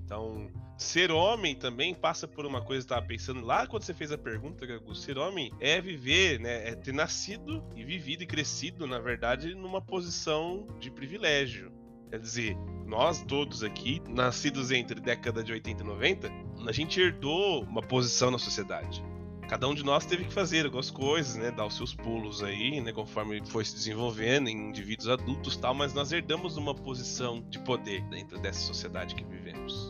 Então, 0.05 0.51
ser 0.77 1.11
homem 1.11 1.55
também 1.55 1.93
passa 1.93 2.27
por 2.27 2.45
uma 2.45 2.61
coisa 2.61 2.85
que 2.85 2.93
eu 2.93 2.95
estava 2.95 3.05
pensando 3.07 3.43
lá 3.43 3.65
quando 3.65 3.81
você 3.81 3.93
fez 3.93 4.11
a 4.11 4.17
pergunta, 4.17 4.65
Gagu. 4.65 4.93
Ser 4.93 5.17
homem 5.17 5.51
é 5.59 5.81
viver, 5.81 6.39
né? 6.39 6.69
É 6.69 6.75
ter 6.75 6.93
nascido 6.93 7.63
e 7.75 7.83
vivido 7.83 8.21
e 8.21 8.27
crescido, 8.27 8.85
na 8.85 8.99
verdade, 8.99 9.55
numa 9.55 9.81
posição 9.81 10.67
de 10.79 10.91
privilégio. 10.91 11.71
Quer 12.11 12.19
dizer, 12.19 12.55
nós 12.85 13.23
todos 13.23 13.63
aqui, 13.63 13.99
nascidos 14.07 14.69
entre 14.69 15.01
década 15.01 15.43
de 15.43 15.51
80 15.51 15.81
e 15.81 15.85
90, 15.85 16.31
a 16.67 16.71
gente 16.71 17.01
herdou 17.01 17.63
uma 17.63 17.81
posição 17.81 18.29
na 18.29 18.37
sociedade. 18.37 19.03
Cada 19.49 19.67
um 19.67 19.73
de 19.73 19.83
nós 19.83 20.05
teve 20.05 20.25
que 20.25 20.33
fazer 20.33 20.65
algumas 20.65 20.91
coisas, 20.91 21.35
né? 21.35 21.49
Dar 21.49 21.65
os 21.65 21.75
seus 21.75 21.95
pulos 21.95 22.43
aí, 22.43 22.79
né? 22.79 22.93
Conforme 22.93 23.43
foi 23.47 23.65
se 23.65 23.73
desenvolvendo 23.73 24.49
em 24.49 24.69
indivíduos 24.69 25.09
adultos 25.09 25.57
tal, 25.57 25.73
mas 25.73 25.95
nós 25.95 26.11
herdamos 26.11 26.57
uma 26.57 26.75
posição 26.75 27.43
de 27.49 27.57
poder 27.59 28.03
dentro 28.03 28.39
dessa 28.39 28.59
sociedade 28.61 29.15
que 29.15 29.23
vivemos 29.23 29.84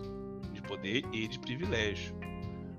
poder 0.65 1.03
e 1.11 1.27
de 1.27 1.39
privilégio. 1.39 2.15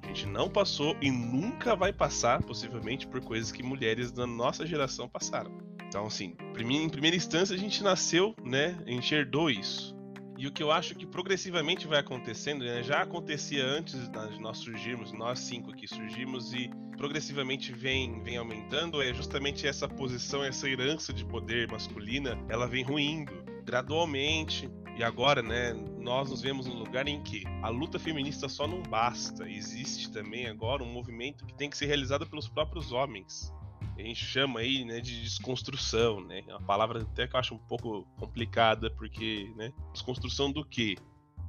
A 0.02 0.06
gente 0.08 0.26
não 0.26 0.48
passou 0.48 0.96
e 1.00 1.10
nunca 1.10 1.74
vai 1.74 1.92
passar, 1.92 2.42
possivelmente, 2.42 3.06
por 3.06 3.20
coisas 3.20 3.50
que 3.50 3.62
mulheres 3.62 4.12
da 4.12 4.26
nossa 4.26 4.64
geração 4.64 5.08
passaram. 5.08 5.50
Então, 5.86 6.06
assim, 6.06 6.36
em 6.58 6.88
primeira 6.88 7.16
instância 7.16 7.54
a 7.54 7.58
gente 7.58 7.82
nasceu, 7.82 8.34
né, 8.44 8.78
enxerdou 8.86 9.50
isso. 9.50 9.96
E 10.38 10.46
o 10.46 10.52
que 10.52 10.62
eu 10.62 10.70
acho 10.70 10.94
que 10.94 11.06
progressivamente 11.06 11.86
vai 11.86 11.98
acontecendo, 11.98 12.64
né, 12.64 12.82
já 12.82 13.00
acontecia 13.02 13.64
antes 13.64 14.08
de 14.10 14.40
nós 14.40 14.58
surgirmos, 14.58 15.12
nós 15.12 15.38
cinco 15.38 15.70
aqui 15.70 15.88
surgimos 15.88 16.52
e 16.52 16.70
progressivamente 16.96 17.72
vem, 17.72 18.22
vem 18.22 18.36
aumentando, 18.36 19.02
é 19.02 19.14
justamente 19.14 19.66
essa 19.66 19.88
posição, 19.88 20.44
essa 20.44 20.68
herança 20.68 21.12
de 21.12 21.24
poder 21.24 21.70
masculina, 21.70 22.38
ela 22.48 22.66
vem 22.66 22.84
ruindo 22.84 23.32
gradualmente, 23.64 24.70
e 24.96 25.02
agora, 25.02 25.42
né, 25.42 25.74
nós 26.06 26.30
nos 26.30 26.40
vemos 26.40 26.66
num 26.66 26.78
lugar 26.78 27.08
em 27.08 27.20
que 27.20 27.42
a 27.60 27.68
luta 27.68 27.98
feminista 27.98 28.48
só 28.48 28.64
não 28.64 28.80
basta. 28.80 29.50
Existe 29.50 30.08
também 30.08 30.46
agora 30.46 30.84
um 30.84 30.92
movimento 30.92 31.44
que 31.44 31.52
tem 31.52 31.68
que 31.68 31.76
ser 31.76 31.86
realizado 31.86 32.24
pelos 32.24 32.46
próprios 32.46 32.92
homens. 32.92 33.52
A 33.98 34.02
gente 34.02 34.24
chama 34.24 34.60
aí, 34.60 34.84
né, 34.84 35.00
de 35.00 35.20
desconstrução, 35.20 36.20
né? 36.20 36.44
É 36.46 36.52
uma 36.52 36.62
palavra 36.62 37.02
até 37.02 37.26
que 37.26 37.34
eu 37.34 37.40
acho 37.40 37.54
um 37.56 37.58
pouco 37.58 38.06
complicada, 38.20 38.88
porque, 38.88 39.52
né, 39.56 39.72
desconstrução 39.92 40.52
do 40.52 40.64
quê? 40.64 40.96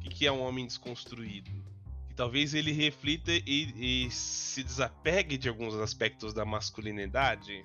O 0.04 0.10
que 0.10 0.26
é 0.26 0.32
um 0.32 0.42
homem 0.42 0.66
desconstruído? 0.66 1.52
Que 2.08 2.16
talvez 2.16 2.56
ele 2.56 2.72
reflita 2.72 3.32
e, 3.32 4.06
e 4.08 4.10
se 4.10 4.64
desapegue 4.64 5.38
de 5.38 5.48
alguns 5.48 5.76
aspectos 5.76 6.34
da 6.34 6.44
masculinidade, 6.44 7.64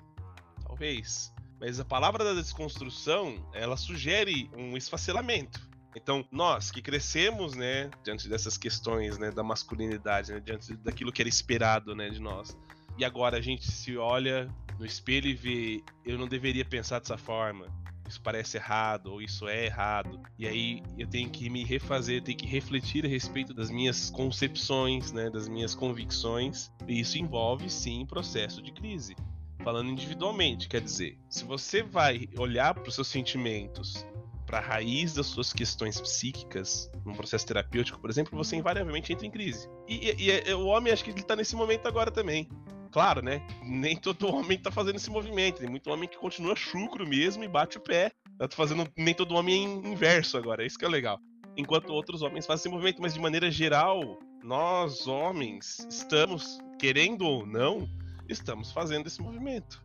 talvez. 0.61 1.33
Mas 1.59 1.79
a 1.79 1.85
palavra 1.85 2.23
da 2.23 2.33
desconstrução, 2.39 3.49
ela 3.51 3.77
sugere 3.77 4.47
um 4.55 4.77
esfacelamento 4.77 5.72
então, 5.95 6.25
nós 6.31 6.71
que 6.71 6.81
crescemos, 6.81 7.55
né, 7.55 7.89
diante 8.03 8.27
dessas 8.27 8.57
questões, 8.57 9.17
né, 9.17 9.31
da 9.31 9.43
masculinidade, 9.43 10.31
né, 10.31 10.39
diante 10.39 10.75
daquilo 10.77 11.11
que 11.11 11.21
era 11.21 11.29
esperado, 11.29 11.95
né, 11.95 12.09
de 12.09 12.19
nós. 12.19 12.57
E 12.97 13.05
agora 13.05 13.37
a 13.37 13.41
gente 13.41 13.69
se 13.71 13.97
olha 13.97 14.49
no 14.79 14.85
espelho 14.85 15.27
e 15.27 15.33
vê, 15.33 15.83
eu 16.05 16.17
não 16.17 16.27
deveria 16.27 16.65
pensar 16.65 16.99
dessa 16.99 17.17
forma. 17.17 17.67
Isso 18.07 18.21
parece 18.21 18.57
errado 18.57 19.07
ou 19.07 19.21
isso 19.21 19.47
é 19.47 19.65
errado. 19.65 20.19
E 20.37 20.47
aí 20.47 20.83
eu 20.97 21.07
tenho 21.07 21.29
que 21.29 21.49
me 21.49 21.63
refazer, 21.63 22.21
tenho 22.21 22.37
que 22.37 22.45
refletir 22.45 23.05
a 23.05 23.07
respeito 23.07 23.53
das 23.53 23.71
minhas 23.71 24.09
concepções, 24.09 25.11
né, 25.11 25.29
das 25.29 25.47
minhas 25.47 25.73
convicções. 25.73 26.71
E 26.87 26.99
isso 26.99 27.17
envolve 27.17 27.69
sim 27.69 28.05
processo 28.05 28.61
de 28.61 28.71
crise. 28.71 29.15
Falando 29.63 29.89
individualmente, 29.89 30.67
quer 30.67 30.81
dizer, 30.81 31.17
se 31.29 31.45
você 31.45 31.81
vai 31.81 32.27
olhar 32.37 32.73
para 32.73 32.89
os 32.89 32.95
seus 32.95 33.07
sentimentos 33.07 34.05
para 34.53 34.59
a 34.59 34.61
raiz 34.61 35.15
das 35.15 35.25
suas 35.25 35.51
questões 35.51 35.99
psíquicas, 35.99 36.91
num 37.03 37.15
processo 37.15 37.43
terapêutico, 37.43 37.99
por 37.99 38.07
exemplo, 38.07 38.37
você 38.37 38.55
invariavelmente 38.55 39.11
entra 39.11 39.25
em 39.25 39.31
crise. 39.31 39.67
E, 39.87 40.11
e, 40.11 40.47
e 40.47 40.53
o 40.53 40.67
homem, 40.67 40.93
acho 40.93 41.03
que 41.03 41.09
ele 41.09 41.21
está 41.21 41.35
nesse 41.35 41.55
momento 41.55 41.87
agora 41.87 42.11
também. 42.11 42.47
Claro, 42.91 43.23
né? 43.23 43.41
Nem 43.63 43.97
todo 43.97 44.27
homem 44.27 44.55
está 44.55 44.69
fazendo 44.69 44.97
esse 44.97 45.09
movimento. 45.09 45.57
Tem 45.57 45.67
muito 45.67 45.89
homem 45.89 46.07
que 46.07 46.19
continua 46.19 46.55
chucro 46.55 47.07
mesmo 47.07 47.43
e 47.43 47.47
bate 47.47 47.79
o 47.79 47.81
pé. 47.81 48.11
Tô 48.37 48.55
fazendo 48.55 48.87
nem 48.95 49.15
todo 49.15 49.33
homem 49.33 49.83
é 49.83 49.87
inverso 49.89 50.37
agora, 50.37 50.63
isso 50.63 50.77
que 50.77 50.85
é 50.85 50.89
legal. 50.89 51.17
Enquanto 51.57 51.89
outros 51.89 52.21
homens 52.21 52.45
fazem 52.45 52.61
esse 52.61 52.69
movimento, 52.69 53.01
mas 53.01 53.15
de 53.15 53.19
maneira 53.19 53.49
geral, 53.49 54.19
nós 54.43 55.07
homens 55.07 55.79
estamos, 55.89 56.59
querendo 56.77 57.25
ou 57.25 57.43
não, 57.43 57.89
estamos 58.29 58.71
fazendo 58.71 59.07
esse 59.07 59.19
movimento 59.19 59.83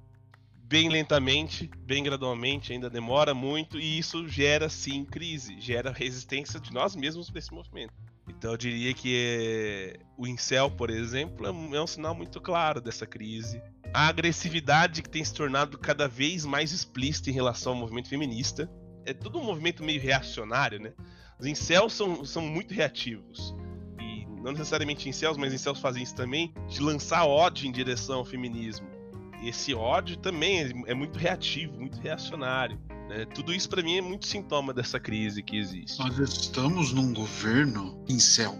bem 0.68 0.90
lentamente, 0.90 1.70
bem 1.86 2.04
gradualmente, 2.04 2.74
ainda 2.74 2.90
demora 2.90 3.32
muito 3.32 3.80
e 3.80 3.98
isso 3.98 4.28
gera 4.28 4.68
sim 4.68 5.02
crise, 5.02 5.58
gera 5.58 5.90
resistência 5.90 6.60
de 6.60 6.72
nós 6.72 6.94
mesmos 6.94 7.30
para 7.30 7.38
esse 7.38 7.52
movimento. 7.52 7.94
Então 8.28 8.50
eu 8.50 8.56
diria 8.58 8.92
que 8.92 9.14
é... 9.16 10.00
o 10.16 10.26
incel, 10.26 10.70
por 10.70 10.90
exemplo, 10.90 11.46
é 11.46 11.50
um, 11.50 11.74
é 11.74 11.82
um 11.82 11.86
sinal 11.86 12.14
muito 12.14 12.38
claro 12.38 12.82
dessa 12.82 13.06
crise. 13.06 13.62
A 13.94 14.08
agressividade 14.08 15.00
que 15.00 15.08
tem 15.08 15.24
se 15.24 15.32
tornado 15.32 15.78
cada 15.78 16.06
vez 16.06 16.44
mais 16.44 16.70
explícita 16.70 17.30
em 17.30 17.32
relação 17.32 17.72
ao 17.72 17.78
movimento 17.78 18.10
feminista. 18.10 18.70
É 19.06 19.14
todo 19.14 19.38
um 19.38 19.44
movimento 19.44 19.82
meio 19.82 19.98
reacionário, 19.98 20.78
né? 20.78 20.92
Os 21.40 21.46
incels 21.46 21.94
são, 21.94 22.22
são 22.26 22.42
muito 22.42 22.74
reativos. 22.74 23.54
E 23.98 24.26
não 24.42 24.52
necessariamente 24.52 25.08
incels, 25.08 25.38
mas 25.38 25.54
incels 25.54 25.80
fazem 25.80 26.02
isso 26.02 26.14
também, 26.14 26.52
de 26.68 26.82
lançar 26.82 27.24
ódio 27.24 27.66
em 27.66 27.72
direção 27.72 28.18
ao 28.18 28.24
feminismo 28.26 28.97
esse 29.42 29.74
ódio 29.74 30.16
também 30.16 30.84
é 30.86 30.94
muito 30.94 31.18
reativo, 31.18 31.78
muito 31.78 31.98
reacionário. 32.00 32.78
Né? 33.08 33.24
Tudo 33.34 33.54
isso 33.54 33.68
para 33.68 33.82
mim 33.82 33.96
é 33.96 34.02
muito 34.02 34.26
sintoma 34.26 34.72
dessa 34.74 35.00
crise 35.00 35.42
que 35.42 35.56
existe. 35.56 35.98
Nós 35.98 36.18
estamos 36.18 36.92
num 36.92 37.12
governo 37.14 38.04
em 38.08 38.18
céu. 38.18 38.54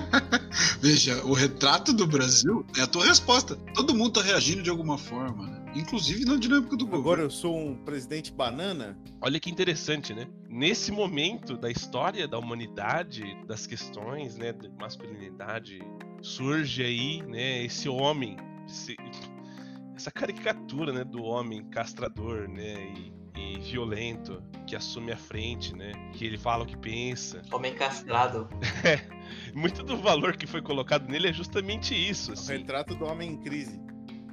Veja, 0.80 1.24
o 1.24 1.32
retrato 1.32 1.92
do 1.92 2.06
Brasil 2.06 2.66
é 2.76 2.82
a 2.82 2.86
tua 2.86 3.06
resposta. 3.06 3.56
Todo 3.74 3.94
mundo 3.94 4.12
tá 4.12 4.22
reagindo 4.22 4.62
de 4.62 4.68
alguma 4.68 4.98
forma, 4.98 5.46
né? 5.46 5.62
inclusive 5.74 6.24
na 6.24 6.36
dinâmica 6.36 6.76
do 6.76 6.84
governo. 6.84 7.02
Agora 7.02 7.22
eu 7.22 7.30
sou 7.30 7.56
um 7.56 7.76
presidente 7.76 8.30
banana. 8.32 8.98
Olha 9.20 9.40
que 9.40 9.50
interessante, 9.50 10.12
né? 10.12 10.26
Nesse 10.48 10.92
momento 10.92 11.56
da 11.56 11.70
história 11.70 12.28
da 12.28 12.38
humanidade, 12.38 13.36
das 13.46 13.66
questões, 13.66 14.36
né, 14.36 14.52
de 14.52 14.68
masculinidade, 14.78 15.80
surge 16.20 16.82
aí, 16.82 17.22
né, 17.22 17.64
esse 17.64 17.88
homem, 17.88 18.36
esse, 18.68 18.96
essa 20.02 20.10
caricatura, 20.10 20.92
né, 20.92 21.04
do 21.04 21.22
homem 21.22 21.64
castrador, 21.66 22.48
né, 22.48 22.92
e, 22.96 23.12
e, 23.38 23.60
violento, 23.60 24.42
que 24.66 24.74
assume 24.74 25.12
a 25.12 25.16
frente, 25.16 25.76
né, 25.76 25.92
que 26.12 26.24
ele 26.24 26.36
fala 26.36 26.64
o 26.64 26.66
que 26.66 26.76
pensa. 26.76 27.40
Homem 27.52 27.74
castrado. 27.74 28.48
É, 28.84 29.00
muito 29.54 29.84
do 29.84 29.96
valor 29.96 30.36
que 30.36 30.44
foi 30.44 30.60
colocado 30.60 31.08
nele 31.08 31.28
é 31.28 31.32
justamente 31.32 31.94
isso. 31.94 32.32
Assim. 32.32 32.52
O 32.52 32.58
retrato 32.58 32.96
do 32.96 33.04
homem 33.04 33.30
em 33.30 33.36
crise. 33.36 33.80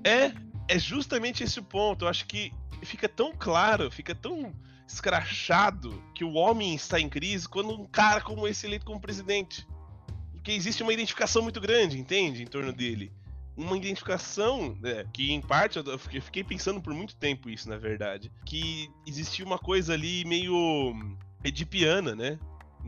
É, 0.03 0.33
é 0.67 0.79
justamente 0.79 1.43
esse 1.43 1.59
o 1.59 1.63
ponto. 1.63 2.05
Eu 2.05 2.09
acho 2.09 2.25
que 2.25 2.51
fica 2.81 3.07
tão 3.07 3.31
claro, 3.31 3.91
fica 3.91 4.15
tão 4.15 4.51
escrachado 4.87 6.03
que 6.15 6.23
o 6.23 6.33
homem 6.33 6.73
está 6.73 6.99
em 6.99 7.07
crise 7.07 7.47
quando 7.47 7.79
um 7.79 7.85
cara 7.85 8.21
como 8.21 8.47
esse 8.47 8.65
eleito 8.65 8.85
como 8.85 8.99
presidente. 8.99 9.67
Porque 10.31 10.51
existe 10.51 10.81
uma 10.81 10.91
identificação 10.91 11.43
muito 11.43 11.61
grande, 11.61 11.99
entende? 11.99 12.41
Em 12.41 12.47
torno 12.47 12.73
dele 12.73 13.13
uma 13.59 13.77
identificação 13.77 14.77
né, 14.81 15.05
que, 15.13 15.31
em 15.31 15.41
parte, 15.41 15.77
eu 15.77 15.99
fiquei 15.99 16.43
pensando 16.43 16.81
por 16.81 16.93
muito 16.93 17.15
tempo 17.15 17.49
isso, 17.49 17.67
na 17.67 17.77
verdade, 17.77 18.31
que 18.45 18.89
existia 19.05 19.45
uma 19.45 19.59
coisa 19.59 19.93
ali 19.93 20.23
meio 20.25 20.95
edipiana, 21.43 22.15
né? 22.15 22.39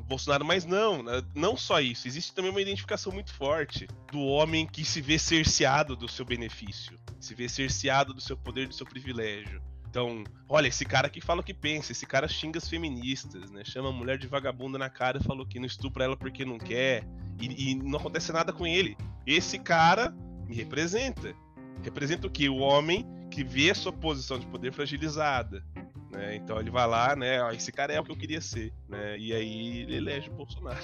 Bolsonaro, 0.08 0.46
mas 0.46 0.66
não, 0.66 1.04
né, 1.04 1.22
não 1.36 1.58
só 1.58 1.82
isso, 1.82 2.08
existe 2.08 2.34
também 2.34 2.50
uma 2.50 2.62
identificação 2.62 3.12
muito 3.12 3.34
forte 3.34 3.88
do 4.10 4.22
homem 4.22 4.66
que 4.66 4.86
se 4.86 5.02
vê 5.02 5.20
cerceado 5.20 5.98
do 5.98 6.08
seu 6.08 6.24
benefício, 6.24 6.98
se 7.20 7.36
vê 7.36 7.50
cerceado 7.50 8.14
do 8.14 8.22
seu 8.22 8.38
poder, 8.38 8.68
do 8.68 8.74
seu 8.74 8.86
privilégio. 8.86 9.62
Então, 9.90 10.24
olha, 10.48 10.70
esse 10.70 10.86
cara 10.86 11.08
aqui 11.08 11.20
fala 11.20 11.42
o 11.42 11.44
que 11.44 11.54
pensa, 11.54 11.92
esse 11.92 12.06
cara 12.06 12.26
xinga 12.26 12.58
as 12.58 12.70
feministas, 12.70 13.52
né? 13.52 13.62
Chama 13.66 13.90
a 13.90 13.92
mulher 13.92 14.18
de 14.18 14.26
vagabunda 14.26 14.78
na 14.78 14.90
cara 14.90 15.18
e 15.18 15.24
falou 15.24 15.46
que 15.46 15.60
não 15.60 15.66
estupra 15.66 16.06
ela 16.06 16.16
porque 16.16 16.46
não 16.46 16.58
quer, 16.58 17.06
e, 17.42 17.72
e 17.72 17.76
não 17.76 18.00
acontece 18.00 18.32
nada 18.32 18.54
com 18.54 18.66
ele. 18.66 18.96
Esse 19.28 19.60
cara 19.60 20.16
me 20.52 20.58
representa. 20.58 21.34
Representa 21.82 22.28
o 22.28 22.30
quê? 22.30 22.50
O 22.50 22.58
homem 22.58 23.08
que 23.32 23.42
vê 23.42 23.72
a 23.72 23.76
sua 23.76 23.94
posição 23.94 24.38
de 24.38 24.46
poder 24.48 24.74
fragilizada. 24.74 25.64
Né? 26.12 26.36
Então 26.36 26.60
ele 26.60 26.70
vai 26.70 26.86
lá, 26.86 27.16
né? 27.16 27.42
Ó, 27.42 27.52
esse 27.52 27.72
cara 27.72 27.94
é 27.94 28.00
o 28.00 28.04
que 28.04 28.12
eu 28.12 28.18
queria 28.18 28.42
ser. 28.42 28.74
Né? 28.90 29.18
E 29.18 29.34
aí 29.34 29.80
ele 29.80 29.96
elege 29.96 30.30
o 30.30 30.34
Bolsonaro. 30.34 30.84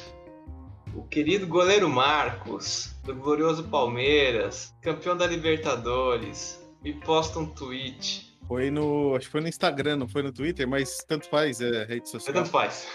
O 0.95 1.03
querido 1.03 1.45
goleiro 1.45 1.89
Marcos, 1.89 2.95
do 3.03 3.13
glorioso 3.13 3.65
Palmeiras, 3.65 4.73
campeão 4.81 5.17
da 5.17 5.27
Libertadores, 5.27 6.65
me 6.81 6.93
posta 6.93 7.37
um 7.37 7.45
tweet. 7.45 8.39
Foi 8.47 8.71
no. 8.71 9.15
Acho 9.15 9.25
que 9.25 9.31
foi 9.33 9.41
no 9.41 9.49
Instagram, 9.49 9.97
não 9.97 10.07
foi 10.07 10.23
no 10.23 10.31
Twitter, 10.31 10.65
mas 10.65 10.99
tanto 11.05 11.29
faz, 11.29 11.59
é 11.59 11.83
rede 11.83 12.09
social. 12.09 12.33
Tanto 12.33 12.49
faz. 12.49 12.87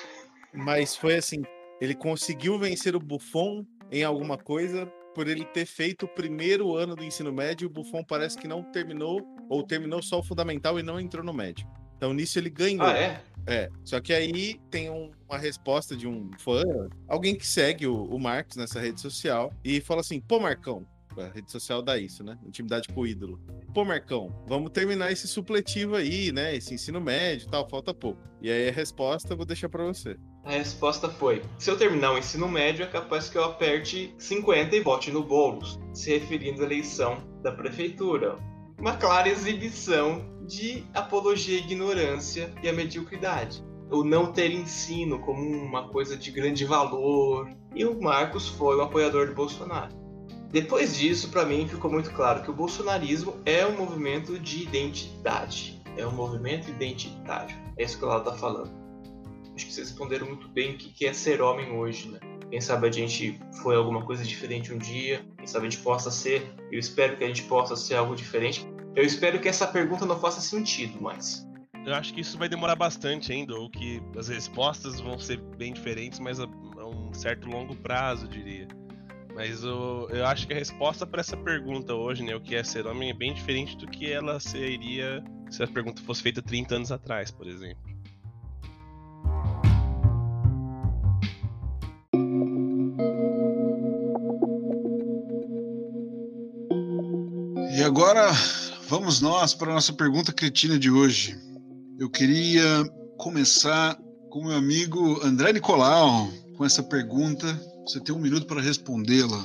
Mas 0.54 0.96
foi 0.96 1.16
assim: 1.16 1.42
ele 1.82 1.94
conseguiu 1.94 2.58
vencer 2.58 2.96
o 2.96 2.98
Buffon 2.98 3.62
em 3.90 4.02
alguma 4.02 4.38
coisa 4.38 4.90
por 5.14 5.28
ele 5.28 5.44
ter 5.44 5.66
feito 5.66 6.06
o 6.06 6.08
primeiro 6.08 6.76
ano 6.76 6.96
do 6.96 7.04
ensino 7.04 7.32
médio, 7.32 7.68
o 7.68 7.70
Buffon 7.70 8.02
parece 8.02 8.38
que 8.38 8.48
não 8.48 8.62
terminou, 8.62 9.20
ou 9.48 9.62
terminou 9.62 10.02
só 10.02 10.18
o 10.18 10.22
fundamental 10.22 10.78
e 10.78 10.82
não 10.82 11.00
entrou 11.00 11.24
no 11.24 11.32
médio. 11.32 11.66
Então 11.96 12.12
nisso 12.12 12.38
ele 12.38 12.50
ganhou. 12.50 12.86
Ah, 12.86 12.98
é? 12.98 13.22
É. 13.46 13.68
Só 13.84 14.00
que 14.00 14.12
aí 14.12 14.60
tem 14.70 14.90
um, 14.90 15.12
uma 15.28 15.38
resposta 15.38 15.96
de 15.96 16.06
um 16.06 16.30
fã, 16.38 16.62
alguém 17.06 17.36
que 17.36 17.46
segue 17.46 17.86
o, 17.86 18.04
o 18.04 18.18
Marcos 18.18 18.56
nessa 18.56 18.80
rede 18.80 19.00
social, 19.00 19.52
e 19.64 19.80
fala 19.80 20.00
assim: 20.00 20.20
pô, 20.20 20.40
Marcão, 20.40 20.86
a 21.16 21.28
rede 21.28 21.50
social 21.50 21.82
dá 21.82 21.98
isso, 21.98 22.24
né? 22.24 22.38
Intimidade 22.44 22.88
com 22.88 23.02
o 23.02 23.06
ídolo. 23.06 23.40
Pô, 23.74 23.84
Marcão, 23.84 24.34
vamos 24.46 24.70
terminar 24.70 25.12
esse 25.12 25.28
supletivo 25.28 25.96
aí, 25.96 26.32
né? 26.32 26.56
Esse 26.56 26.74
ensino 26.74 27.00
médio 27.00 27.46
e 27.46 27.50
tal, 27.50 27.68
falta 27.68 27.92
pouco. 27.92 28.20
E 28.40 28.50
aí 28.50 28.68
a 28.68 28.72
resposta 28.72 29.32
eu 29.32 29.36
vou 29.36 29.46
deixar 29.46 29.68
para 29.68 29.84
você. 29.84 30.16
A 30.45 30.51
resposta 30.51 31.09
foi: 31.09 31.43
se 31.59 31.70
eu 31.70 31.76
terminar 31.76 32.12
o 32.12 32.18
ensino 32.18 32.49
médio, 32.49 32.84
é 32.84 32.88
capaz 32.88 33.28
que 33.28 33.38
eu 33.38 33.45
aperte 33.45 34.14
50 34.18 34.74
e 34.74 34.80
vote 34.80 35.11
no 35.12 35.22
Boulos, 35.22 35.78
se 35.95 36.11
referindo 36.11 36.62
à 36.62 36.64
eleição 36.64 37.18
da 37.43 37.53
prefeitura. 37.53 38.36
Uma 38.78 38.97
clara 38.97 39.28
exibição 39.28 40.24
de 40.45 40.84
apologia 40.93 41.59
à 41.59 41.61
ignorância 41.61 42.53
e 42.62 42.68
à 42.68 42.72
mediocridade. 42.72 43.62
O 43.88 44.03
não 44.03 44.32
ter 44.32 44.51
ensino 44.51 45.20
como 45.20 45.43
uma 45.43 45.88
coisa 45.88 46.16
de 46.16 46.30
grande 46.32 46.64
valor. 46.64 47.49
E 47.74 47.84
o 47.84 48.01
Marcos 48.01 48.49
foi 48.49 48.76
um 48.76 48.82
apoiador 48.82 49.28
de 49.28 49.34
Bolsonaro. 49.34 49.95
Depois 50.51 50.97
disso, 50.97 51.30
para 51.30 51.47
mim 51.47 51.68
ficou 51.68 51.90
muito 51.90 52.11
claro 52.11 52.43
que 52.43 52.51
o 52.51 52.55
bolsonarismo 52.55 53.36
é 53.47 53.64
um 53.64 53.76
movimento 53.76 54.38
de 54.38 54.64
identidade. 54.64 55.80
É 55.97 56.07
um 56.07 56.12
movimento 56.12 56.68
identitário. 56.68 57.57
É 57.76 57.84
isso 57.84 57.99
que 57.99 58.05
o 58.05 58.09
Lado 58.09 58.28
está 58.28 58.38
falando. 58.38 58.82
Acho 59.55 59.66
que 59.66 59.72
vocês 59.72 59.88
responderam 59.88 60.26
muito 60.26 60.48
bem 60.48 60.74
o 60.74 60.78
que 60.78 61.07
é 61.07 61.12
ser 61.12 61.42
homem 61.42 61.72
hoje, 61.72 62.09
né? 62.09 62.18
Quem 62.50 62.61
sabe 62.61 62.86
a 62.86 62.90
gente 62.90 63.40
foi 63.62 63.76
alguma 63.76 64.05
coisa 64.05 64.22
diferente 64.22 64.72
um 64.72 64.78
dia, 64.78 65.24
quem 65.38 65.46
sabe 65.46 65.66
a 65.66 65.70
gente 65.70 65.82
possa 65.82 66.11
ser. 66.11 66.55
Eu 66.70 66.78
espero 66.78 67.16
que 67.16 67.24
a 67.24 67.26
gente 67.26 67.42
possa 67.44 67.74
ser 67.76 67.94
algo 67.94 68.14
diferente. 68.14 68.66
Eu 68.94 69.05
espero 69.05 69.40
que 69.40 69.48
essa 69.48 69.66
pergunta 69.66 70.05
não 70.05 70.18
faça 70.18 70.40
sentido, 70.40 71.00
mas. 71.00 71.46
Eu 71.86 71.94
acho 71.94 72.12
que 72.12 72.20
isso 72.20 72.38
vai 72.38 72.48
demorar 72.48 72.76
bastante 72.76 73.32
ainda, 73.32 73.55
ou 73.55 73.70
que 73.70 74.03
as 74.16 74.28
respostas 74.28 75.00
vão 75.00 75.18
ser 75.18 75.40
bem 75.57 75.72
diferentes, 75.72 76.20
mas 76.20 76.38
a, 76.38 76.44
a 76.44 76.86
um 76.86 77.12
certo 77.14 77.48
longo 77.48 77.74
prazo, 77.74 78.28
diria. 78.28 78.68
Mas 79.34 79.64
eu, 79.64 80.09
eu 80.11 80.26
acho 80.26 80.46
que 80.46 80.53
a 80.53 80.57
resposta 80.57 81.07
para 81.07 81.20
essa 81.20 81.36
pergunta 81.36 81.94
hoje, 81.94 82.22
né, 82.22 82.36
o 82.36 82.40
que 82.40 82.55
é 82.55 82.62
ser 82.62 82.86
homem, 82.86 83.11
é 83.11 83.14
bem 83.14 83.32
diferente 83.32 83.76
do 83.76 83.86
que 83.86 84.12
ela 84.12 84.38
seria 84.38 85.24
se 85.50 85.62
a 85.62 85.66
pergunta 85.66 86.03
fosse 86.03 86.22
feita 86.22 86.42
30 86.42 86.76
anos 86.76 86.92
atrás, 86.92 87.30
por 87.30 87.46
exemplo. 87.46 87.91
E 97.83 97.85
agora 97.85 98.30
vamos 98.89 99.20
nós 99.20 99.55
para 99.55 99.72
a 99.72 99.74
nossa 99.74 99.93
pergunta 99.93 100.33
cretina 100.33 100.78
de 100.78 100.89
hoje. 100.89 101.37
Eu 101.99 102.09
queria 102.09 102.85
começar 103.18 103.99
com 104.30 104.45
meu 104.45 104.57
amigo 104.57 105.20
André 105.26 105.53
Nicolau 105.53 106.28
com 106.57 106.64
essa 106.64 106.80
pergunta 106.80 107.45
você 107.85 107.99
tem 107.99 108.14
um 108.14 108.20
minuto 108.20 108.47
para 108.47 108.61
respondê-la. 108.61 109.45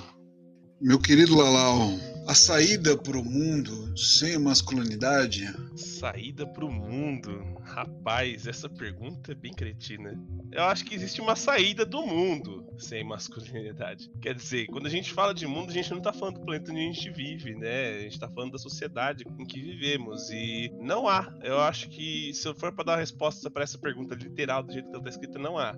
Meu 0.80 1.00
querido 1.00 1.36
Lalau, 1.36 1.90
a 2.28 2.36
saída 2.36 2.98
para 2.98 3.18
o 3.18 3.24
mundo 3.24 3.98
sem 3.98 4.38
masculinidade? 4.38 5.46
Saída 5.78 6.46
para 6.46 6.66
o 6.66 6.70
mundo? 6.70 7.56
Rapaz, 7.64 8.46
essa 8.46 8.68
pergunta 8.68 9.32
é 9.32 9.36
bem 9.36 9.54
cretina. 9.54 10.14
Eu 10.52 10.66
acho 10.66 10.84
que 10.84 10.94
existe 10.94 11.22
uma 11.22 11.38
saída 11.38 11.86
do 11.86 12.06
mundo 12.06 12.68
sem 12.78 13.02
masculinidade. 13.02 14.12
Quer 14.22 14.36
dizer, 14.36 14.68
quando 14.68 14.88
a 14.88 14.90
gente 14.90 15.14
fala 15.14 15.34
de 15.34 15.48
mundo, 15.48 15.70
a 15.70 15.74
gente 15.74 15.90
não 15.90 16.00
está 16.00 16.12
falando 16.12 16.36
do 16.36 16.46
planeta 16.46 16.70
onde 16.70 16.82
a 16.82 16.84
gente 16.84 17.10
vive, 17.12 17.56
né? 17.56 17.92
A 17.92 18.02
gente 18.02 18.14
está 18.16 18.28
falando 18.28 18.52
da 18.52 18.58
sociedade 18.58 19.24
em 19.40 19.46
que 19.46 19.62
vivemos. 19.62 20.30
E 20.30 20.70
não 20.82 21.08
há. 21.08 21.34
Eu 21.42 21.62
acho 21.62 21.88
que 21.88 22.34
se 22.34 22.46
eu 22.46 22.54
for 22.54 22.74
para 22.74 22.84
dar 22.84 22.92
uma 22.94 23.00
resposta 23.00 23.50
para 23.50 23.64
essa 23.64 23.78
pergunta 23.78 24.16
literal, 24.16 24.64
do 24.64 24.74
jeito 24.74 24.90
que 24.90 24.96
ela 24.96 25.00
está 25.00 25.12
escrita, 25.12 25.40
não 25.40 25.58
há. 25.58 25.78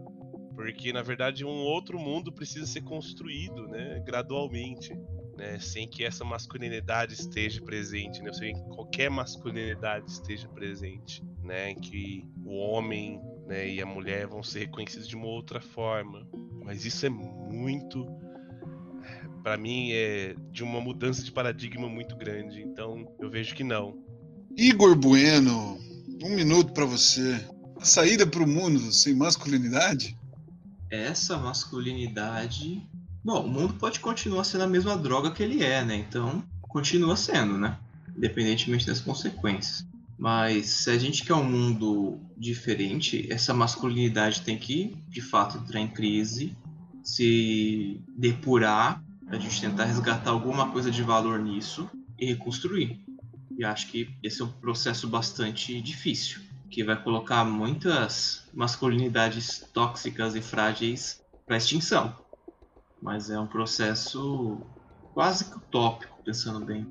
Porque, 0.56 0.92
na 0.92 1.04
verdade, 1.04 1.46
um 1.46 1.60
outro 1.60 2.00
mundo 2.00 2.34
precisa 2.34 2.66
ser 2.66 2.82
construído, 2.82 3.68
né, 3.68 4.04
gradualmente, 4.04 4.94
né, 5.40 5.58
sem 5.58 5.88
que 5.88 6.04
essa 6.04 6.26
masculinidade 6.26 7.14
esteja 7.14 7.62
presente, 7.62 8.22
né, 8.22 8.34
sem 8.34 8.54
que 8.54 8.62
qualquer 8.76 9.10
masculinidade 9.10 10.12
esteja 10.12 10.50
presente, 10.50 11.24
né, 11.42 11.72
em 11.72 11.80
que 11.80 12.30
o 12.44 12.54
homem 12.56 13.22
né, 13.48 13.68
e 13.68 13.82
a 13.82 13.86
mulher 13.86 14.28
vão 14.28 14.44
ser 14.44 14.60
reconhecidos 14.60 15.08
de 15.08 15.16
uma 15.16 15.28
outra 15.28 15.62
forma. 15.62 16.28
Mas 16.64 16.86
isso 16.86 17.06
é 17.06 17.10
muito, 17.10 18.06
para 19.42 19.58
mim, 19.58 19.92
é 19.94 20.36
de 20.52 20.62
uma 20.62 20.82
mudança 20.82 21.24
de 21.24 21.32
paradigma 21.32 21.88
muito 21.88 22.16
grande. 22.18 22.62
Então, 22.62 23.12
eu 23.20 23.30
vejo 23.30 23.56
que 23.56 23.64
não. 23.64 23.98
Igor 24.58 24.96
Bueno, 24.96 25.80
um 26.22 26.36
minuto 26.36 26.74
para 26.74 26.86
você. 26.86 27.44
A 27.80 27.86
saída 27.86 28.28
para 28.28 28.44
o 28.44 28.48
mundo 28.48 28.92
sem 28.92 29.16
masculinidade? 29.16 30.20
essa 30.90 31.38
masculinidade. 31.38 32.89
Bom, 33.24 33.46
o 33.46 33.48
mundo 33.48 33.74
pode 33.74 34.00
continuar 34.00 34.44
sendo 34.44 34.64
a 34.64 34.68
mesma 34.68 34.98
droga 34.98 35.32
que 35.32 35.44
ele 35.44 35.64
é, 35.64 35.84
né? 35.84 35.96
Então, 35.96 36.44
continua 36.62 37.16
sendo, 37.16 37.58
né? 37.58 37.78
Independentemente 38.16 38.88
das 38.88 39.02
consequências. 39.02 39.86
Mas 40.18 40.68
se 40.68 40.90
a 40.90 40.98
gente 40.98 41.24
quer 41.24 41.34
um 41.34 41.44
mundo 41.44 42.20
diferente, 42.38 43.28
essa 43.32 43.54
masculinidade 43.54 44.42
tem 44.42 44.58
que, 44.58 44.98
de 45.08 45.22
fato, 45.22 45.58
entrar 45.58 45.80
em 45.80 45.88
crise, 45.88 46.56
se 47.04 48.02
depurar, 48.18 49.04
a 49.28 49.38
gente 49.38 49.62
tentar 49.62 49.86
resgatar 49.86 50.32
alguma 50.32 50.72
coisa 50.72 50.90
de 50.90 51.04
valor 51.04 51.40
nisso 51.40 51.90
e 52.18 52.26
reconstruir. 52.26 53.00
E 53.58 53.64
acho 53.64 53.88
que 53.88 54.10
esse 54.24 54.42
é 54.42 54.46
um 54.46 54.52
processo 54.52 55.08
bastante 55.08 55.82
difícil 55.82 56.42
que 56.70 56.84
vai 56.84 57.02
colocar 57.02 57.44
muitas 57.44 58.48
masculinidades 58.54 59.66
tóxicas 59.74 60.36
e 60.36 60.42
frágeis 60.42 61.22
para 61.46 61.58
extinção. 61.58 62.16
Mas 63.02 63.30
é 63.30 63.40
um 63.40 63.48
processo 63.48 64.58
quase 65.14 65.46
que 65.46 65.58
utópico, 65.58 66.22
pensando 66.24 66.66
bem. 66.66 66.88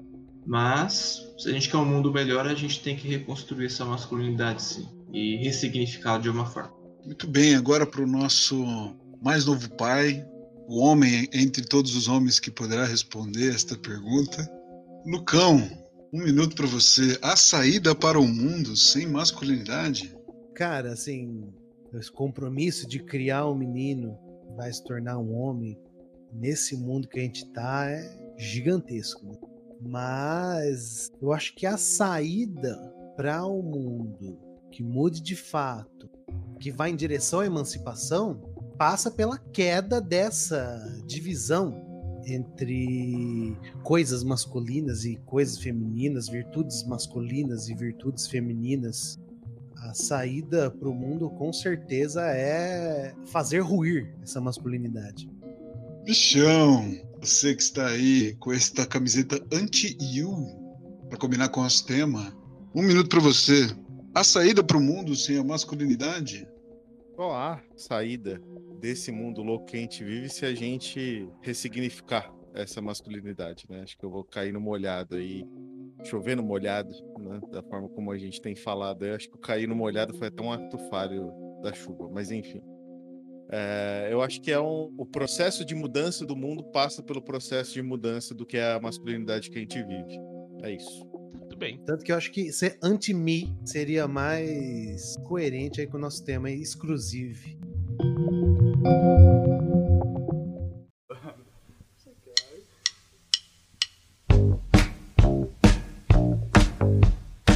Mas, 0.47 1.27
se 1.39 1.49
a 1.49 1.53
gente 1.53 1.69
quer 1.69 1.77
um 1.77 1.85
mundo 1.85 2.13
melhor, 2.13 2.47
a 2.47 2.55
gente 2.55 2.83
tem 2.83 2.97
que 2.97 3.07
reconstruir 3.07 3.67
essa 3.67 3.85
masculinidade, 3.85 4.63
sim. 4.63 4.89
E 5.13 5.37
ressignificá-la 5.37 6.19
de 6.19 6.31
uma 6.31 6.47
forma. 6.47 6.73
Muito 7.05 7.27
bem, 7.27 7.55
agora 7.55 7.87
para 7.87 8.03
o 8.03 8.07
nosso 8.07 8.95
mais 9.23 9.45
novo 9.45 9.71
pai, 9.75 10.27
o 10.67 10.81
homem 10.81 11.29
entre 11.33 11.65
todos 11.65 11.97
os 11.97 12.09
homens 12.09 12.39
que 12.39 12.51
poderá 12.51 12.85
responder 12.85 13.55
esta 13.55 13.77
pergunta. 13.77 14.47
Lucão, 15.07 15.69
um 16.13 16.23
minuto 16.23 16.55
para 16.55 16.67
você. 16.67 17.19
A 17.23 17.37
saída 17.37 17.95
para 17.95 18.19
o 18.19 18.27
mundo 18.27 18.77
sem 18.77 19.07
masculinidade? 19.07 20.15
Cara, 20.55 20.93
assim, 20.93 21.45
esse 21.95 22.11
compromisso 22.11 22.87
de 22.87 22.99
criar 22.99 23.47
um 23.47 23.55
menino 23.55 24.19
vai 24.57 24.73
se 24.73 24.83
tornar 24.85 25.19
um 25.19 25.35
homem 25.35 25.79
nesse 26.33 26.77
mundo 26.77 27.09
que 27.09 27.19
a 27.19 27.23
gente 27.23 27.47
tá 27.53 27.91
é 27.91 28.35
gigantesco. 28.37 29.39
Mas 29.81 31.11
eu 31.21 31.33
acho 31.33 31.55
que 31.55 31.67
a 31.67 31.77
saída 31.77 32.77
para 33.17 33.45
o 33.45 33.61
um 33.61 33.63
mundo 33.63 34.39
que 34.71 34.83
mude 34.83 35.21
de 35.21 35.35
fato, 35.35 36.09
que 36.61 36.71
vai 36.71 36.91
em 36.91 36.97
direção 36.97 37.41
à 37.41 37.47
emancipação, 37.47 38.41
passa 38.77 39.11
pela 39.11 39.39
queda 39.39 40.01
dessa 40.01 41.03
divisão 41.07 41.87
entre 42.25 43.57
coisas 43.83 44.23
masculinas 44.23 45.05
e 45.05 45.17
coisas 45.17 45.59
femininas, 45.59 46.29
virtudes 46.29 46.85
masculinas 46.87 47.69
e 47.69 47.75
virtudes 47.75 48.27
femininas, 48.27 49.19
a 49.77 49.95
saída 49.95 50.71
para 50.71 50.89
o 50.89 50.95
mundo 50.95 51.31
com 51.31 51.53
certeza 51.53 52.23
é 52.27 53.15
fazer 53.27 53.61
ruir 53.61 54.15
essa 54.23 54.41
masculinidade. 54.41 55.31
Bichão, 56.09 56.99
você 57.21 57.55
que 57.55 57.61
está 57.61 57.87
aí 57.89 58.35
com 58.37 58.51
esta 58.51 58.87
camiseta 58.87 59.47
anti-you 59.53 60.33
para 61.07 61.19
combinar 61.19 61.51
com 61.51 61.61
o 61.61 61.65
nosso 61.65 61.85
tema, 61.85 62.35
um 62.75 62.81
minuto 62.81 63.11
para 63.11 63.21
você. 63.21 63.67
A 64.15 64.25
saída 64.25 64.65
para 64.65 64.79
o 64.79 64.81
mundo 64.81 65.15
sem 65.15 65.37
a 65.37 65.45
masculinidade? 65.45 66.49
Qual 67.15 67.35
a 67.35 67.63
saída 67.77 68.41
desse 68.81 69.13
mundo 69.13 69.43
louco 69.43 69.67
que 69.67 69.77
a 69.77 69.81
gente 69.81 70.03
vive 70.03 70.31
se 70.31 70.47
a 70.47 70.55
gente 70.55 71.29
ressignificar 71.43 72.33
essa 72.55 72.81
masculinidade, 72.81 73.67
né? 73.69 73.83
Acho 73.83 73.99
que 73.99 74.05
eu 74.07 74.11
vou 74.11 74.25
cair 74.25 74.51
no 74.51 74.63
molhado 74.63 75.15
aí, 75.15 75.45
chover 76.05 76.39
no 76.39 76.43
molhado, 76.43 76.91
né? 77.19 77.39
Da 77.53 77.63
forma 77.63 77.87
como 77.91 78.11
a 78.11 78.17
gente 78.17 78.41
tem 78.41 78.57
falado. 78.57 79.05
Eu 79.05 79.15
acho 79.15 79.29
que 79.29 79.37
cair 79.41 79.69
no 79.69 79.77
molhado 79.77 80.17
foi 80.17 80.29
até 80.29 80.43
um 80.43 80.51
ato 80.51 80.79
falho 80.89 81.31
da 81.63 81.75
chuva, 81.75 82.09
mas 82.11 82.31
enfim. 82.31 82.63
É, 83.51 84.09
eu 84.11 84.21
acho 84.21 84.41
que 84.43 84.51
é 84.51 84.61
um, 84.61 84.93
o 84.99 85.07
processo 85.07 85.65
de 85.65 85.75
mudança 85.75 86.27
do 86.27 86.37
mundo 86.37 86.63
passa 86.65 87.03
pelo 87.03 87.23
processo 87.23 87.73
de 87.73 87.83
mudança 87.83 88.35
do 88.35 88.45
que 88.45 88.59
é 88.59 88.73
a 88.73 88.81
masculinidade 88.81 89.51
que 89.51 89.57
a 89.57 89.61
gente 89.61 89.83
vive. 89.83 90.19
É 90.63 90.75
isso. 90.75 91.07
Muito 91.33 91.57
bem. 91.57 91.79
Tanto 91.85 92.05
que 92.05 92.13
eu 92.13 92.17
acho 92.17 92.31
que 92.31 92.53
ser 92.53 92.79
anti-me 92.83 93.57
seria 93.65 94.07
mais 94.07 95.17
coerente 95.25 95.81
aí 95.81 95.87
com 95.87 95.97
o 95.97 96.01
nosso 96.01 96.23
tema 96.23 96.51
exclusivo. 96.51 97.49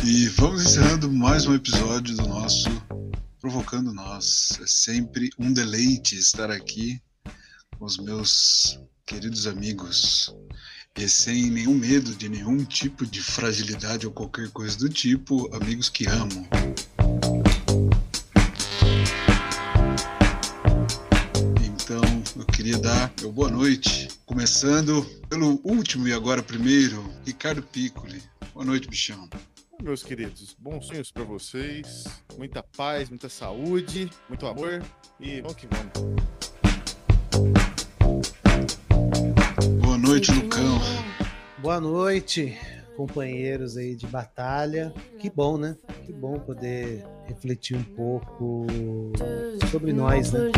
E 0.05 0.27
vamos 0.37 0.65
encerrando 0.65 1.13
mais 1.13 1.47
um 1.47 1.55
episódio 1.55 2.17
do 2.17 2.27
nosso 2.27 2.71
Provocando 3.43 3.93
Nós. 3.93 4.57
É 4.63 4.67
sempre 4.69 5.29
um 5.37 5.53
deleite 5.53 6.17
estar 6.17 6.49
aqui 6.49 7.03
com 7.77 7.85
os 7.85 7.99
meus 7.99 8.79
queridos 9.05 9.49
amigos 9.49 10.33
e 10.97 11.09
sem 11.09 11.51
nenhum 11.51 11.75
medo 11.75 12.15
de 12.15 12.29
nenhum 12.29 12.65
tipo 12.65 13.05
de 13.05 13.21
fragilidade 13.21 14.07
ou 14.07 14.13
qualquer 14.13 14.49
coisa 14.51 14.79
do 14.79 14.89
tipo, 14.89 15.53
amigos 15.57 15.89
que 15.89 16.07
amo. 16.07 16.47
Então, 21.65 22.23
eu 22.37 22.47
queria 22.47 22.79
dar 22.79 23.13
meu 23.21 23.33
boa 23.33 23.51
noite, 23.51 24.07
começando 24.25 25.05
pelo 25.29 25.61
último 25.65 26.07
e 26.07 26.13
agora 26.13 26.45
primeiro, 26.45 27.13
Ricardo 27.27 27.61
Piccoli. 27.61 28.23
Boa 28.55 28.65
noite, 28.65 28.87
bichão. 28.87 29.29
Meus 29.83 30.05
queridos, 30.05 30.57
bons 30.61 30.87
sonhos 30.87 31.11
para 31.11 31.25
vocês, 31.25 32.05
muita 32.39 32.63
paz, 32.63 33.09
muita 33.09 33.29
saúde, 33.29 34.09
muito 34.29 34.47
amor 34.47 34.81
e 35.19 35.41
vamos 35.41 35.57
que 35.57 35.67
vamos. 35.67 35.93
Boa 39.83 39.99
noite, 39.99 40.31
Lucão. 40.31 40.79
Boa 41.59 41.81
noite, 41.81 42.57
companheiros 42.97 43.77
aí 43.77 43.97
de 43.97 44.07
batalha. 44.07 44.95
Que 45.19 45.29
bom, 45.29 45.59
né? 45.59 45.77
Que 46.07 46.13
bom 46.13 46.39
poder 46.39 47.05
refletir 47.27 47.77
um 47.77 47.83
pouco 47.83 48.65
sobre 49.69 49.93
nós, 49.93 50.31
né? 50.31 50.53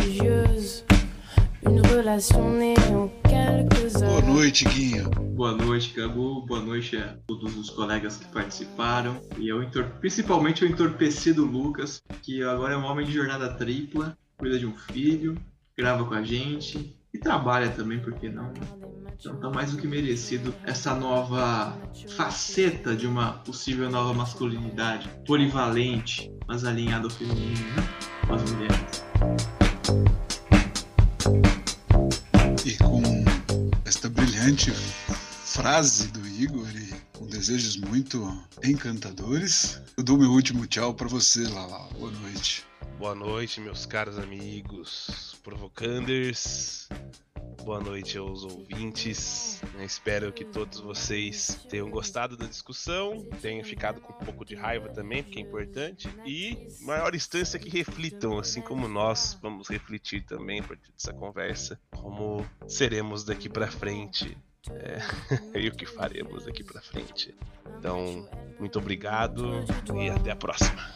Boa 4.01 4.21
noite, 4.21 4.65
Guinho. 4.67 5.11
Boa 5.11 5.53
noite, 5.53 5.95
Gabu. 5.95 6.43
Boa 6.47 6.61
noite 6.61 6.97
a 6.97 7.17
todos 7.27 7.57
os 7.57 7.71
colegas 7.71 8.19
que 8.19 8.27
participaram. 8.27 9.21
E 9.39 9.49
eu 9.49 9.63
entor... 9.63 9.85
principalmente 10.01 10.65
o 10.65 10.69
entorpecido 10.69 11.45
Lucas, 11.45 12.03
que 12.23 12.43
agora 12.43 12.75
é 12.75 12.77
um 12.77 12.85
homem 12.85 13.07
de 13.07 13.13
jornada 13.13 13.49
tripla, 13.55 14.17
cuida 14.37 14.59
de 14.59 14.67
um 14.67 14.77
filho, 14.77 15.37
grava 15.77 16.05
com 16.05 16.15
a 16.15 16.23
gente 16.23 16.95
e 17.13 17.19
trabalha 17.19 17.71
também, 17.71 17.99
por 17.99 18.13
que 18.13 18.29
não? 18.29 18.45
né? 18.45 18.61
Então 19.19 19.37
tá 19.37 19.49
mais 19.49 19.73
do 19.73 19.79
que 19.79 19.87
merecido 19.87 20.55
essa 20.65 20.95
nova 20.95 21.77
faceta 22.17 22.95
de 22.95 23.07
uma 23.07 23.33
possível 23.39 23.89
nova 23.91 24.13
masculinidade, 24.13 25.09
polivalente, 25.27 26.31
mas 26.47 26.65
alinhada 26.65 27.07
ao 27.07 27.11
feminino, 27.11 27.59
né? 27.75 27.89
Com 28.27 28.35
as 28.35 28.51
mulheres. 28.51 29.05
E 32.67 32.77
com 32.77 33.03
esta 33.87 34.11
brilhante 34.11 34.71
frase 34.71 36.09
do 36.09 36.27
Igor 36.27 36.69
e 36.77 36.93
com 37.19 37.27
desejos 37.27 37.79
muito 37.79 38.45
encantadores, 38.63 39.81
eu 39.97 40.03
dou 40.05 40.19
meu 40.19 40.31
último 40.31 40.67
tchau 40.67 40.93
para 40.93 41.09
você, 41.09 41.49
Lala. 41.49 41.89
Boa 41.99 42.11
noite. 42.11 42.67
Boa 42.99 43.15
noite, 43.15 43.59
meus 43.61 43.87
caros 43.87 44.19
amigos 44.19 45.39
provocanders. 45.43 46.89
Boa 47.63 47.81
noite 47.81 48.19
aos 48.19 48.43
ouvintes. 48.43 49.61
Eu 49.75 49.85
espero 49.85 50.33
que 50.33 50.45
todos 50.45 50.81
vocês 50.81 51.59
tenham 51.69 51.89
gostado 51.91 52.37
da 52.37 52.47
discussão, 52.47 53.25
tenham 53.41 53.65
ficado 53.65 54.01
com 54.01 54.13
um 54.13 54.25
pouco 54.25 54.45
de 54.45 54.55
raiva 54.55 54.89
também, 54.89 55.23
porque 55.23 55.39
é 55.39 55.43
importante. 55.43 56.09
E, 56.27 56.69
maior 56.81 57.15
instância, 57.15 57.59
que 57.59 57.69
reflitam, 57.69 58.39
assim 58.39 58.61
como 58.61 58.89
nós 58.89 59.39
vamos 59.41 59.69
refletir 59.69 60.25
também 60.25 60.61
a 60.61 60.63
partir 60.63 60.91
dessa 60.93 61.13
conversa, 61.13 61.81
como 61.97 62.45
seremos 62.67 63.25
daqui 63.25 63.49
pra 63.49 63.71
frente 63.71 64.37
é, 64.71 64.99
e 65.59 65.69
o 65.69 65.73
que 65.73 65.87
faremos 65.87 66.45
daqui 66.45 66.65
pra 66.65 66.81
frente. 66.81 67.35
Então, 67.79 68.29
muito 68.59 68.79
obrigado 68.79 69.65
e 69.95 70.11
até 70.11 70.31
a 70.31 70.37
próxima. 70.37 70.95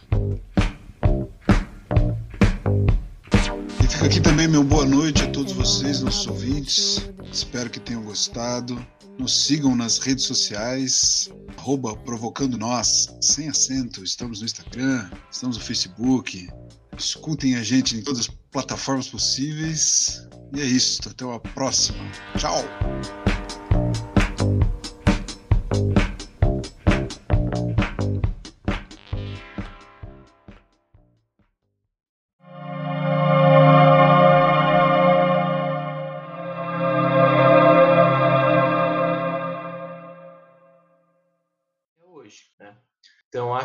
Fica 3.99 4.07
aqui 4.07 4.21
também 4.21 4.47
meu 4.47 4.63
boa 4.63 4.85
noite 4.85 5.25
a 5.25 5.31
todos 5.33 5.53
vocês, 5.53 6.03
nossos 6.03 6.29
ouvintes. 6.29 7.11
Espero 7.33 7.69
que 7.69 7.81
tenham 7.81 8.05
gostado. 8.05 8.81
Nos 9.19 9.45
sigam 9.45 9.75
nas 9.75 9.99
redes 9.99 10.25
sociais, 10.25 11.29
arroba 11.57 11.97
Provocando 11.97 12.57
Nós, 12.57 13.09
sem 13.21 13.49
acento. 13.49 14.05
Estamos 14.05 14.39
no 14.39 14.47
Instagram, 14.47 15.11
estamos 15.29 15.57
no 15.57 15.65
Facebook. 15.65 16.49
Escutem 16.97 17.57
a 17.57 17.63
gente 17.65 17.97
em 17.97 18.03
todas 18.03 18.21
as 18.21 18.29
plataformas 18.53 19.09
possíveis. 19.09 20.29
E 20.55 20.61
é 20.61 20.65
isso, 20.65 21.01
até 21.09 21.25
a 21.25 21.41
próxima. 21.41 21.99
Tchau! 22.39 22.63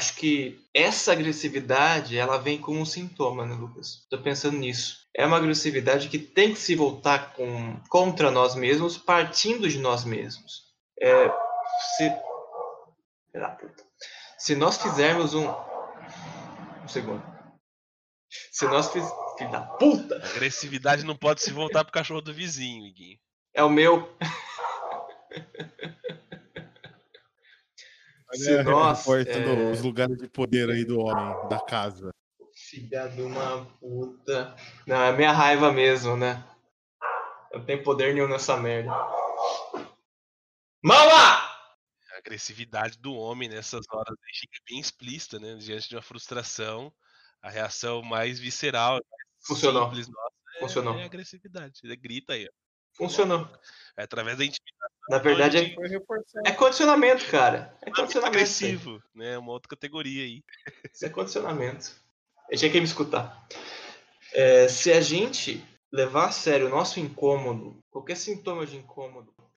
Acho 0.04 0.16
que 0.18 0.60
essa 0.74 1.14
agressividade 1.14 2.18
ela 2.18 2.38
vem 2.38 2.60
como 2.60 2.78
um 2.82 2.86
sintoma, 2.86 3.45
né, 3.45 3.56
Lucas? 3.56 4.06
Tô 4.10 4.22
pensando 4.22 4.58
nisso. 4.58 4.97
É 5.16 5.26
uma 5.26 5.38
agressividade 5.38 6.10
que 6.10 6.20
tem 6.20 6.54
que 6.54 6.60
se 6.60 6.76
voltar 6.76 7.34
com, 7.34 7.80
contra 7.89 8.30
nós 8.30 8.54
mesmos, 8.54 8.97
partindo 8.97 9.70
de 9.70 9.80
nós 9.80 10.04
mesmos. 10.04 10.74
É, 10.99 11.30
se, 11.95 12.10
Filha 13.32 13.47
da 13.47 13.49
puta. 13.51 13.84
se 14.38 14.56
nós 14.56 14.78
fizermos 14.82 15.34
um, 15.34 15.47
um 16.84 16.88
segundo. 16.88 17.24
Se 18.51 18.66
nós 18.66 18.91
fiz, 18.91 19.06
filho 19.38 19.51
da 19.51 19.62
puta, 19.62 20.16
A 20.22 20.28
agressividade 20.32 21.06
não 21.06 21.16
pode 21.16 21.41
se 21.41 21.54
voltar 21.54 21.84
pro 21.86 21.93
cachorro 21.93 22.22
do 22.22 22.34
vizinho, 22.34 22.86
Iguinho. 22.88 23.18
é 23.54 23.64
o 23.64 23.70
meu. 23.70 24.14
Se 28.36 28.63
nós, 28.63 28.99
Reforçando 28.99 29.49
é, 29.49 29.71
os 29.71 29.81
lugares 29.81 30.17
de 30.17 30.27
poder 30.27 30.69
aí 30.69 30.84
do 30.84 30.99
homem, 30.99 31.49
da 31.49 31.59
casa. 31.59 32.11
Filha 32.55 33.07
de 33.07 33.21
uma 33.21 33.65
puta. 33.79 34.55
Não, 34.86 35.01
é 35.03 35.15
minha 35.15 35.31
raiva 35.31 35.71
mesmo, 35.71 36.15
né? 36.17 36.43
Eu 37.51 37.59
não 37.59 37.65
tenho 37.65 37.84
poder 37.84 38.13
nenhum 38.13 38.27
nessa 38.27 38.57
merda. 38.57 38.91
Mama! 40.81 41.53
A 42.13 42.17
agressividade 42.17 42.97
do 42.97 43.13
homem 43.13 43.47
nessas 43.49 43.86
horas 43.91 44.15
aí 44.17 44.39
fica 44.39 44.59
bem 44.69 44.79
explícita, 44.79 45.39
né? 45.39 45.55
Diante 45.55 45.89
de 45.89 45.95
uma 45.95 46.01
frustração, 46.01 46.91
a 47.41 47.49
reação 47.49 48.01
mais 48.01 48.39
visceral, 48.39 48.93
mais 48.93 49.47
Funcionou. 49.47 49.86
simples 49.86 50.07
nossa 50.07 50.36
é, 50.55 50.59
Funcionou. 50.59 50.97
é 50.97 51.03
a 51.03 51.05
agressividade. 51.05 51.79
Ele 51.84 51.95
grita 51.95 52.34
aí, 52.34 52.47
ó. 52.47 52.62
Funcionou. 52.94 53.50
É 53.98 54.04
através 54.04 54.38
da 54.38 54.46
intimidação. 54.46 54.94
Na 55.10 55.18
verdade, 55.18 55.58
a 55.58 55.62
é, 55.62 55.76
é 56.46 56.52
condicionamento, 56.52 57.26
cara. 57.30 57.78
É 57.82 57.89
é 57.89 57.94
condicionamento. 57.94 58.26
aí. 58.26 58.28
agressivo, 58.28 59.04
né? 59.14 59.38
Uma 59.38 59.52
outra 59.52 59.70
categoria 59.70 60.24
aí. 60.24 60.44
Isso 60.91 61.06
é 61.06 61.10
condicionamento. 61.10 61.96
Eu 62.50 62.58
tinha 62.58 62.72
que 62.72 62.80
me 62.80 62.86
escutar. 62.86 63.48
É, 64.34 64.68
se 64.68 64.91
a 64.91 65.02
gente 65.02 65.64
levar 65.91 66.28
a 66.28 66.32
sério 66.32 66.68
o 66.68 66.70
nosso 66.70 67.00
incômodo, 67.00 67.80
qualquer 67.91 68.16
sintoma 68.16 68.66
de 68.66 68.78
incômodo, 68.78 69.34